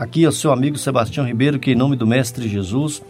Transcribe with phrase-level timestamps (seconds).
[0.00, 3.02] Aqui é o seu amigo Sebastião Ribeiro, que, em nome do Mestre Jesus,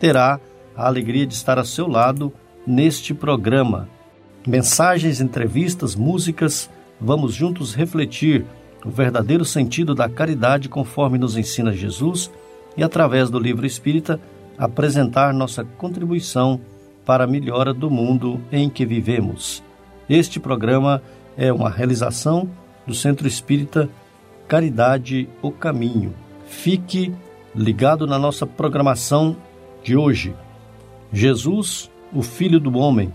[0.00, 0.40] terá
[0.74, 2.32] a alegria de estar ao seu lado
[2.66, 3.86] neste programa.
[4.46, 8.46] Mensagens, entrevistas, músicas, vamos juntos refletir
[8.82, 12.30] o verdadeiro sentido da caridade conforme nos ensina Jesus
[12.78, 14.18] e, através do livro espírita,
[14.56, 16.62] apresentar nossa contribuição
[17.04, 19.62] para a melhora do mundo em que vivemos.
[20.08, 21.02] Este programa
[21.36, 22.48] é uma realização
[22.86, 23.86] do Centro Espírita
[24.48, 26.14] Caridade o Caminho.
[26.48, 27.14] Fique
[27.54, 29.36] ligado na nossa programação
[29.82, 30.34] de hoje.
[31.12, 33.12] Jesus, o Filho do Homem,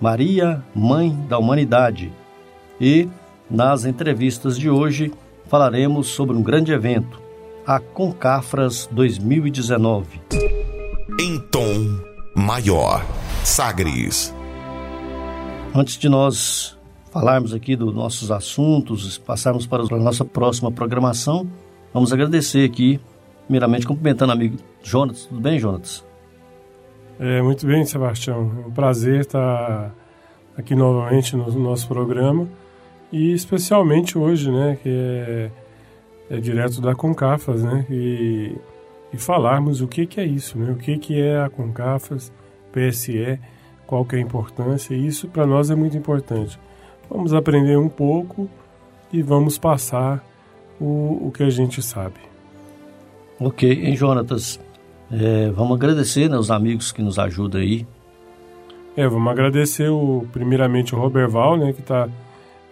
[0.00, 2.12] Maria, Mãe da Humanidade.
[2.80, 3.08] E,
[3.48, 5.12] nas entrevistas de hoje,
[5.46, 7.20] falaremos sobre um grande evento,
[7.66, 10.20] a Concafras 2019.
[11.20, 12.00] Em tom
[12.34, 13.04] maior,
[13.44, 14.34] Sagres.
[15.74, 16.76] Antes de nós
[17.12, 21.46] falarmos aqui dos nossos assuntos, passarmos para a nossa próxima programação,
[21.92, 23.00] vamos agradecer aqui,
[23.44, 25.26] primeiramente cumprimentando o amigo Jonas.
[25.26, 26.04] Tudo bem, Jonas?
[27.18, 28.50] É, muito bem, Sebastião.
[28.64, 29.94] É um prazer estar
[30.56, 32.48] aqui novamente no nosso programa
[33.12, 35.50] e especialmente hoje, né, que é,
[36.30, 38.56] é direto da Concafas, né, e,
[39.12, 42.32] e falarmos o que, que é isso, né, o que, que é a Concafas,
[42.72, 43.38] PSE,
[43.86, 46.58] qual que é a importância, isso para nós é muito importante.
[47.10, 48.48] Vamos aprender um pouco
[49.12, 50.24] e vamos passar
[50.82, 52.16] o, o que a gente sabe.
[53.38, 54.58] Ok, hein, Jonatas?
[55.10, 57.86] É, vamos agradecer né, os amigos que nos ajudam aí.
[58.96, 62.08] É, vamos agradecer o, primeiramente o Roberval, né, que, tá,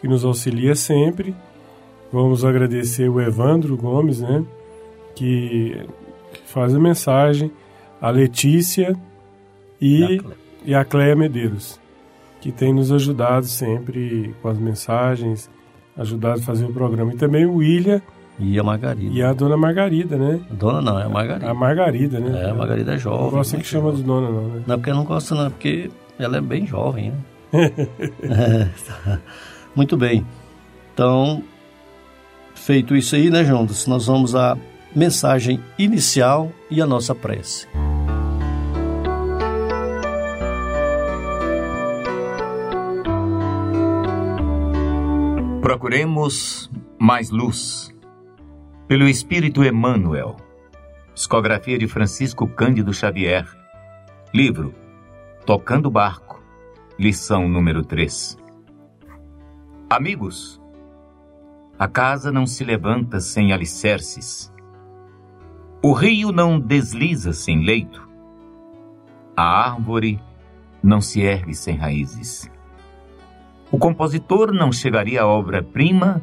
[0.01, 1.35] que nos auxilia sempre.
[2.13, 4.45] Vamos agradecer o Evandro Gomes, né,
[5.15, 5.87] que,
[6.33, 7.51] que faz a mensagem,
[8.01, 8.97] a Letícia
[9.81, 10.21] e,
[10.65, 11.81] e a Cléia Medeiros
[12.41, 15.51] que tem nos ajudado sempre com as mensagens,
[15.97, 17.13] ajudado a fazer o programa.
[17.13, 18.01] E também o William.
[18.39, 19.13] E a Margarida.
[19.13, 20.41] E a dona Margarida, né?
[20.51, 21.51] A dona não, é a Margarida.
[21.51, 22.43] A Margarida, né?
[22.43, 23.25] É, a Margarida é jovem.
[23.25, 24.63] Não gosta que chama de dona, não, né?
[24.67, 27.19] Não, porque não gosta, não, porque ela é bem jovem, né?
[28.23, 29.21] é, tá.
[29.75, 30.25] Muito bem.
[30.95, 31.43] Então,
[32.55, 33.87] feito isso aí, né, Jonas?
[33.87, 34.57] Nós vamos à
[34.95, 37.67] mensagem inicial e a nossa prece.
[45.71, 47.95] Procuremos mais luz.
[48.89, 50.37] Pelo Espírito Emmanuel.
[51.15, 53.47] Psicografia de Francisco Cândido Xavier.
[54.35, 54.75] Livro
[55.47, 56.43] Tocando Barco.
[56.99, 58.37] Lição número 3.
[59.89, 60.61] Amigos,
[61.79, 64.53] a casa não se levanta sem alicerces.
[65.81, 68.09] O rio não desliza sem leito.
[69.37, 70.21] A árvore
[70.83, 72.51] não se ergue sem raízes.
[73.71, 76.23] O compositor não chegaria à obra-prima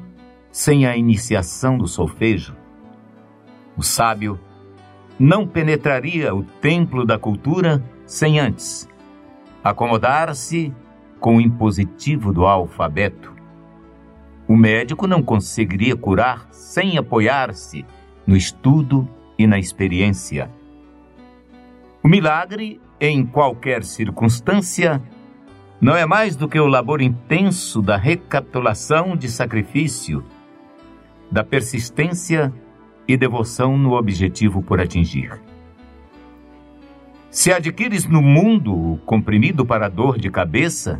[0.51, 2.55] sem a iniciação do solfejo.
[3.75, 4.39] O sábio
[5.19, 8.87] não penetraria o templo da cultura sem antes
[9.69, 10.73] acomodar-se
[11.19, 13.33] com o impositivo do alfabeto.
[14.47, 17.85] O médico não conseguiria curar sem apoiar-se
[18.25, 20.49] no estudo e na experiência.
[22.01, 25.01] O milagre, em qualquer circunstância,
[25.79, 30.23] não é mais do que o labor intenso da recapitulação de sacrifício,
[31.31, 32.53] da persistência
[33.07, 35.39] e devoção no objetivo por atingir.
[37.29, 40.99] Se adquires no mundo o comprimido para dor de cabeça,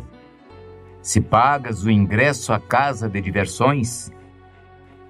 [1.02, 4.12] se pagas o ingresso à casa de diversões,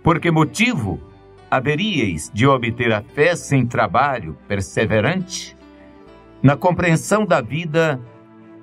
[0.03, 0.99] por que motivo
[1.51, 5.57] haveríeis de obter a fé sem trabalho perseverante,
[6.43, 8.01] na compreensão da vida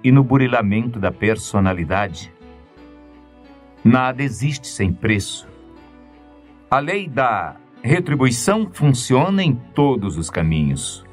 [0.06, 2.32] e no burilamento da personalidade.
[3.84, 5.48] Nada existe sem preço.
[6.70, 11.04] A lei da retribuição funciona em todos os caminhos.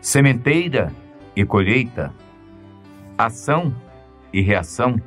[0.00, 0.94] Sementeira
[1.34, 2.14] e colheita,
[3.18, 3.74] ação
[4.32, 5.02] e reação.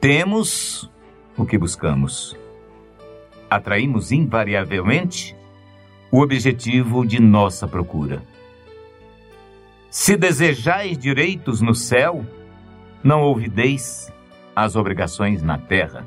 [0.00, 0.90] Temos
[1.36, 2.34] o que buscamos.
[3.50, 5.36] Atraímos invariavelmente
[6.10, 8.22] o objetivo de nossa procura.
[9.90, 12.24] Se desejais direitos no céu,
[13.02, 14.12] não ouvideis
[14.54, 16.06] as obrigações na terra.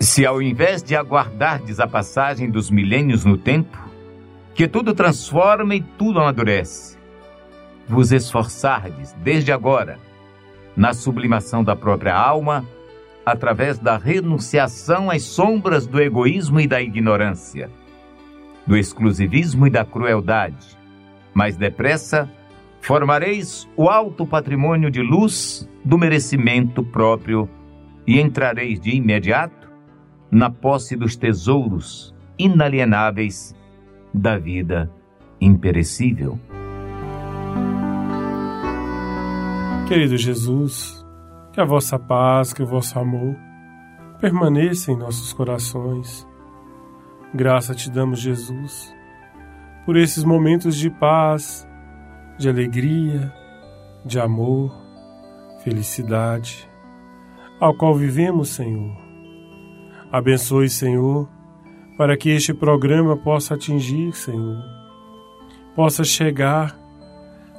[0.00, 3.78] Se ao invés de aguardardes a passagem dos milênios no tempo,
[4.54, 6.98] que tudo transforma e tudo amadurece,
[7.88, 9.98] vos esforçardes desde agora
[10.76, 12.66] na sublimação da própria alma,
[13.24, 17.70] através da renunciação às sombras do egoísmo e da ignorância,
[18.66, 20.76] do exclusivismo e da crueldade.
[21.32, 22.30] Mais depressa,
[22.84, 27.48] formareis o alto patrimônio de luz do merecimento próprio
[28.06, 29.70] e entrareis de imediato
[30.30, 33.54] na posse dos tesouros inalienáveis
[34.12, 34.90] da vida
[35.40, 36.38] imperecível.
[39.88, 41.06] Querido Jesus,
[41.54, 43.34] que a vossa paz, que o vosso amor
[44.20, 46.28] permaneça em nossos corações.
[47.32, 48.94] Graça te damos, Jesus,
[49.86, 51.66] por esses momentos de paz,
[52.38, 53.32] de alegria,
[54.04, 54.72] de amor,
[55.62, 56.68] felicidade,
[57.60, 58.96] ao qual vivemos, Senhor.
[60.10, 61.28] Abençoe, Senhor,
[61.96, 64.62] para que este programa possa atingir, Senhor,
[65.74, 66.78] possa chegar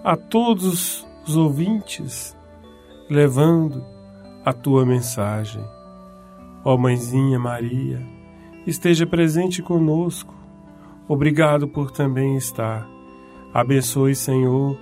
[0.04, 2.38] a todos os ouvintes,
[3.10, 3.84] levando
[4.46, 5.64] a tua mensagem.
[6.64, 8.02] Ó Mãezinha Maria,
[8.68, 10.34] esteja presente conosco.
[11.08, 12.95] Obrigado por também estar.
[13.56, 14.78] Abençoe, Senhor,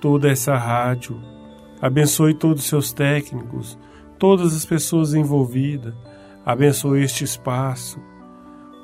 [0.00, 1.20] toda essa rádio.
[1.80, 3.76] Abençoe todos os seus técnicos,
[4.16, 5.92] todas as pessoas envolvidas.
[6.46, 8.00] Abençoe este espaço,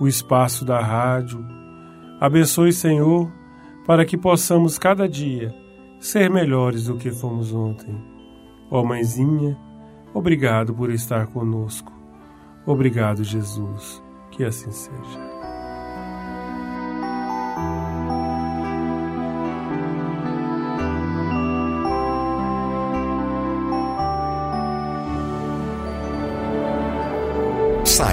[0.01, 1.39] o espaço da rádio.
[2.21, 3.31] Abençoe, Senhor,
[3.87, 5.55] para que possamos cada dia
[6.01, 7.95] ser melhores do que fomos ontem.
[8.69, 9.57] Ó oh, Mãezinha,
[10.13, 11.93] obrigado por estar conosco.
[12.67, 14.03] Obrigado, Jesus.
[14.33, 15.38] Que assim seja.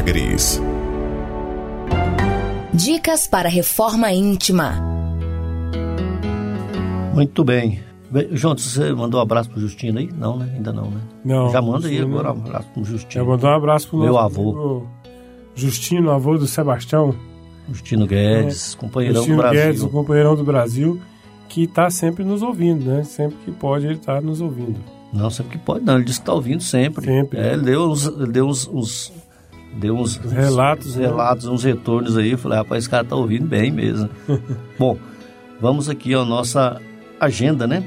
[0.06, 0.62] Sagres.
[2.72, 4.74] Dicas para reforma íntima.
[7.14, 7.80] Muito bem.
[8.32, 10.10] João, você mandou um abraço pro Justino aí?
[10.16, 10.52] Não, né?
[10.56, 11.02] Ainda não, né?
[11.24, 11.50] Não.
[11.50, 13.26] Já manda aí agora um abraço pro Justino.
[13.26, 14.86] Já mandou um abraço pro meu avô.
[15.56, 17.16] Justino, avô do Sebastião.
[17.68, 18.78] Justino Guedes, é.
[18.78, 19.64] companheirão Justino do Brasil.
[19.64, 21.02] Guedes, o companheirão do Brasil,
[21.50, 23.04] que está sempre nos ouvindo, né?
[23.04, 24.80] Sempre que pode, ele está nos ouvindo.
[25.12, 25.96] Não, sempre que pode, não.
[25.96, 27.06] Ele disse que está ouvindo sempre.
[27.06, 27.40] Sempre.
[27.40, 29.25] É, ele deu uns, ele deu uns, uns
[29.76, 31.06] deu uns, relatos, uns, né?
[31.06, 32.32] relatos, uns retornos aí.
[32.32, 34.10] Eu falei, rapaz, esse cara tá ouvindo bem mesmo.
[34.80, 34.98] Bom,
[35.60, 36.82] vamos aqui à nossa
[37.20, 37.84] agenda, né?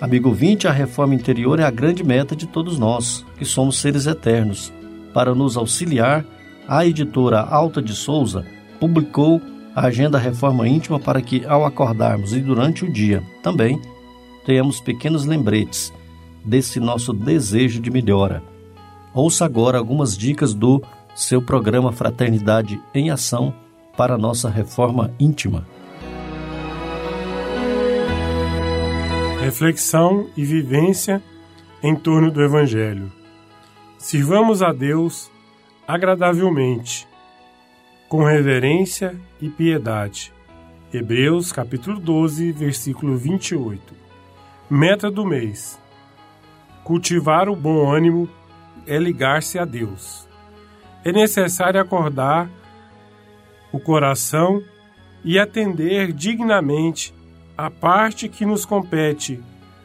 [0.00, 4.06] Amigo 20, a reforma interior é a grande meta de todos nós, que somos seres
[4.06, 4.72] eternos.
[5.12, 6.24] Para nos auxiliar,
[6.68, 8.44] a editora Alta de Souza
[8.78, 9.40] publicou
[9.74, 13.80] a agenda Reforma Íntima para que, ao acordarmos e durante o dia, também
[14.44, 15.92] tenhamos pequenos lembretes
[16.44, 18.42] desse nosso desejo de melhora.
[19.12, 20.82] Ouça agora algumas dicas do
[21.18, 23.52] seu programa Fraternidade em Ação
[23.96, 25.66] para nossa reforma íntima.
[29.48, 31.22] reflexão e vivência
[31.82, 33.10] em torno do Evangelho.
[33.96, 35.30] Sirvamos a Deus
[35.86, 37.08] agradavelmente,
[38.10, 40.34] com reverência e piedade.
[40.92, 43.94] Hebreus capítulo 12, versículo 28.
[44.68, 45.80] Meta do mês:
[46.84, 48.28] Cultivar o bom ânimo
[48.86, 50.27] é ligar-se a Deus.
[51.04, 52.50] É necessário acordar
[53.72, 54.62] o coração
[55.24, 57.14] e atender dignamente
[57.56, 59.40] a parte que nos compete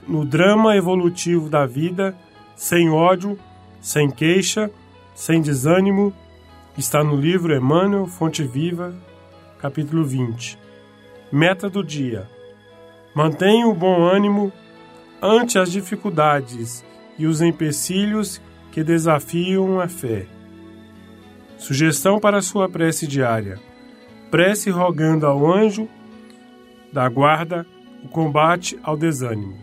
[0.08, 2.16] no drama evolutivo da vida,
[2.56, 3.38] sem ódio,
[3.82, 4.70] sem queixa,
[5.16, 6.14] sem desânimo,
[6.78, 8.94] está no livro Emmanuel Fonte Viva,
[9.60, 10.58] capítulo 20.
[11.32, 12.30] Meta do dia:
[13.16, 14.52] mantenha o bom ânimo
[15.22, 16.84] ante as dificuldades
[17.18, 20.26] e os empecilhos que desafiam a fé.
[21.64, 23.58] Sugestão para sua prece diária:
[24.30, 25.88] prece rogando ao anjo
[26.92, 27.66] da guarda
[28.04, 29.54] o combate ao desânimo.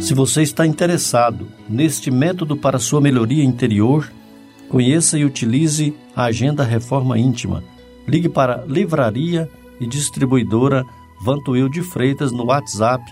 [0.00, 4.10] Se você está interessado neste método para sua melhoria interior,
[4.70, 7.62] conheça e utilize a Agenda Reforma Íntima.
[8.08, 9.46] Ligue para Livraria
[9.78, 10.86] e Distribuidora
[11.22, 13.04] Vantuil de Freitas no WhatsApp,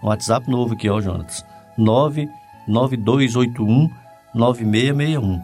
[0.00, 1.44] um WhatsApp novo aqui, ó, Jonas,
[1.76, 4.05] 99281
[4.36, 5.42] 9661.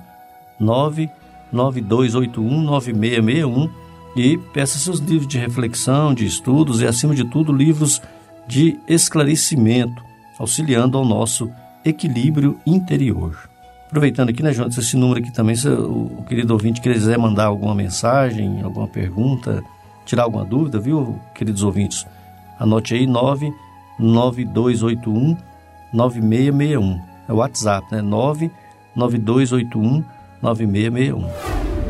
[0.61, 3.82] 99281 9661
[4.14, 8.00] e peça seus livros de reflexão, de estudos e, acima de tudo, livros
[8.46, 10.04] de esclarecimento,
[10.38, 11.50] auxiliando ao nosso
[11.84, 13.37] equilíbrio interior.
[13.87, 17.75] Aproveitando aqui, né, Jonas, esse número aqui também, se o querido ouvinte quiser mandar alguma
[17.75, 19.64] mensagem, alguma pergunta,
[20.04, 22.06] tirar alguma dúvida, viu, queridos ouvintes?
[22.58, 25.37] Anote aí 99281
[25.92, 27.00] 9661.
[27.28, 28.02] É o WhatsApp, né?
[28.94, 30.04] 9281
[30.42, 31.28] 9661.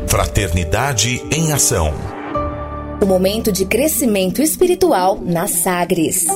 [0.07, 1.91] Fraternidade em Ação.
[3.01, 6.27] O momento de crescimento espiritual na Sagres.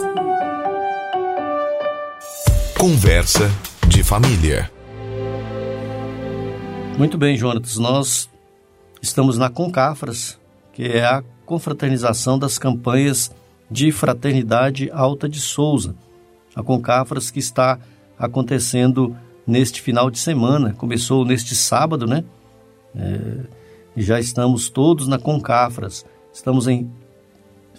[2.77, 3.50] Conversa
[3.88, 4.69] de família.
[6.97, 7.77] Muito bem, Jonatas.
[7.77, 8.29] Nós
[9.01, 10.39] estamos na Concafras,
[10.74, 13.31] que é a confraternização das campanhas
[13.69, 15.95] de Fraternidade Alta de Souza.
[16.55, 17.79] A Concafras que está
[18.17, 19.15] acontecendo
[19.48, 20.74] neste final de semana.
[20.74, 22.25] Começou neste sábado, né?
[22.94, 23.46] É,
[23.96, 26.06] já estamos todos na Concafras.
[26.34, 26.92] Estamos em,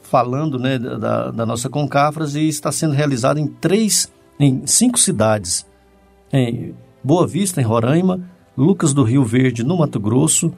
[0.03, 4.11] falando né, da, da nossa Concafras e está sendo realizado em três,
[4.41, 5.67] em cinco cidades.
[6.33, 8.21] Em Boa Vista, em Roraima,
[8.57, 10.53] Lucas do Rio Verde, no Mato Grosso,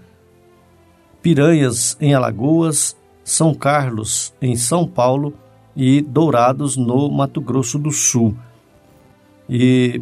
[1.20, 5.34] Piranhas, em Alagoas, São Carlos, em São Paulo
[5.76, 8.34] e Dourados, no Mato Grosso do Sul.
[9.48, 10.00] E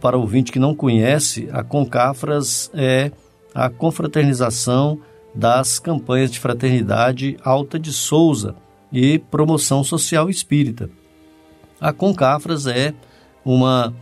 [0.00, 3.10] para o ouvinte que não conhece, a Concafras é
[3.54, 5.00] a confraternização
[5.34, 8.54] das campanhas de fraternidade Alta de Souza
[8.92, 10.88] e promoção social espírita.
[11.80, 12.94] A Concafras é
[13.44, 13.94] uma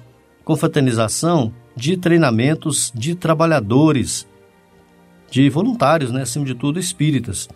[0.45, 4.27] confraternização de treinamentos de trabalhadores,
[5.31, 7.49] de voluntários, né, acima de tudo espíritas.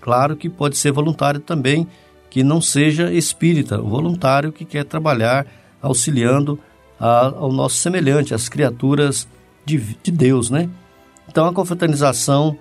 [0.00, 1.86] Claro que pode ser voluntário também
[2.30, 5.46] que não seja espírita, o voluntário que quer trabalhar
[5.82, 6.58] auxiliando
[6.98, 9.28] a, ao nosso semelhante, as criaturas
[9.64, 10.68] de, de Deus, né?
[11.28, 12.56] Então, a confraternização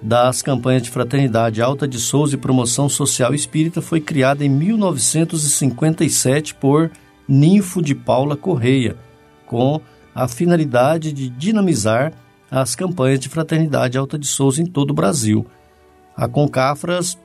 [0.00, 6.54] das campanhas de fraternidade Alta de Souza e Promoção Social Espírita foi criada em 1957
[6.54, 6.90] por
[7.28, 8.96] Ninfo de Paula Correia,
[9.46, 9.80] com
[10.14, 12.12] a finalidade de dinamizar
[12.50, 15.46] as campanhas de fraternidade Alta de Souza em todo o Brasil.
[16.16, 17.18] A Concafras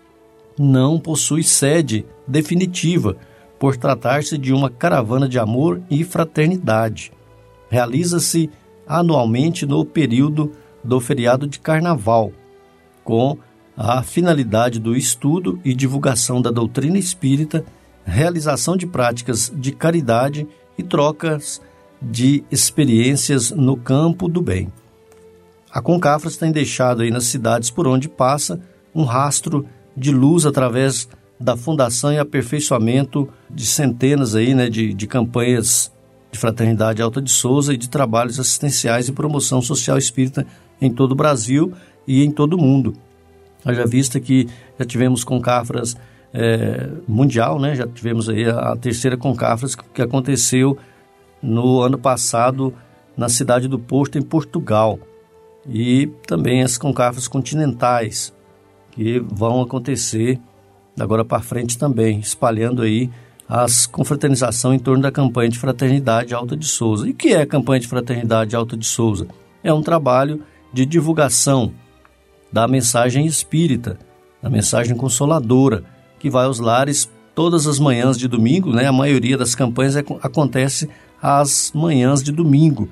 [0.57, 3.17] não possui sede definitiva,
[3.61, 7.11] por tratar-se de uma caravana de amor e fraternidade.
[7.69, 8.49] Realiza-se
[8.87, 10.51] anualmente no período
[10.83, 12.31] do feriado de Carnaval,
[13.03, 13.37] com
[13.77, 17.63] a finalidade do estudo e divulgação da doutrina espírita,
[18.03, 21.61] realização de práticas de caridade e trocas
[22.01, 24.73] de experiências no campo do bem.
[25.71, 28.59] A Concafras tem deixado aí nas cidades por onde passa
[28.93, 31.07] um rastro de luz através
[31.41, 35.91] da fundação e aperfeiçoamento de centenas aí, né, de, de campanhas
[36.31, 40.45] de fraternidade Alta de Souza e de trabalhos assistenciais e promoção social espírita
[40.79, 41.73] em todo o Brasil
[42.07, 42.93] e em todo o mundo.
[43.65, 44.47] Haja vista que
[44.79, 45.95] já tivemos Concafras
[46.33, 47.75] é, mundial, né?
[47.75, 50.77] já tivemos aí a, a terceira Concafras que aconteceu
[51.41, 52.73] no ano passado
[53.17, 54.99] na cidade do Porto, em Portugal.
[55.67, 58.33] E também as Concafras continentais,
[58.91, 60.39] que vão acontecer
[60.99, 63.09] agora para frente também, espalhando aí
[63.47, 67.07] as confraternização em torno da campanha de fraternidade Alta de Souza.
[67.07, 69.27] E o que é a campanha de fraternidade Alta de Souza?
[69.63, 71.73] É um trabalho de divulgação
[72.51, 73.99] da mensagem espírita,
[74.41, 75.83] da mensagem consoladora,
[76.17, 78.85] que vai aos lares todas as manhãs de domingo, né?
[78.85, 80.89] A maioria das campanhas é, acontece
[81.21, 82.89] às manhãs de domingo.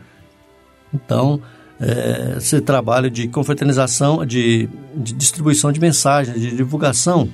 [0.94, 1.42] Então,
[1.80, 7.30] é, esse trabalho de confraternização, de, de distribuição de mensagens, de divulgação,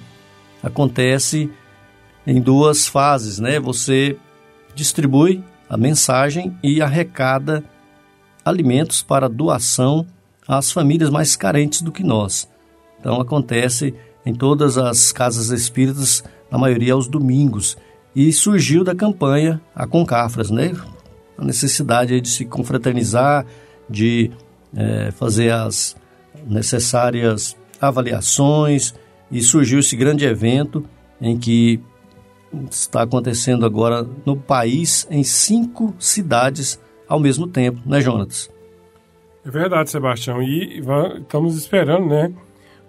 [0.66, 1.50] acontece
[2.26, 3.60] em duas fases, né?
[3.60, 4.18] Você
[4.74, 7.64] distribui a mensagem e arrecada
[8.44, 10.06] alimentos para doação
[10.48, 12.50] às famílias mais carentes do que nós.
[13.00, 13.94] Então acontece
[14.26, 17.78] em todas as casas espíritas, na maioria aos domingos,
[18.16, 20.74] e surgiu da campanha a Concafras, né?
[21.38, 23.46] A necessidade de se confraternizar,
[23.88, 24.32] de
[24.76, 25.96] é, fazer as
[26.48, 28.96] necessárias avaliações,
[29.32, 30.86] e surgiu esse grande evento
[31.20, 31.80] em que
[32.70, 38.50] está acontecendo agora no país em cinco cidades ao mesmo tempo, né, Jonatas?
[39.46, 40.42] É verdade, Sebastião.
[40.42, 40.82] E
[41.22, 42.34] estamos esperando, né,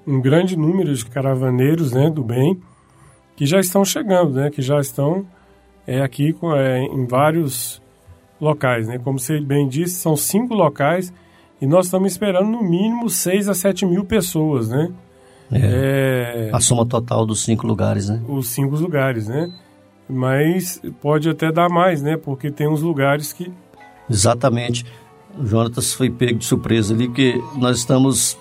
[0.06, 2.60] um grande número de caravaneiros, né, do bem,
[3.34, 5.26] que já estão chegando, né, que já estão
[5.86, 7.82] é, aqui é, em vários
[8.40, 8.98] locais, né.
[8.98, 11.12] Como você bem disse, são cinco locais
[11.60, 14.92] e nós estamos esperando no mínimo seis a sete mil pessoas, né.
[15.52, 18.20] É, é, a soma total dos cinco lugares, né?
[18.28, 19.52] Os cinco lugares, né?
[20.08, 22.16] Mas pode até dar mais, né?
[22.16, 23.52] Porque tem uns lugares que.
[24.08, 24.84] Exatamente.
[25.38, 28.38] O Jonatas foi pego de surpresa ali, que nós estamos,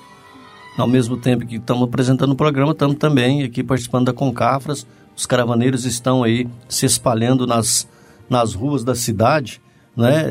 [0.77, 4.85] ao mesmo tempo que estamos apresentando o programa, estamos também aqui participando da Concafras.
[5.15, 7.87] Os caravaneiros estão aí se espalhando nas,
[8.29, 9.61] nas ruas da cidade,
[9.95, 10.23] né?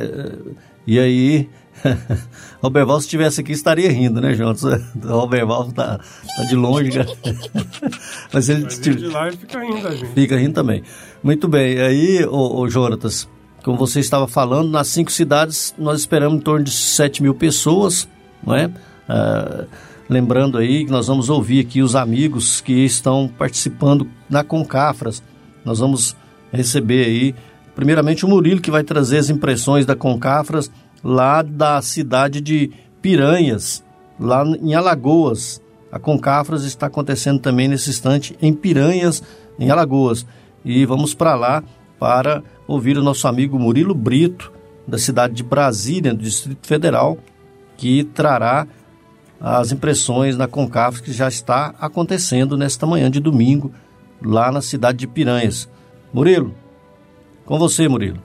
[0.87, 1.49] E aí
[2.63, 4.63] o Alberval, se estivesse aqui, estaria rindo, né, Jonas?
[4.63, 4.79] O
[5.09, 7.07] Alberval tá, tá de longe, né?
[8.33, 8.63] Mas ele...
[8.63, 10.15] Mas de lá ele fica rindo, gente.
[10.15, 10.83] Fica rindo também.
[11.23, 11.79] Muito bem.
[11.81, 13.29] Aí, o, o Jonatas,
[13.63, 18.09] como você estava falando, nas cinco cidades nós esperamos em torno de 7 mil pessoas,
[18.43, 18.67] não é?
[18.67, 19.67] Uh,
[20.09, 25.23] lembrando aí que nós vamos ouvir aqui os amigos que estão participando na Concafras.
[25.65, 26.17] Nós vamos
[26.53, 27.35] receber aí,
[27.75, 30.71] primeiramente o Murilo, que vai trazer as impressões da Concafras
[31.05, 33.85] lá da cidade de Piranhas,
[34.19, 35.63] lá em Alagoas.
[35.93, 39.23] A Concafras está acontecendo também nesse instante em Piranhas,
[39.59, 40.27] em Alagoas.
[40.65, 41.63] E vamos para lá
[42.01, 44.51] para ouvir o nosso amigo Murilo Brito,
[44.89, 47.19] da cidade de Brasília, do Distrito Federal,
[47.77, 48.67] que trará
[49.41, 53.73] as impressões na Concafras que já está acontecendo nesta manhã de domingo,
[54.23, 55.69] lá na cidade de Piranhas.
[56.13, 56.55] Murilo,
[57.45, 58.23] com você, Murilo.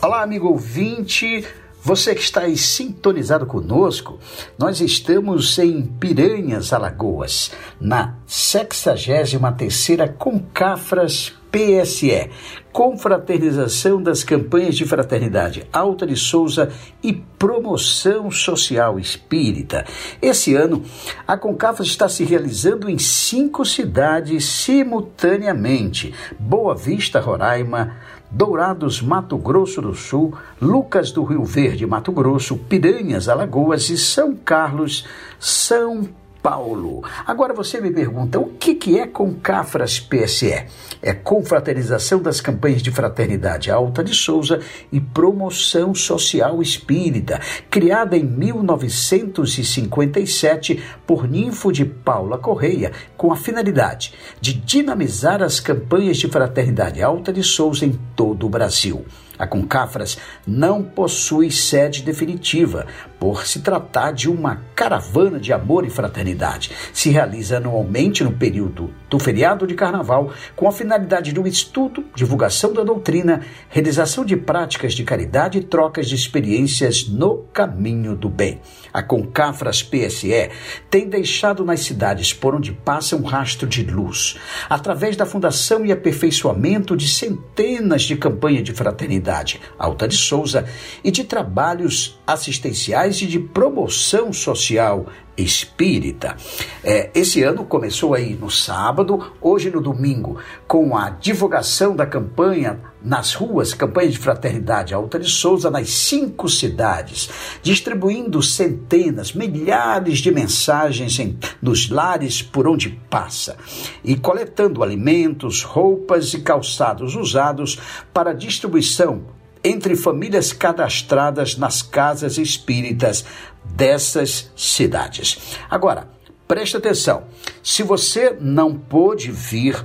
[0.00, 1.44] Olá, amigo ouvinte.
[1.84, 4.16] Você que está aí sintonizado conosco,
[4.56, 12.30] nós estamos em Piranhas, Alagoas, na 63ª Concafras PSE,
[12.72, 16.70] Confraternização das Campanhas de Fraternidade Alta de Souza
[17.02, 19.84] e Promoção Social Espírita.
[20.22, 20.84] Esse ano,
[21.26, 27.96] a Concafras está se realizando em cinco cidades simultaneamente: Boa Vista, Roraima,
[28.34, 34.34] Dourados, Mato Grosso do Sul, Lucas do Rio Verde, Mato Grosso, Piranhas, Alagoas e São
[34.34, 35.06] Carlos,
[35.38, 36.08] São
[36.42, 37.04] Paulo.
[37.24, 40.64] Agora você me pergunta, o que, que é Concafras PSE?
[41.00, 44.58] É confraternização das campanhas de fraternidade Alta de Souza
[44.90, 54.12] e promoção social espírita, criada em 1957 por Ninfo de Paula Correia, com a finalidade
[54.40, 59.04] de dinamizar as campanhas de fraternidade Alta de Souza em todo o Brasil.
[59.42, 62.86] A Concafras não possui sede definitiva,
[63.18, 66.70] por se tratar de uma caravana de amor e fraternidade.
[66.92, 72.72] Se realiza anualmente no período do feriado de carnaval, com a finalidade do estudo, divulgação
[72.72, 78.60] da doutrina, realização de práticas de caridade e trocas de experiências no caminho do bem.
[78.92, 80.50] A Concafras PSE
[80.88, 84.36] tem deixado nas cidades por onde passa um rastro de luz,
[84.70, 89.31] através da fundação e aperfeiçoamento de centenas de campanhas de fraternidade
[89.78, 90.68] Alta de Souza
[91.02, 96.36] e de trabalhos assistenciais e de promoção social espírita.
[96.84, 102.80] É, esse ano começou aí no sábado, hoje no domingo, com a divulgação da campanha
[103.04, 107.28] nas ruas, campanha de fraternidade Alta de Souza, nas cinco cidades,
[107.62, 113.56] distribuindo centenas, milhares de mensagens em, nos lares por onde passa
[114.04, 117.78] e coletando alimentos, roupas e calçados usados
[118.12, 119.22] para distribuição
[119.64, 123.24] entre famílias cadastradas nas casas espíritas
[123.64, 125.56] dessas cidades.
[125.70, 126.08] Agora,
[126.46, 127.24] preste atenção:
[127.62, 129.84] se você não pôde vir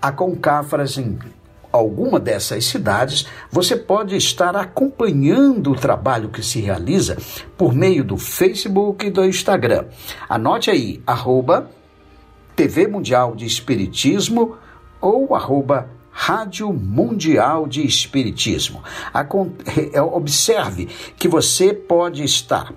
[0.00, 1.18] a Concafras em
[1.72, 7.16] alguma dessas cidades, você pode estar acompanhando o trabalho que se realiza
[7.56, 9.86] por meio do Facebook e do Instagram.
[10.28, 11.70] Anote aí, arroba
[12.54, 14.56] TV Mundial de Espiritismo
[15.00, 18.82] ou arroba Rádio Mundial de Espiritismo.
[19.92, 22.72] É, observe que você pode estar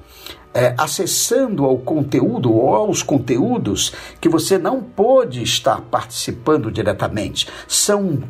[0.53, 7.47] é, acessando ao conteúdo ou aos conteúdos que você não pôde estar participando diretamente.
[7.67, 8.23] São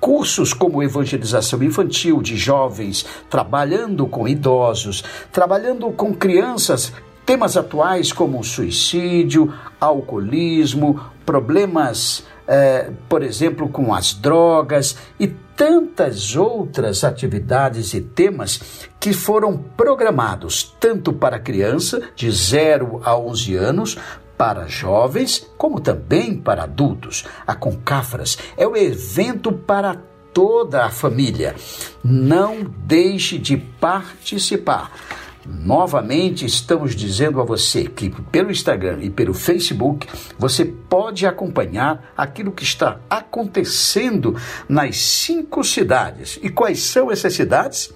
[0.00, 6.92] cursos como evangelização infantil de jovens, trabalhando com idosos, trabalhando com crianças,
[7.26, 17.02] temas atuais como suicídio, alcoolismo, problemas é, por exemplo, com as drogas e tantas outras
[17.02, 23.98] atividades e temas que foram programados tanto para criança de 0 a 11 anos,
[24.36, 27.24] para jovens, como também para adultos.
[27.46, 29.96] A Concafras é o evento para
[30.32, 31.54] toda a família.
[32.04, 34.92] Não deixe de participar.
[35.48, 42.50] Novamente estamos dizendo a você que pelo Instagram e pelo Facebook você pode acompanhar aquilo
[42.50, 44.36] que está acontecendo
[44.68, 46.38] nas cinco cidades.
[46.42, 47.94] E quais são essas cidades?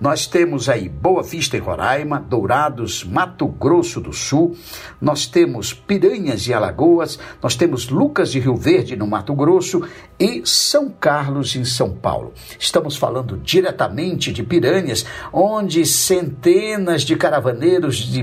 [0.00, 4.56] Nós temos aí Boa Vista em Roraima, Dourados, Mato Grosso do Sul,
[5.00, 9.82] nós temos Piranhas e Alagoas, nós temos Lucas de Rio Verde no Mato Grosso
[10.18, 12.32] e São Carlos em São Paulo.
[12.58, 18.22] Estamos falando diretamente de Piranhas, onde centenas de caravaneiros de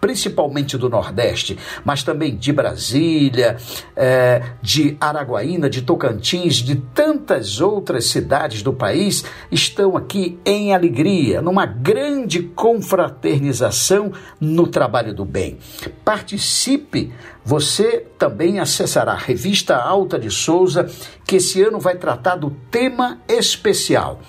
[0.00, 3.56] principalmente do Nordeste, mas também de Brasília,
[3.96, 11.42] é, de Araguaína, de Tocantins, de tantas outras cidades do país, estão aqui em alegria,
[11.42, 15.58] numa grande confraternização no trabalho do bem.
[16.04, 17.12] Participe,
[17.44, 20.88] você também acessará a revista Alta de Souza,
[21.26, 24.20] que esse ano vai tratar do tema especial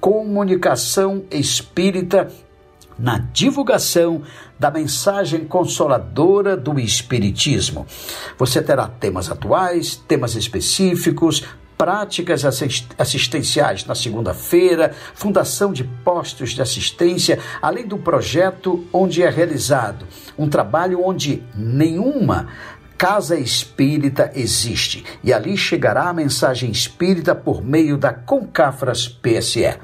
[0.00, 2.28] comunicação espírita
[2.98, 4.22] na divulgação
[4.58, 7.86] da mensagem consoladora do Espiritismo.
[8.36, 11.44] Você terá temas atuais, temas específicos,
[11.78, 12.44] práticas
[12.98, 20.04] assistenciais na segunda-feira, fundação de postos de assistência, além do projeto onde é realizado
[20.36, 22.48] um trabalho onde nenhuma
[22.98, 29.78] casa espírita existe e ali chegará a mensagem espírita por meio da Concafras PSE.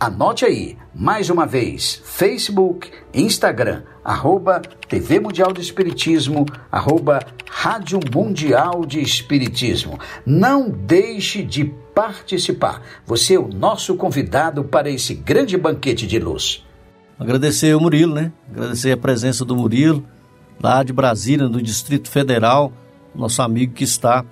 [0.00, 8.86] Anote aí, mais uma vez, Facebook, Instagram, arroba TV Mundial de Espiritismo, arroba Rádio Mundial
[8.86, 9.98] de Espiritismo.
[10.24, 12.80] Não deixe de participar.
[13.04, 16.64] Você é o nosso convidado para esse grande banquete de luz.
[17.18, 18.32] Agradecer o Murilo, né?
[18.50, 20.02] Agradecer a presença do Murilo,
[20.62, 22.72] lá de Brasília, do Distrito Federal,
[23.14, 24.24] nosso amigo que está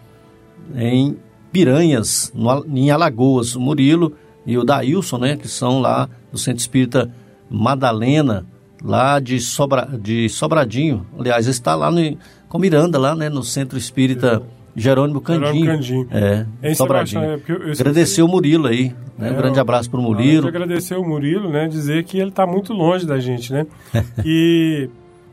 [0.75, 1.19] em
[1.53, 3.55] Piranhas, no, em Alagoas.
[3.55, 4.17] O Murilo
[4.49, 7.11] e o Daílson, né, que são lá do Centro Espírita
[7.51, 8.47] Madalena,
[8.83, 11.07] lá de, Sobra, de Sobradinho.
[11.19, 12.17] Aliás, está lá no,
[12.49, 14.43] com Miranda, lá né, no Centro Espírita
[14.75, 15.67] Jerônimo Candinho.
[15.67, 16.09] Jerônimo Candinho.
[16.11, 17.23] É, é Sobradinho.
[17.23, 19.29] É, agradecer o Murilo aí, né?
[19.29, 20.49] É, um grande abraço para o Murilo.
[20.49, 21.69] agradecer o Murilo, né?
[21.69, 23.67] Dizer que ele está muito longe da gente, né?
[24.25, 24.89] e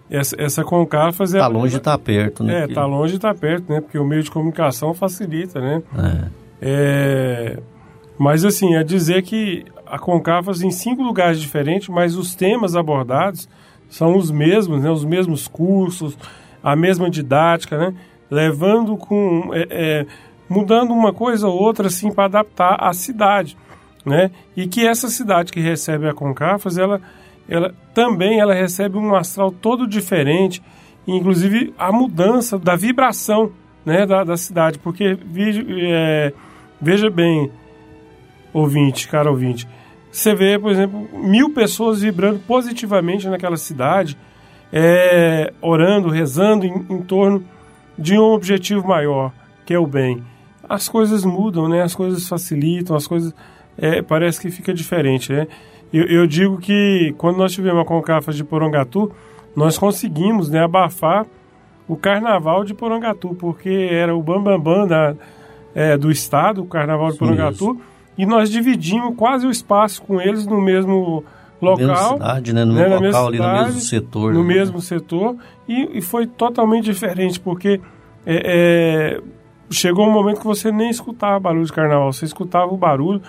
[0.10, 1.34] essa, essa Concafas...
[1.34, 2.64] Está é, longe e está perto, né?
[2.64, 3.80] É, está longe e está perto, né?
[3.80, 5.82] Porque o meio de comunicação facilita, né?
[5.98, 6.28] É.
[6.62, 7.60] é
[8.18, 13.48] mas assim, é dizer que a Concafas em cinco lugares diferentes, mas os temas abordados
[13.90, 14.90] são os mesmos, né?
[14.90, 16.18] Os mesmos cursos,
[16.64, 17.94] a mesma didática, né?
[18.30, 19.52] Levando com...
[19.54, 20.06] É, é,
[20.48, 23.58] mudando uma coisa ou outra, assim, para adaptar à cidade,
[24.06, 24.32] né?
[24.56, 27.02] E que essa cidade que recebe a Concafas, ela,
[27.50, 30.62] ela também ela recebe um astral todo diferente,
[31.08, 33.52] inclusive a mudança da vibração,
[33.86, 34.06] né?
[34.06, 35.18] Da, da cidade, porque
[35.80, 36.34] é,
[36.80, 37.52] veja bem
[38.56, 39.68] ouvinte, cara ouvinte,
[40.10, 44.18] você vê, por exemplo, mil pessoas vibrando positivamente naquela cidade,
[44.72, 47.44] é, orando, rezando em, em, torno
[47.98, 49.34] de um objetivo maior,
[49.66, 50.24] que é o bem.
[50.68, 51.82] As coisas mudam, né?
[51.82, 53.36] As coisas facilitam, as coisas
[53.78, 55.48] é, parece que fica diferente, né?
[55.92, 59.12] Eu, eu, digo que quando nós tivemos a Concafas de Porongatu,
[59.56, 61.26] nós conseguimos né, abafar
[61.88, 65.16] o carnaval de Porongatu, porque era o bambambam bam, bam da,
[65.76, 67.80] é, do estado, o carnaval de Porongatu.
[68.18, 71.24] E nós dividimos quase o espaço com eles no mesmo
[71.62, 71.88] local.
[71.88, 72.66] Mesma cidade, né?
[72.66, 72.90] No né?
[72.90, 74.34] mesmo local, ali cidade, no mesmo setor.
[74.34, 74.54] No né?
[74.54, 75.36] mesmo setor.
[75.68, 77.82] E, e, foi totalmente diferente, porque
[78.26, 79.22] é, é,
[79.70, 83.22] chegou um momento que você nem escutava barulho de carnaval, você escutava o barulho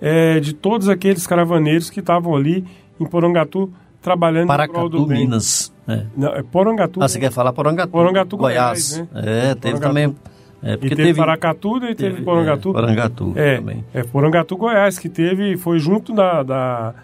[0.00, 2.64] é, de todos aqueles caravaneiros que estavam ali
[2.98, 5.06] em Porongatu trabalhando Paracatu.
[5.06, 5.72] Minas.
[5.86, 6.04] É.
[6.16, 7.02] Não, é Porongatu.
[7.02, 7.90] Ah, você quer falar Porongatu?
[7.90, 8.98] Porongatu, Goiás.
[8.98, 9.50] Goiás né?
[9.50, 10.14] É, teve também
[10.62, 12.70] é, porque e teve, teve Paracatu e teve, teve Porangatu.
[12.70, 13.84] É, Porangatu é, também.
[13.92, 16.94] É, Porangatu, Goiás, que teve, foi junto da, da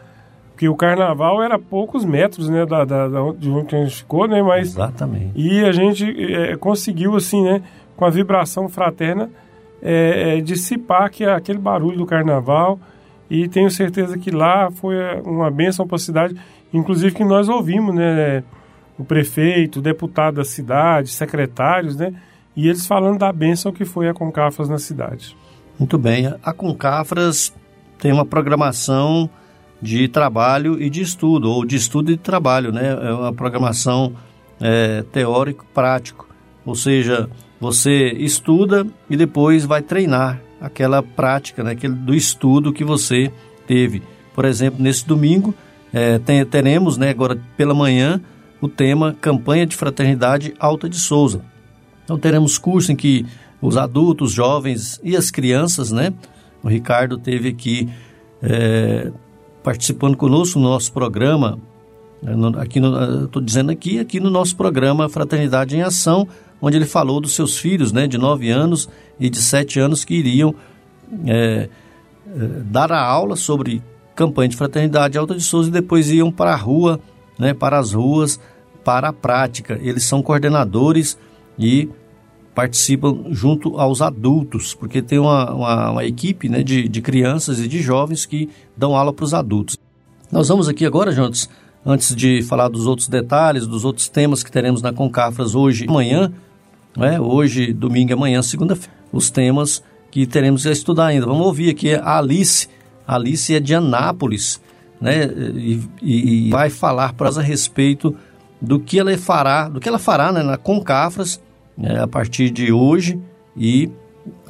[0.58, 4.26] porque o carnaval era poucos metros, né, da, da, da de onde a gente ficou,
[4.26, 4.70] né, mas...
[4.70, 5.30] Exatamente.
[5.36, 7.62] E a gente é, conseguiu, assim, né,
[7.96, 9.30] com a vibração fraterna,
[9.80, 12.76] é, é, dissipar que, aquele barulho do carnaval
[13.30, 16.34] e tenho certeza que lá foi uma benção para a cidade,
[16.72, 18.42] inclusive que nós ouvimos, né,
[18.98, 22.12] o prefeito, o deputado da cidade, secretários, né,
[22.58, 25.36] e eles falando da bênção que foi a Concafras na cidade.
[25.78, 26.34] Muito bem.
[26.42, 27.54] A Concafras
[28.00, 29.30] tem uma programação
[29.80, 32.98] de trabalho e de estudo, ou de estudo e trabalho, né?
[33.00, 34.12] É uma programação
[34.60, 36.28] é, teórico-prático.
[36.66, 41.70] Ou seja, você estuda e depois vai treinar aquela prática, né?
[41.70, 43.30] Aquele, do estudo que você
[43.68, 44.02] teve.
[44.34, 45.54] Por exemplo, nesse domingo,
[45.92, 48.20] é, tem, teremos, né, agora pela manhã,
[48.60, 51.44] o tema Campanha de Fraternidade Alta de Souza.
[52.08, 53.26] Então teremos curso em que
[53.60, 56.14] os adultos, jovens e as crianças, né?
[56.62, 57.86] O Ricardo teve aqui
[58.42, 59.12] é,
[59.62, 61.58] participando conosco no nosso programa,
[62.22, 66.26] né, aqui estou dizendo aqui, aqui no nosso programa Fraternidade em Ação,
[66.62, 68.88] onde ele falou dos seus filhos, né, de 9 anos
[69.20, 70.54] e de 7 anos que iriam
[71.26, 71.68] é, é,
[72.64, 73.82] dar a aula sobre
[74.16, 76.98] campanha de fraternidade Alta de Souza e depois iam para a rua,
[77.38, 78.40] né, para as ruas,
[78.82, 79.78] para a prática.
[79.82, 81.18] Eles são coordenadores
[81.58, 81.88] e
[82.54, 87.68] participam junto aos adultos, porque tem uma, uma, uma equipe né, de, de crianças e
[87.68, 89.76] de jovens que dão aula para os adultos.
[90.30, 91.48] Nós vamos aqui agora, juntos,
[91.86, 95.88] antes de falar dos outros detalhes, dos outros temas que teremos na Concafras hoje e
[95.88, 96.32] amanhã,
[96.96, 101.26] né, hoje, domingo e amanhã, segunda-feira, os temas que teremos a estudar ainda.
[101.26, 102.68] Vamos ouvir aqui a Alice.
[103.06, 104.60] A Alice é de Anápolis,
[105.00, 108.16] né, e, e vai falar para nós a respeito
[108.60, 111.40] do que ela fará, do que ela fará né, na Concafras
[111.78, 113.18] né, a partir de hoje
[113.56, 113.88] e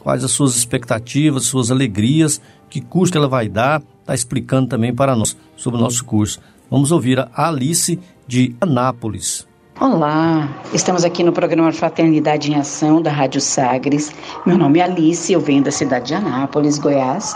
[0.03, 3.83] quais as suas expectativas, suas alegrias, que custo ela vai dar.
[4.01, 6.41] está explicando também para nós sobre o nosso curso.
[6.71, 9.47] Vamos ouvir a Alice de Anápolis.
[9.79, 14.13] Olá, estamos aqui no programa Fraternidade em Ação da Rádio Sagres.
[14.45, 17.35] Meu nome é Alice, eu venho da cidade de Anápolis, Goiás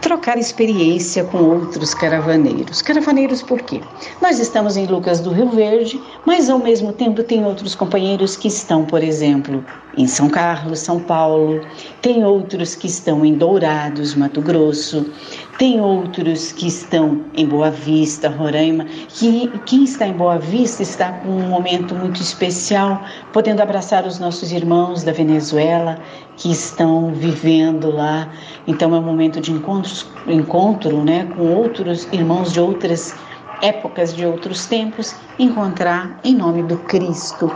[0.00, 2.82] trocar experiência com outros caravaneiros.
[2.82, 3.80] Caravaneiros por quê?
[4.22, 8.48] Nós estamos em Lucas do Rio Verde, mas ao mesmo tempo tem outros companheiros que
[8.48, 9.64] estão, por exemplo,
[9.96, 11.60] em São Carlos, São Paulo,
[12.00, 15.10] tem outros que estão em Dourados, Mato Grosso,
[15.58, 21.12] tem outros que estão em Boa Vista, Roraima, que quem está em Boa Vista está
[21.12, 25.98] com um momento muito especial, podendo abraçar os nossos irmãos da Venezuela
[26.38, 28.32] que estão vivendo lá.
[28.66, 33.14] Então é um momento de encontros, encontro, né, com outros irmãos de outras
[33.60, 37.50] épocas, de outros tempos, encontrar em nome do Cristo.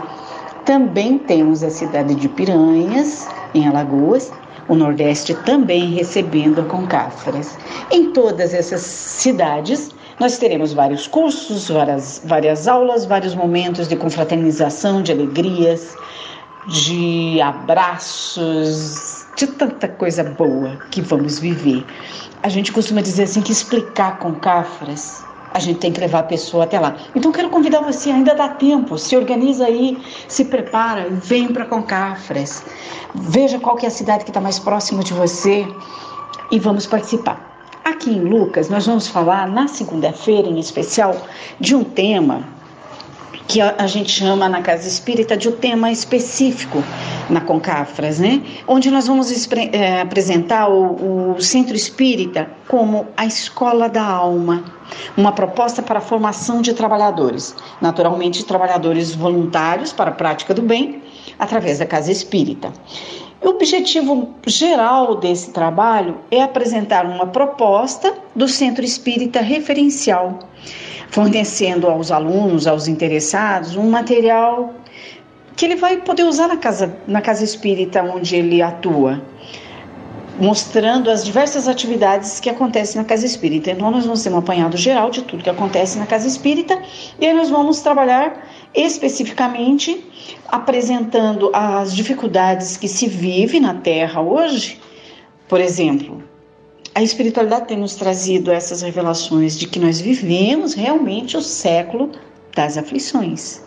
[0.65, 4.31] Também temos a cidade de Piranhas, em Alagoas,
[4.67, 7.57] o Nordeste também recebendo a Concafras.
[7.91, 15.01] Em todas essas cidades, nós teremos vários cursos, várias, várias aulas, vários momentos de confraternização,
[15.01, 15.95] de alegrias,
[16.67, 21.85] de abraços, de tanta coisa boa que vamos viver.
[22.41, 25.23] A gente costuma dizer assim que explicar com Cafras
[25.53, 26.95] a gente tem que levar a pessoa até lá.
[27.15, 29.97] Então quero convidar você, ainda dá tempo, se organiza aí,
[30.27, 32.63] se prepara, vem para Concafras.
[33.13, 35.67] Veja qual que é a cidade que está mais próxima de você
[36.49, 37.51] e vamos participar.
[37.85, 41.15] Aqui em Lucas, nós vamos falar na segunda-feira, em especial,
[41.59, 42.43] de um tema
[43.47, 46.83] que a, gente chama na Casa Espírita de um tema específico
[47.29, 48.41] na Concafras, né?
[48.67, 49.31] Onde nós vamos
[49.71, 54.63] é, apresentar o, o Centro Espírita como a escola da alma,
[55.17, 61.01] uma proposta para a formação de trabalhadores, naturalmente trabalhadores voluntários para a prática do bem,
[61.37, 62.71] através da Casa Espírita.
[63.41, 70.39] O objetivo geral desse trabalho é apresentar uma proposta do Centro Espírita referencial,
[71.13, 74.73] fornecendo aos alunos, aos interessados, um material
[75.55, 79.21] que ele vai poder usar na casa, na casa espírita onde ele atua,
[80.39, 83.69] mostrando as diversas atividades que acontecem na casa espírita.
[83.69, 86.81] Então, nós vamos ter um apanhado geral de tudo que acontece na casa espírita
[87.19, 90.03] e aí nós vamos trabalhar especificamente
[90.47, 94.81] apresentando as dificuldades que se vive na Terra hoje.
[95.47, 96.23] Por exemplo,
[96.95, 102.11] a espiritualidade tem nos trazido essas revelações de que nós vivemos realmente o século
[102.55, 103.61] das aflições.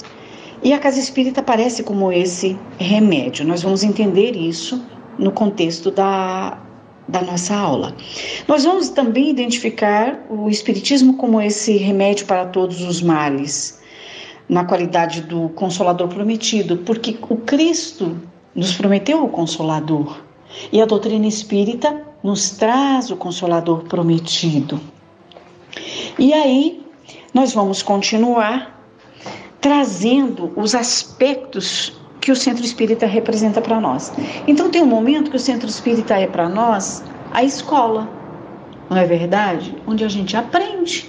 [0.62, 3.45] E a casa espírita aparece como esse remédio.
[3.45, 4.83] Nós vamos entender isso
[5.19, 6.59] no contexto da,
[7.09, 7.95] da nossa aula.
[8.47, 13.81] Nós vamos também identificar o Espiritismo como esse remédio para todos os males,
[14.49, 18.17] na qualidade do Consolador prometido, porque o Cristo
[18.55, 20.23] nos prometeu o Consolador
[20.73, 24.81] e a doutrina espírita nos traz o Consolador prometido.
[26.18, 26.85] E aí,
[27.33, 28.74] nós vamos continuar
[29.61, 34.12] trazendo os aspectos que o centro espírita representa para nós.
[34.46, 38.09] Então tem um momento que o centro espírita é para nós a escola,
[38.88, 39.76] não é verdade?
[39.87, 41.09] Onde a gente aprende.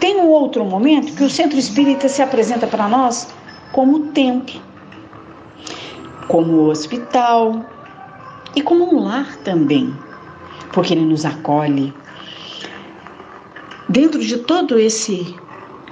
[0.00, 3.32] Tem um outro momento que o centro espírita se apresenta para nós
[3.72, 4.60] como templo,
[6.28, 7.64] como hospital
[8.56, 9.94] e como um lar também,
[10.72, 11.94] porque ele nos acolhe.
[13.88, 15.36] Dentro de todo esse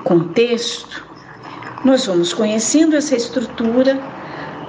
[0.05, 1.05] contexto,
[1.85, 4.01] nós vamos conhecendo essa estrutura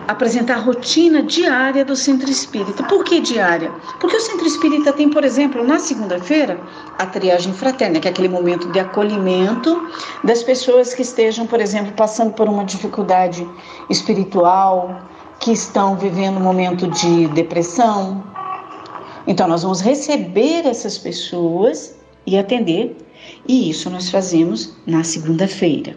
[0.08, 2.84] apresentar a rotina diária do centro espírita.
[2.84, 3.72] Por que diária?
[4.00, 6.60] Porque o centro espírita tem, por exemplo, na segunda-feira,
[6.98, 9.90] a triagem fraterna, que é aquele momento de acolhimento
[10.24, 13.48] das pessoas que estejam, por exemplo, passando por uma dificuldade
[13.90, 15.02] espiritual,
[15.40, 18.24] que estão vivendo um momento de depressão.
[19.28, 22.96] Então, nós vamos receber essas pessoas e atender,
[23.48, 25.96] e isso nós fazemos na segunda-feira.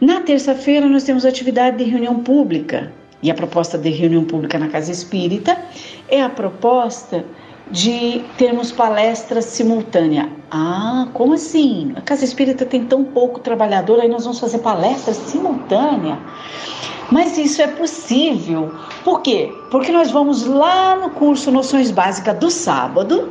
[0.00, 4.68] Na terça-feira, nós temos atividade de reunião pública, e a proposta de reunião pública na
[4.68, 5.56] Casa Espírita
[6.08, 7.24] é a proposta
[7.70, 10.28] de termos palestras simultâneas.
[10.50, 11.92] Ah, como assim?
[11.96, 16.18] A Casa Espírita tem tão pouco trabalhador, aí nós vamos fazer palestras simultâneas.
[17.12, 18.72] Mas isso é possível.
[19.04, 19.54] Por quê?
[19.70, 23.28] Porque nós vamos lá no curso Noções Básicas do sábado,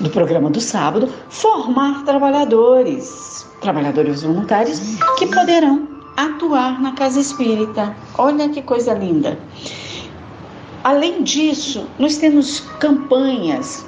[0.00, 4.80] do programa do sábado, formar trabalhadores, trabalhadores voluntários
[5.18, 7.94] que poderão atuar na casa espírita.
[8.16, 9.38] Olha que coisa linda.
[10.82, 13.84] Além disso, nós temos campanhas,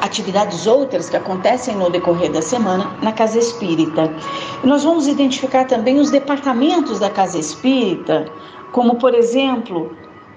[0.00, 4.12] atividades outras que acontecem no decorrer da semana na casa espírita.
[4.64, 8.26] nós vamos identificar também os departamentos da casa espírita,
[8.72, 9.94] como por exemplo,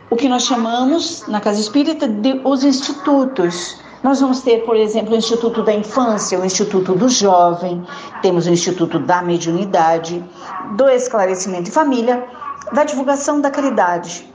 [0.10, 5.14] o que nós chamamos na casa espírita de os institutos Nós vamos ter, por exemplo,
[5.14, 7.82] o Instituto da Infância, o Instituto do Jovem,
[8.22, 10.22] temos o Instituto da Mediunidade,
[10.76, 12.22] do Esclarecimento de Família,
[12.74, 14.30] da Divulgação da Caridade.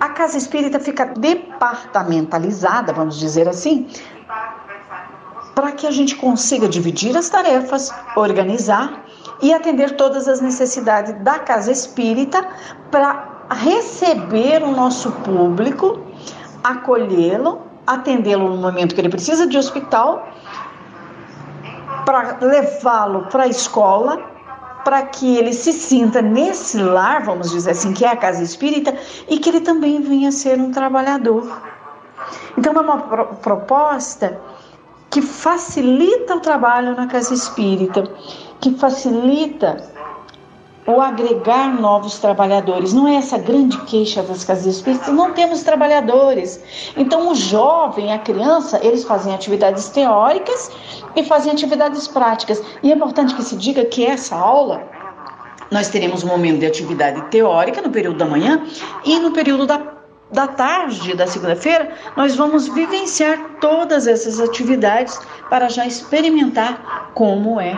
[0.00, 3.86] A casa espírita fica departamentalizada, vamos dizer assim,
[5.54, 9.04] para que a gente consiga dividir as tarefas, organizar
[9.42, 12.48] e atender todas as necessidades da casa espírita
[12.90, 16.00] para receber o nosso público,
[16.64, 20.26] acolhê-lo, atendê-lo no momento que ele precisa de hospital,
[22.06, 24.29] para levá-lo para a escola,
[24.84, 28.94] para que ele se sinta nesse lar, vamos dizer assim, que é a casa espírita,
[29.28, 31.60] e que ele também venha ser um trabalhador.
[32.56, 34.40] Então, é uma proposta
[35.10, 38.04] que facilita o trabalho na casa espírita,
[38.60, 39.99] que facilita
[40.86, 42.92] o agregar novos trabalhadores.
[42.92, 45.08] Não é essa grande queixa das casas espíritas?
[45.08, 46.60] Não temos trabalhadores.
[46.96, 50.70] Então, o jovem, a criança, eles fazem atividades teóricas
[51.14, 52.62] e fazem atividades práticas.
[52.82, 54.82] E é importante que se diga que essa aula
[55.70, 58.64] nós teremos um momento de atividade teórica no período da manhã
[59.04, 60.00] e no período da
[60.32, 67.74] da tarde da segunda-feira, nós vamos vivenciar todas essas atividades para já experimentar como é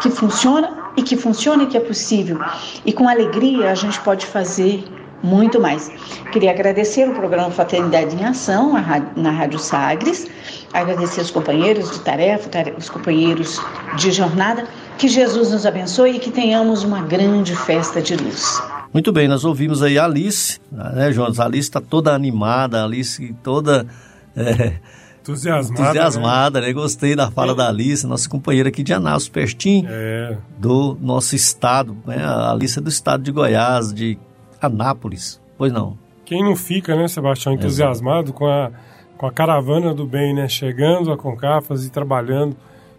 [0.00, 2.38] que funciona e que funciona e que é possível.
[2.84, 4.84] E com alegria a gente pode fazer
[5.22, 5.90] muito mais.
[6.32, 8.72] Queria agradecer o programa Fraternidade em Ação
[9.16, 10.26] na Rádio Sagres,
[10.72, 13.60] agradecer os companheiros de tarefa, os companheiros
[13.96, 14.64] de jornada.
[14.96, 18.60] Que Jesus nos abençoe e que tenhamos uma grande festa de luz.
[18.92, 21.38] Muito bem, nós ouvimos aí a Alice, né, Jonas?
[21.38, 23.86] A Alice está toda animada, a Alice toda.
[24.36, 24.74] É,
[25.20, 25.82] entusiasmada.
[25.82, 26.66] Entusiasmada, né?
[26.68, 26.72] né?
[26.72, 27.54] Gostei da fala é.
[27.54, 30.36] da Alice, nossa companheira aqui de Anápolis, pertinho é.
[30.58, 32.16] do nosso estado, né?
[32.22, 34.18] A Alice é do estado de Goiás, de
[34.60, 35.40] Anápolis.
[35.56, 35.96] Pois não.
[36.24, 38.70] Quem não fica, né, Sebastião, entusiasmado com a,
[39.16, 40.48] com a caravana do bem, né?
[40.48, 42.56] Chegando a Concafas e trabalhando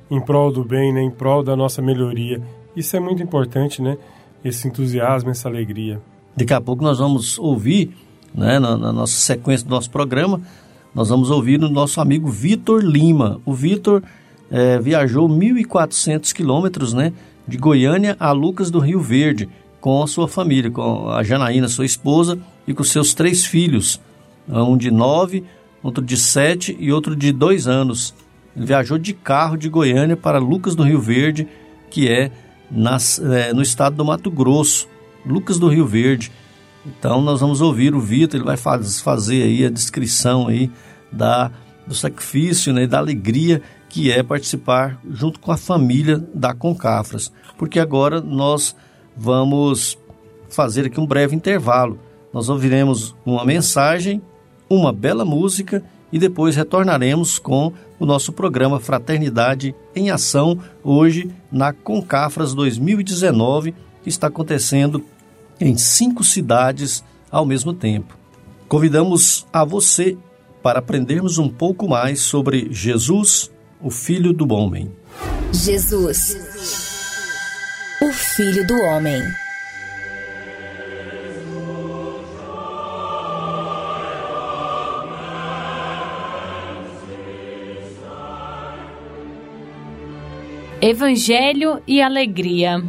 [0.09, 1.01] em prol do bem, né?
[1.01, 2.41] Em prol da nossa melhoria.
[2.75, 3.97] Isso é muito importante, né?
[4.43, 6.01] esse entusiasmo, essa alegria.
[6.35, 7.95] Daqui a pouco nós vamos ouvir,
[8.33, 10.41] né, na, na nossa sequência do nosso programa,
[10.99, 13.39] nós vamos ouvir o nosso amigo Vitor Lima.
[13.45, 14.03] O Vitor
[14.51, 17.13] é, viajou 1.400 quilômetros, né,
[17.47, 19.47] de Goiânia a Lucas do Rio Verde,
[19.79, 24.01] com a sua família, com a Janaína, sua esposa, e com seus três filhos,
[24.45, 25.45] um de nove,
[25.81, 28.13] outro de sete e outro de dois anos.
[28.53, 31.47] Ele viajou de carro de Goiânia para Lucas do Rio Verde,
[31.89, 32.29] que é
[32.69, 34.85] nas, é, no estado do Mato Grosso,
[35.25, 36.29] Lucas do Rio Verde.
[36.85, 40.69] Então nós vamos ouvir o Vitor, ele vai faz, fazer aí a descrição aí
[41.11, 41.51] da,
[41.85, 47.31] do sacrifício, né, da alegria que é participar junto com a família da Concafras.
[47.57, 48.75] Porque agora nós
[49.17, 49.97] vamos
[50.49, 51.99] fazer aqui um breve intervalo.
[52.31, 54.21] Nós ouviremos uma mensagem,
[54.69, 61.73] uma bela música e depois retornaremos com o nosso programa Fraternidade em Ação, hoje na
[61.73, 65.03] Concafras 2019, que está acontecendo
[65.59, 68.17] em cinco cidades ao mesmo tempo.
[68.67, 70.17] Convidamos a você
[70.61, 74.91] para aprendermos um pouco mais sobre Jesus, o Filho do Homem.
[75.53, 76.35] Jesus,
[78.01, 79.21] o Filho do Homem.
[90.81, 92.81] Evangelho e Alegria.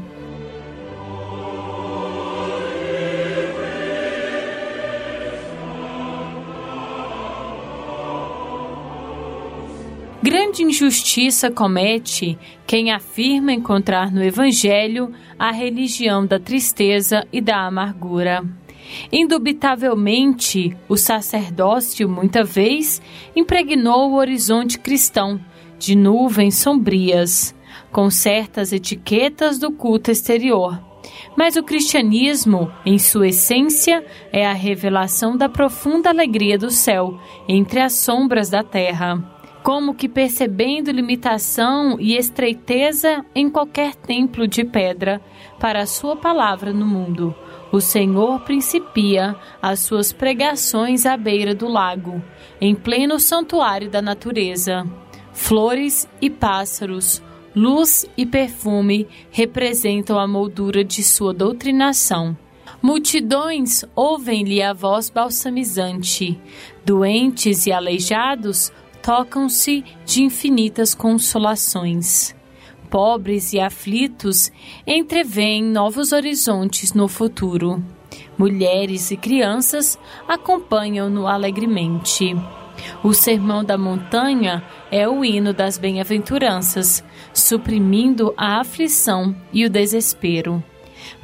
[10.23, 18.45] Grande injustiça comete quem afirma encontrar no Evangelho a religião da tristeza e da amargura.
[19.11, 23.01] Indubitavelmente, o sacerdócio, muita vez,
[23.35, 25.41] impregnou o horizonte cristão
[25.79, 27.55] de nuvens sombrias
[27.91, 30.79] com certas etiquetas do culto exterior.
[31.35, 37.81] Mas o cristianismo, em sua essência, é a revelação da profunda alegria do céu entre
[37.81, 39.40] as sombras da terra.
[39.63, 45.21] Como que percebendo limitação e estreiteza em qualquer templo de pedra
[45.59, 47.35] para a sua palavra no mundo,
[47.71, 52.23] o Senhor principia as suas pregações à beira do lago,
[52.61, 54.87] em pleno santuário da natureza.
[55.33, 57.23] Flores e pássaros,
[57.55, 62.37] Luz e perfume representam a moldura de sua doutrinação.
[62.81, 66.41] Multidões ouvem-lhe a voz balsamizante.
[66.87, 68.73] Doentes e aleijados
[69.03, 72.35] tocam-se de infinitas consolações.
[72.91, 74.51] Pobres e aflitos
[74.87, 77.83] entreveem novos horizontes no futuro.
[78.37, 82.35] Mulheres e crianças acompanham-no alegremente.
[83.05, 90.63] O Sermão da Montanha é o hino das bem-aventuranças, suprimindo a aflição e o desespero.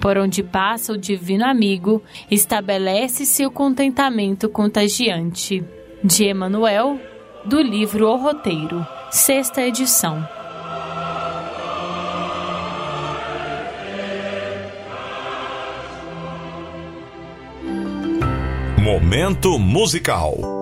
[0.01, 5.65] Por onde passa o Divino Amigo, estabelece-se o contentamento contagiante.
[6.05, 7.01] De Emanuel,
[7.47, 10.29] do livro O Roteiro, sexta edição.
[18.83, 20.56] Momento musical.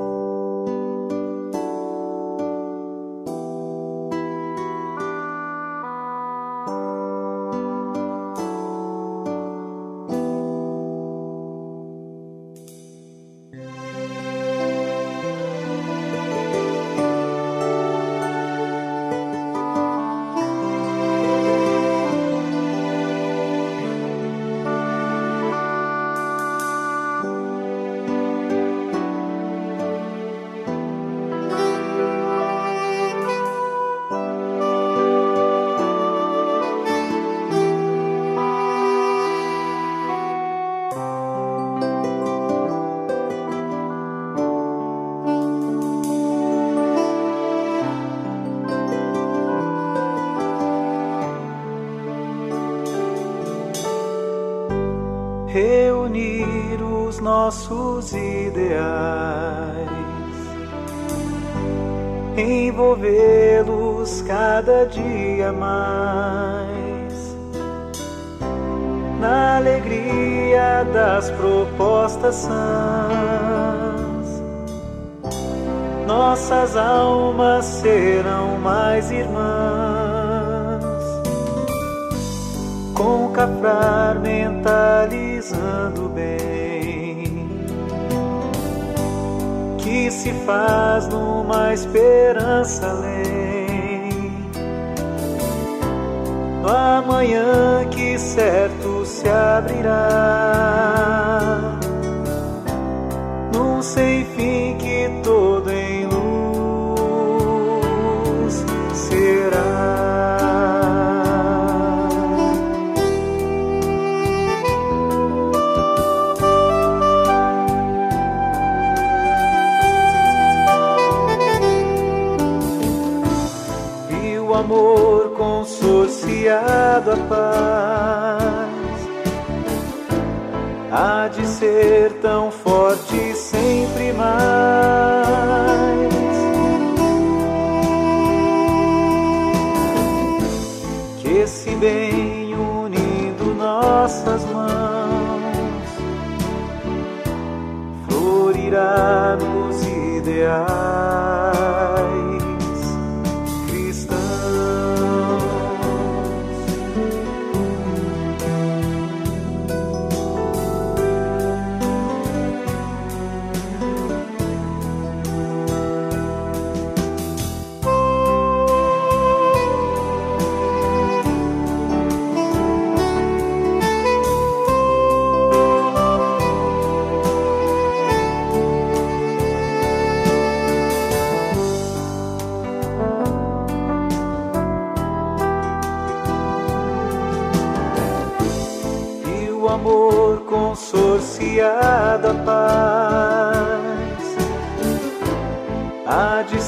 [130.94, 134.53] Há de ser tão forte sempre mais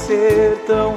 [0.07, 0.96] ser tão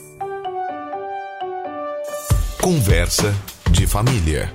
[2.61, 3.33] Conversa
[3.71, 4.53] de família.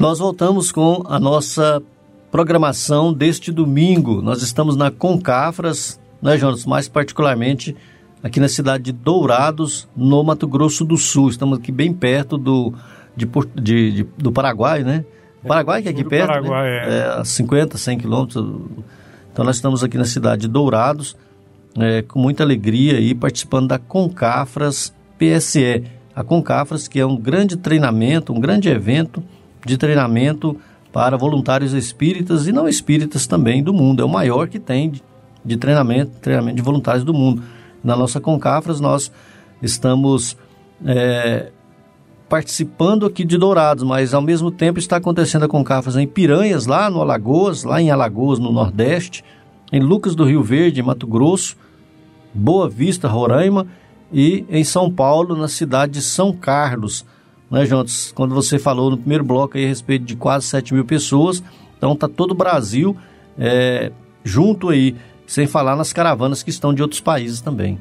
[0.00, 1.80] Nós voltamos com a nossa
[2.28, 4.20] programação deste domingo.
[4.20, 6.66] Nós estamos na Concafras, né, Jonas?
[6.66, 7.76] Mais particularmente
[8.20, 11.28] aqui na cidade de Dourados, no Mato Grosso do Sul.
[11.28, 12.74] Estamos aqui bem perto do,
[13.16, 15.04] de, de, de do Paraguai, né?
[15.44, 16.88] O Paraguai que é aqui perto, Paraguai, né?
[16.88, 16.98] é.
[16.98, 17.04] é.
[17.20, 18.44] a 50, 100 quilômetros.
[19.32, 21.16] Então nós estamos aqui na cidade de Dourados
[21.78, 25.84] é, com muita alegria aí participando da Concafras PSE.
[26.14, 29.22] A Concafras, que é um grande treinamento, um grande evento
[29.64, 30.56] de treinamento
[30.92, 34.02] para voluntários espíritas e não espíritas também do mundo.
[34.02, 35.02] É o maior que tem de,
[35.44, 37.42] de treinamento, treinamento de voluntários do mundo.
[37.82, 39.10] Na nossa Concafras, nós
[39.62, 40.36] estamos
[40.84, 41.50] é,
[42.28, 46.90] participando aqui de Dourados, mas ao mesmo tempo está acontecendo a Concafras em Piranhas, lá
[46.90, 49.24] no Alagoas, lá em Alagoas, no Nordeste,
[49.72, 51.56] em Lucas do Rio Verde, Mato Grosso,
[52.34, 53.66] Boa Vista, Roraima
[54.12, 57.06] e em São Paulo, na cidade de São Carlos.
[57.50, 58.12] Né, Jontes?
[58.12, 61.42] Quando você falou no primeiro bloco aí a respeito de quase 7 mil pessoas,
[61.78, 62.96] então tá todo o Brasil
[63.38, 63.90] é,
[64.22, 64.94] junto aí,
[65.26, 67.78] sem falar nas caravanas que estão de outros países também.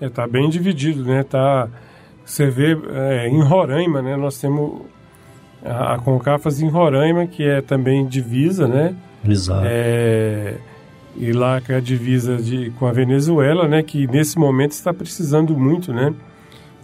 [0.00, 1.22] É, tá bem dividido, né?
[1.22, 1.68] Tá,
[2.24, 4.16] você vê é, em Roraima, né?
[4.16, 4.82] Nós temos
[5.64, 8.94] a, a Concafas em Roraima, que é também divisa, né?
[9.24, 9.64] Exato.
[9.64, 10.58] É,
[11.18, 13.82] e lá que é a divisa de, com a Venezuela, né?
[13.82, 16.14] Que nesse momento está precisando muito, né?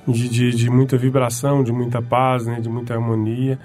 [0.07, 2.61] De, de, de, muita vibração, de muita paz, né?
[2.61, 3.59] De muita harmonia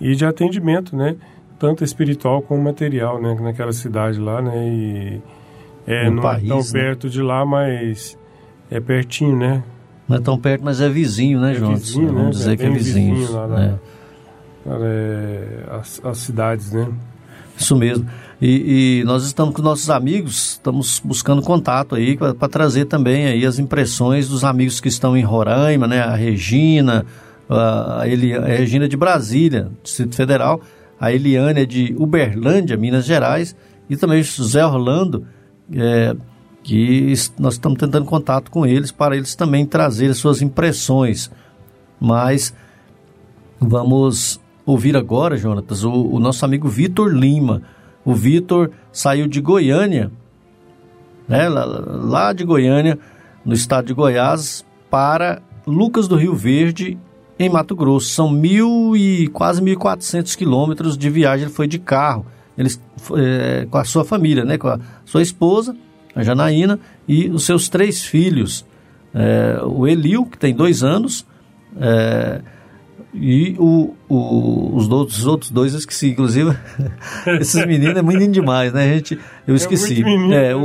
[0.00, 1.16] e de atendimento, né?
[1.58, 3.36] Tanto espiritual como material, né?
[3.40, 4.68] Naquela cidade lá, né?
[4.68, 5.22] E
[5.86, 6.64] é, não país, é tão né?
[6.72, 8.18] perto de lá, mas
[8.70, 9.62] é pertinho, né?
[10.08, 11.74] Não é tão perto, mas é vizinho, né, É João?
[11.74, 12.30] vizinho, Vamos né?
[12.30, 13.14] dizer É que é vizinho.
[13.14, 13.78] vizinho lá, né?
[14.66, 14.76] lá.
[14.82, 16.88] É, as, as cidades, né?
[17.60, 18.08] Isso mesmo.
[18.40, 23.44] E, e nós estamos com nossos amigos, estamos buscando contato aí para trazer também aí
[23.44, 26.00] as impressões dos amigos que estão em Roraima, né?
[26.00, 27.04] A Regina,
[27.46, 30.62] a, a Regina de Brasília, Distrito Federal,
[30.98, 33.54] a Eliane de Uberlândia, Minas Gerais,
[33.90, 35.26] e também o José Orlando,
[35.74, 36.16] é,
[36.62, 41.30] que nós estamos tentando contato com eles para eles também trazerem suas impressões.
[42.00, 42.54] Mas
[43.60, 47.62] vamos ouvir agora, Jonatas, o, o nosso amigo Vitor Lima.
[48.04, 50.10] O Vitor saiu de Goiânia,
[51.28, 52.98] né, lá, lá de Goiânia,
[53.44, 56.98] no estado de Goiás, para Lucas do Rio Verde,
[57.38, 58.08] em Mato Grosso.
[58.08, 61.46] São mil e quase 1.400 quilômetros de viagem.
[61.46, 62.68] Ele foi de carro, ele,
[63.16, 65.76] é, com a sua família, né, com a sua esposa,
[66.14, 68.64] a Janaína, e os seus três filhos.
[69.14, 71.26] É, o Elio, que tem dois anos,
[71.80, 72.40] é,
[73.12, 76.56] e o, o- os, outros, os outros dois eu esqueci, inclusive.
[77.40, 79.18] Esses meninos é menino demais, né, gente?
[79.46, 80.02] Eu esqueci.
[80.02, 80.34] muito menino.
[80.34, 80.62] É, o,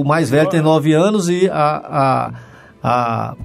[0.00, 2.32] o- mais velho tem nove anos e a, a,
[2.82, 3.36] a,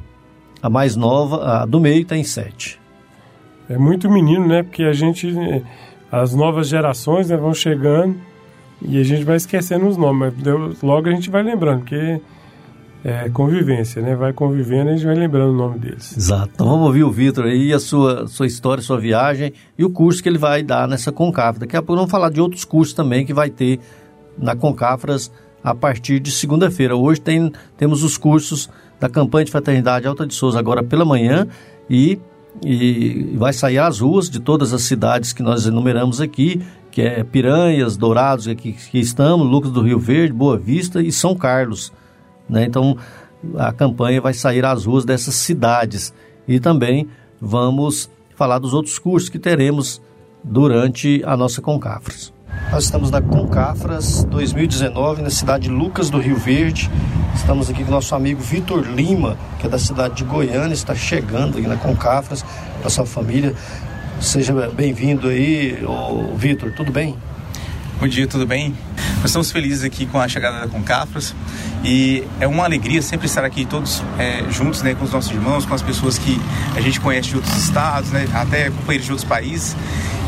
[0.64, 2.80] a mais nova, a do meio, tem sete.
[3.70, 4.64] É muito menino, né?
[4.64, 5.62] Porque a gente, eh,
[6.12, 8.18] as novas gerações né, vão chegando
[8.82, 12.20] e a gente vai esquecendo os nomes, mas logo a gente vai lembrando, porque
[13.04, 14.16] é convivência, né?
[14.16, 16.16] Vai convivendo e a gente vai lembrando o nome deles.
[16.16, 16.52] Exato.
[16.54, 20.22] Então vamos ouvir o Vitor aí, a sua, sua história, sua viagem e o curso
[20.22, 21.62] que ele vai dar nessa Concafra.
[21.62, 23.80] Daqui a pouco vamos falar de outros cursos também que vai ter
[24.38, 25.32] na Concafras
[25.64, 26.96] a partir de segunda-feira.
[26.96, 31.48] Hoje tem, temos os cursos da campanha de fraternidade Alta de Souza agora pela manhã
[31.90, 32.20] e,
[32.64, 37.24] e vai sair às ruas de todas as cidades que nós enumeramos aqui, que é
[37.24, 41.92] Piranhas, Dourados, aqui que estamos, Lucas do Rio Verde, Boa Vista e São Carlos.
[42.50, 42.66] Né?
[42.66, 42.98] Então,
[43.58, 46.14] a campanha vai sair às ruas dessas cidades.
[46.48, 47.08] E também
[47.40, 50.02] vamos falar dos outros cursos que teremos
[50.44, 52.34] durante a nossa Concafras.
[52.72, 56.90] Nós estamos na Concafras 2019, na cidade de Lucas do Rio Verde.
[57.36, 61.58] Estamos aqui com nosso amigo Vitor Lima, que é da cidade de Goiânia, está chegando
[61.58, 62.44] aqui na Concafras,
[62.82, 63.54] com a sua família.
[64.20, 65.78] Seja bem-vindo aí,
[66.36, 67.16] Vitor, tudo bem?
[68.02, 68.76] Bom dia, tudo bem?
[69.18, 71.36] Nós estamos felizes aqui com a chegada da Concafras
[71.84, 75.68] e é uma alegria sempre estar aqui todos é, juntos, né, com os nossos irmãos,
[75.68, 76.42] com as pessoas que
[76.76, 79.76] a gente conhece de outros estados, né, até companheiros de outros países.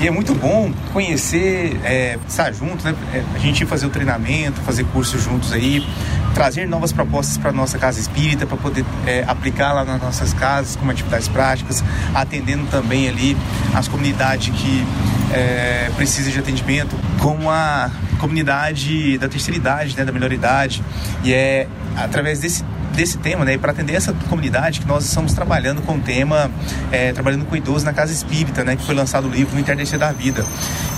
[0.01, 4.59] E é muito bom conhecer, é, estar junto, né, é, a gente fazer o treinamento,
[4.61, 5.87] fazer cursos juntos aí,
[6.33, 10.75] trazer novas propostas para nossa casa espírita, para poder é, aplicar lá nas nossas casas
[10.75, 11.83] como atividades práticas,
[12.13, 13.37] atendendo também ali
[13.73, 14.85] as comunidades que
[15.31, 17.89] é, precisam de atendimento, como a
[18.19, 20.83] comunidade da terceira idade, né, da melhor idade.
[21.23, 22.63] E é através desse
[22.95, 26.49] desse tema, né, para atender essa comunidade que nós estamos trabalhando com o tema,
[26.91, 29.97] é, trabalhando com idosos na casa espírita, né, que foi lançado o livro No Internet
[29.97, 30.45] da Vida.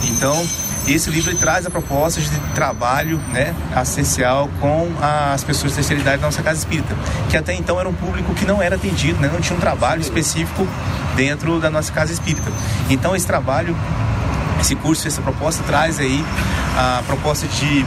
[0.03, 0.45] Então,
[0.87, 6.21] esse livro traz a proposta de trabalho né, essencial com as pessoas de terceira idade
[6.21, 6.95] da nossa casa espírita,
[7.29, 10.01] que até então era um público que não era atendido, né, não tinha um trabalho
[10.01, 10.67] específico
[11.15, 12.51] dentro da nossa casa espírita.
[12.89, 13.75] Então, esse trabalho
[14.59, 16.23] esse curso, essa proposta traz aí
[16.77, 17.85] a proposta de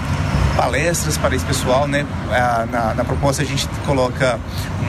[0.58, 2.04] palestras para esse pessoal, né?
[2.72, 4.40] Na, na proposta a gente coloca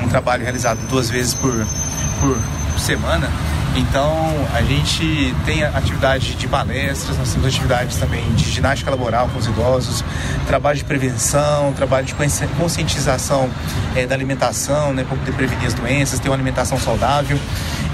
[0.03, 1.53] um trabalho realizado duas vezes por,
[2.20, 2.36] por
[2.80, 3.30] semana.
[3.76, 4.11] Então
[4.51, 9.45] a gente tem atividade de palestras, nós temos atividades também de ginástica laboral com os
[9.45, 10.03] idosos,
[10.47, 12.15] trabalho de prevenção, trabalho de
[12.57, 13.47] conscientização
[13.95, 17.39] é, da alimentação, né, para poder prevenir as doenças, ter uma alimentação saudável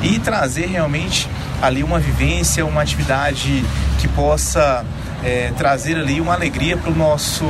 [0.01, 1.29] e trazer realmente
[1.61, 3.65] ali uma vivência, uma atividade
[3.99, 4.85] que possa
[5.25, 7.45] é, trazer ali uma alegria para o nosso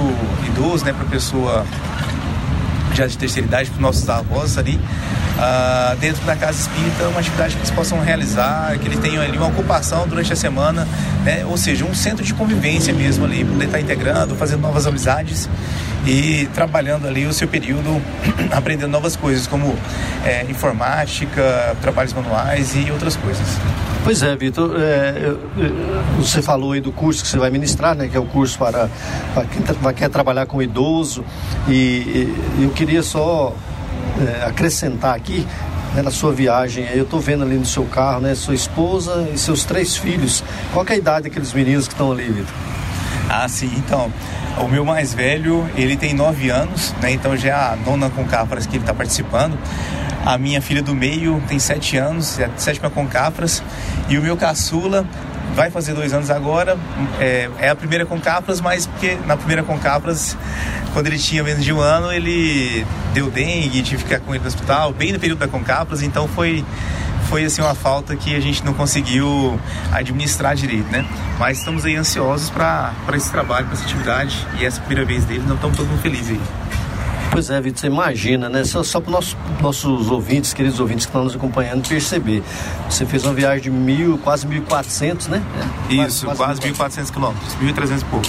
[0.47, 1.65] idoso, né, para a pessoa
[2.93, 4.79] já de terceira idade, para os nossos avós ali,
[5.35, 9.37] uh, dentro da casa espírita, uma atividade que eles possam realizar, que eles tenham ali
[9.37, 10.87] uma ocupação durante a semana,
[11.23, 15.49] né, ou seja, um centro de convivência mesmo ali, poder estar integrando, fazendo novas amizades
[16.05, 18.01] e trabalhando ali o seu período,
[18.51, 19.75] aprendendo novas coisas como
[20.23, 23.45] é, informática, trabalhos manuais e outras coisas.
[24.03, 25.33] Pois é, Vitor, é,
[26.17, 28.87] você falou aí do curso que você vai ministrar, né, que é o curso para,
[29.33, 31.25] para quem tra quer trabalhar com idoso,
[31.67, 32.29] e,
[32.59, 33.55] e eu queria só
[34.21, 35.45] é, acrescentar aqui
[35.93, 36.85] né, na sua viagem.
[36.93, 40.43] Eu estou vendo ali no seu carro, né, sua esposa e seus três filhos.
[40.73, 42.53] Qual é a idade daqueles meninos que estão ali, Vitor?
[43.29, 43.71] Ah, sim.
[43.77, 44.11] Então,
[44.59, 47.11] o meu mais velho, ele tem nove anos, né?
[47.11, 49.57] Então já é a nona com Cafras que ele está participando.
[50.25, 52.91] A minha filha do meio tem sete anos, é a sétima.
[54.09, 55.05] E o meu caçula
[55.55, 56.77] vai fazer dois anos agora.
[57.19, 60.37] É, é a primeira com Capras, mas porque na primeira com Capras,
[60.93, 64.41] quando ele tinha menos de um ano, ele deu dengue, tive que ficar com ele
[64.41, 66.63] no hospital, bem no período da Concapras, então foi
[67.29, 69.59] foi assim uma falta que a gente não conseguiu
[69.91, 71.03] administrar direito, né?
[71.39, 75.43] Mas estamos aí ansiosos para esse trabalho, para essa atividade e essa primeira vez dele,
[75.47, 76.41] não estamos todo mundo felizes aí.
[77.35, 78.63] Pois é, Vitor, você imagina, né?
[78.63, 82.41] Só, só para os nossos ouvintes, queridos ouvintes que estão nos acompanhando, perceber.
[82.89, 85.43] Você fez uma viagem de mil, quase 1.400, né?
[85.89, 88.27] É, Isso, quase, quase 1.400 quilômetros, 1.300 e pouco.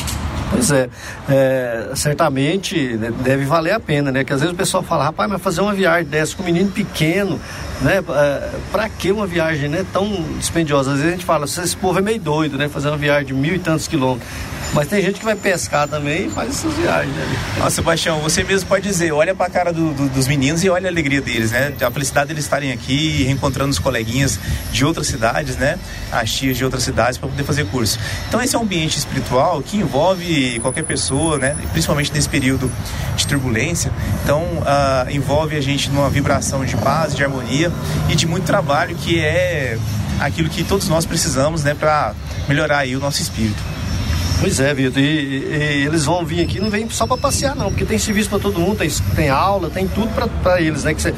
[0.50, 0.88] Pois é,
[1.28, 4.24] é, certamente deve valer a pena, né?
[4.24, 6.72] Que às vezes o pessoal fala, rapaz, mas fazer uma viagem dessa com um menino
[6.72, 7.40] pequeno,
[7.81, 8.03] né?
[8.09, 10.09] É, pra que uma viagem né, tão
[10.39, 10.93] dispendiosa?
[10.93, 12.68] Às vezes a gente fala, esse povo é meio doido, né?
[12.68, 14.29] Fazer uma viagem de mil e tantos quilômetros.
[14.72, 17.24] Mas tem gente que vai pescar também e faz essas viagens, né?
[17.59, 20.89] Nossa, Sebastião, você mesmo pode dizer, olha pra cara do, do, dos meninos e olha
[20.89, 21.72] a alegria deles, né?
[21.81, 24.39] A felicidade deles estarem aqui, reencontrando os coleguinhas
[24.72, 25.79] de outras cidades, né?
[26.11, 27.99] As tias de outras cidades para poder fazer curso.
[28.29, 31.57] Então esse é um ambiente espiritual que envolve qualquer pessoa, né?
[31.72, 32.70] Principalmente nesse período
[33.16, 33.91] de turbulência.
[34.24, 37.66] Então uh, envolve a gente numa vibração de paz, de harmonia
[38.09, 39.79] e de muito trabalho que é
[40.21, 41.75] aquilo que todos nós precisamos, né?
[41.75, 42.14] Para
[42.49, 43.62] melhorar aí o nosso espírito.
[44.41, 45.03] Pois é, Vitor.
[45.03, 48.29] E, e, eles vão vir aqui, não vem só para passear, não, porque tem serviço
[48.29, 50.11] para todo mundo, tem, tem aula, tem tudo
[50.43, 50.93] para eles, né?
[50.95, 51.14] Que você,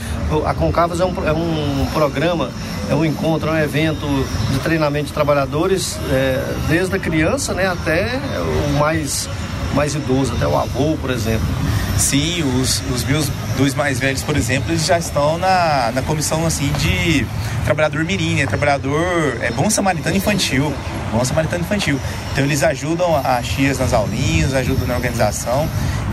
[0.47, 2.51] a Concavas é um, é um programa,
[2.89, 4.07] é um encontro, é um evento
[4.53, 9.29] de treinamento de trabalhadores, é, desde a criança, né, até o mais,
[9.75, 11.47] mais idoso, até o avô, por exemplo.
[11.99, 16.47] Sim, os, os meus dois mais velhos, por exemplo, eles já estão na, na comissão
[16.47, 17.27] assim de
[17.65, 18.47] trabalhador mirim, né?
[18.47, 20.73] Trabalhador é bom samaritano infantil,
[21.13, 22.01] bom samaritano infantil.
[22.33, 25.69] Então eles ajudam as tias nas aulinhas, ajudam na organização.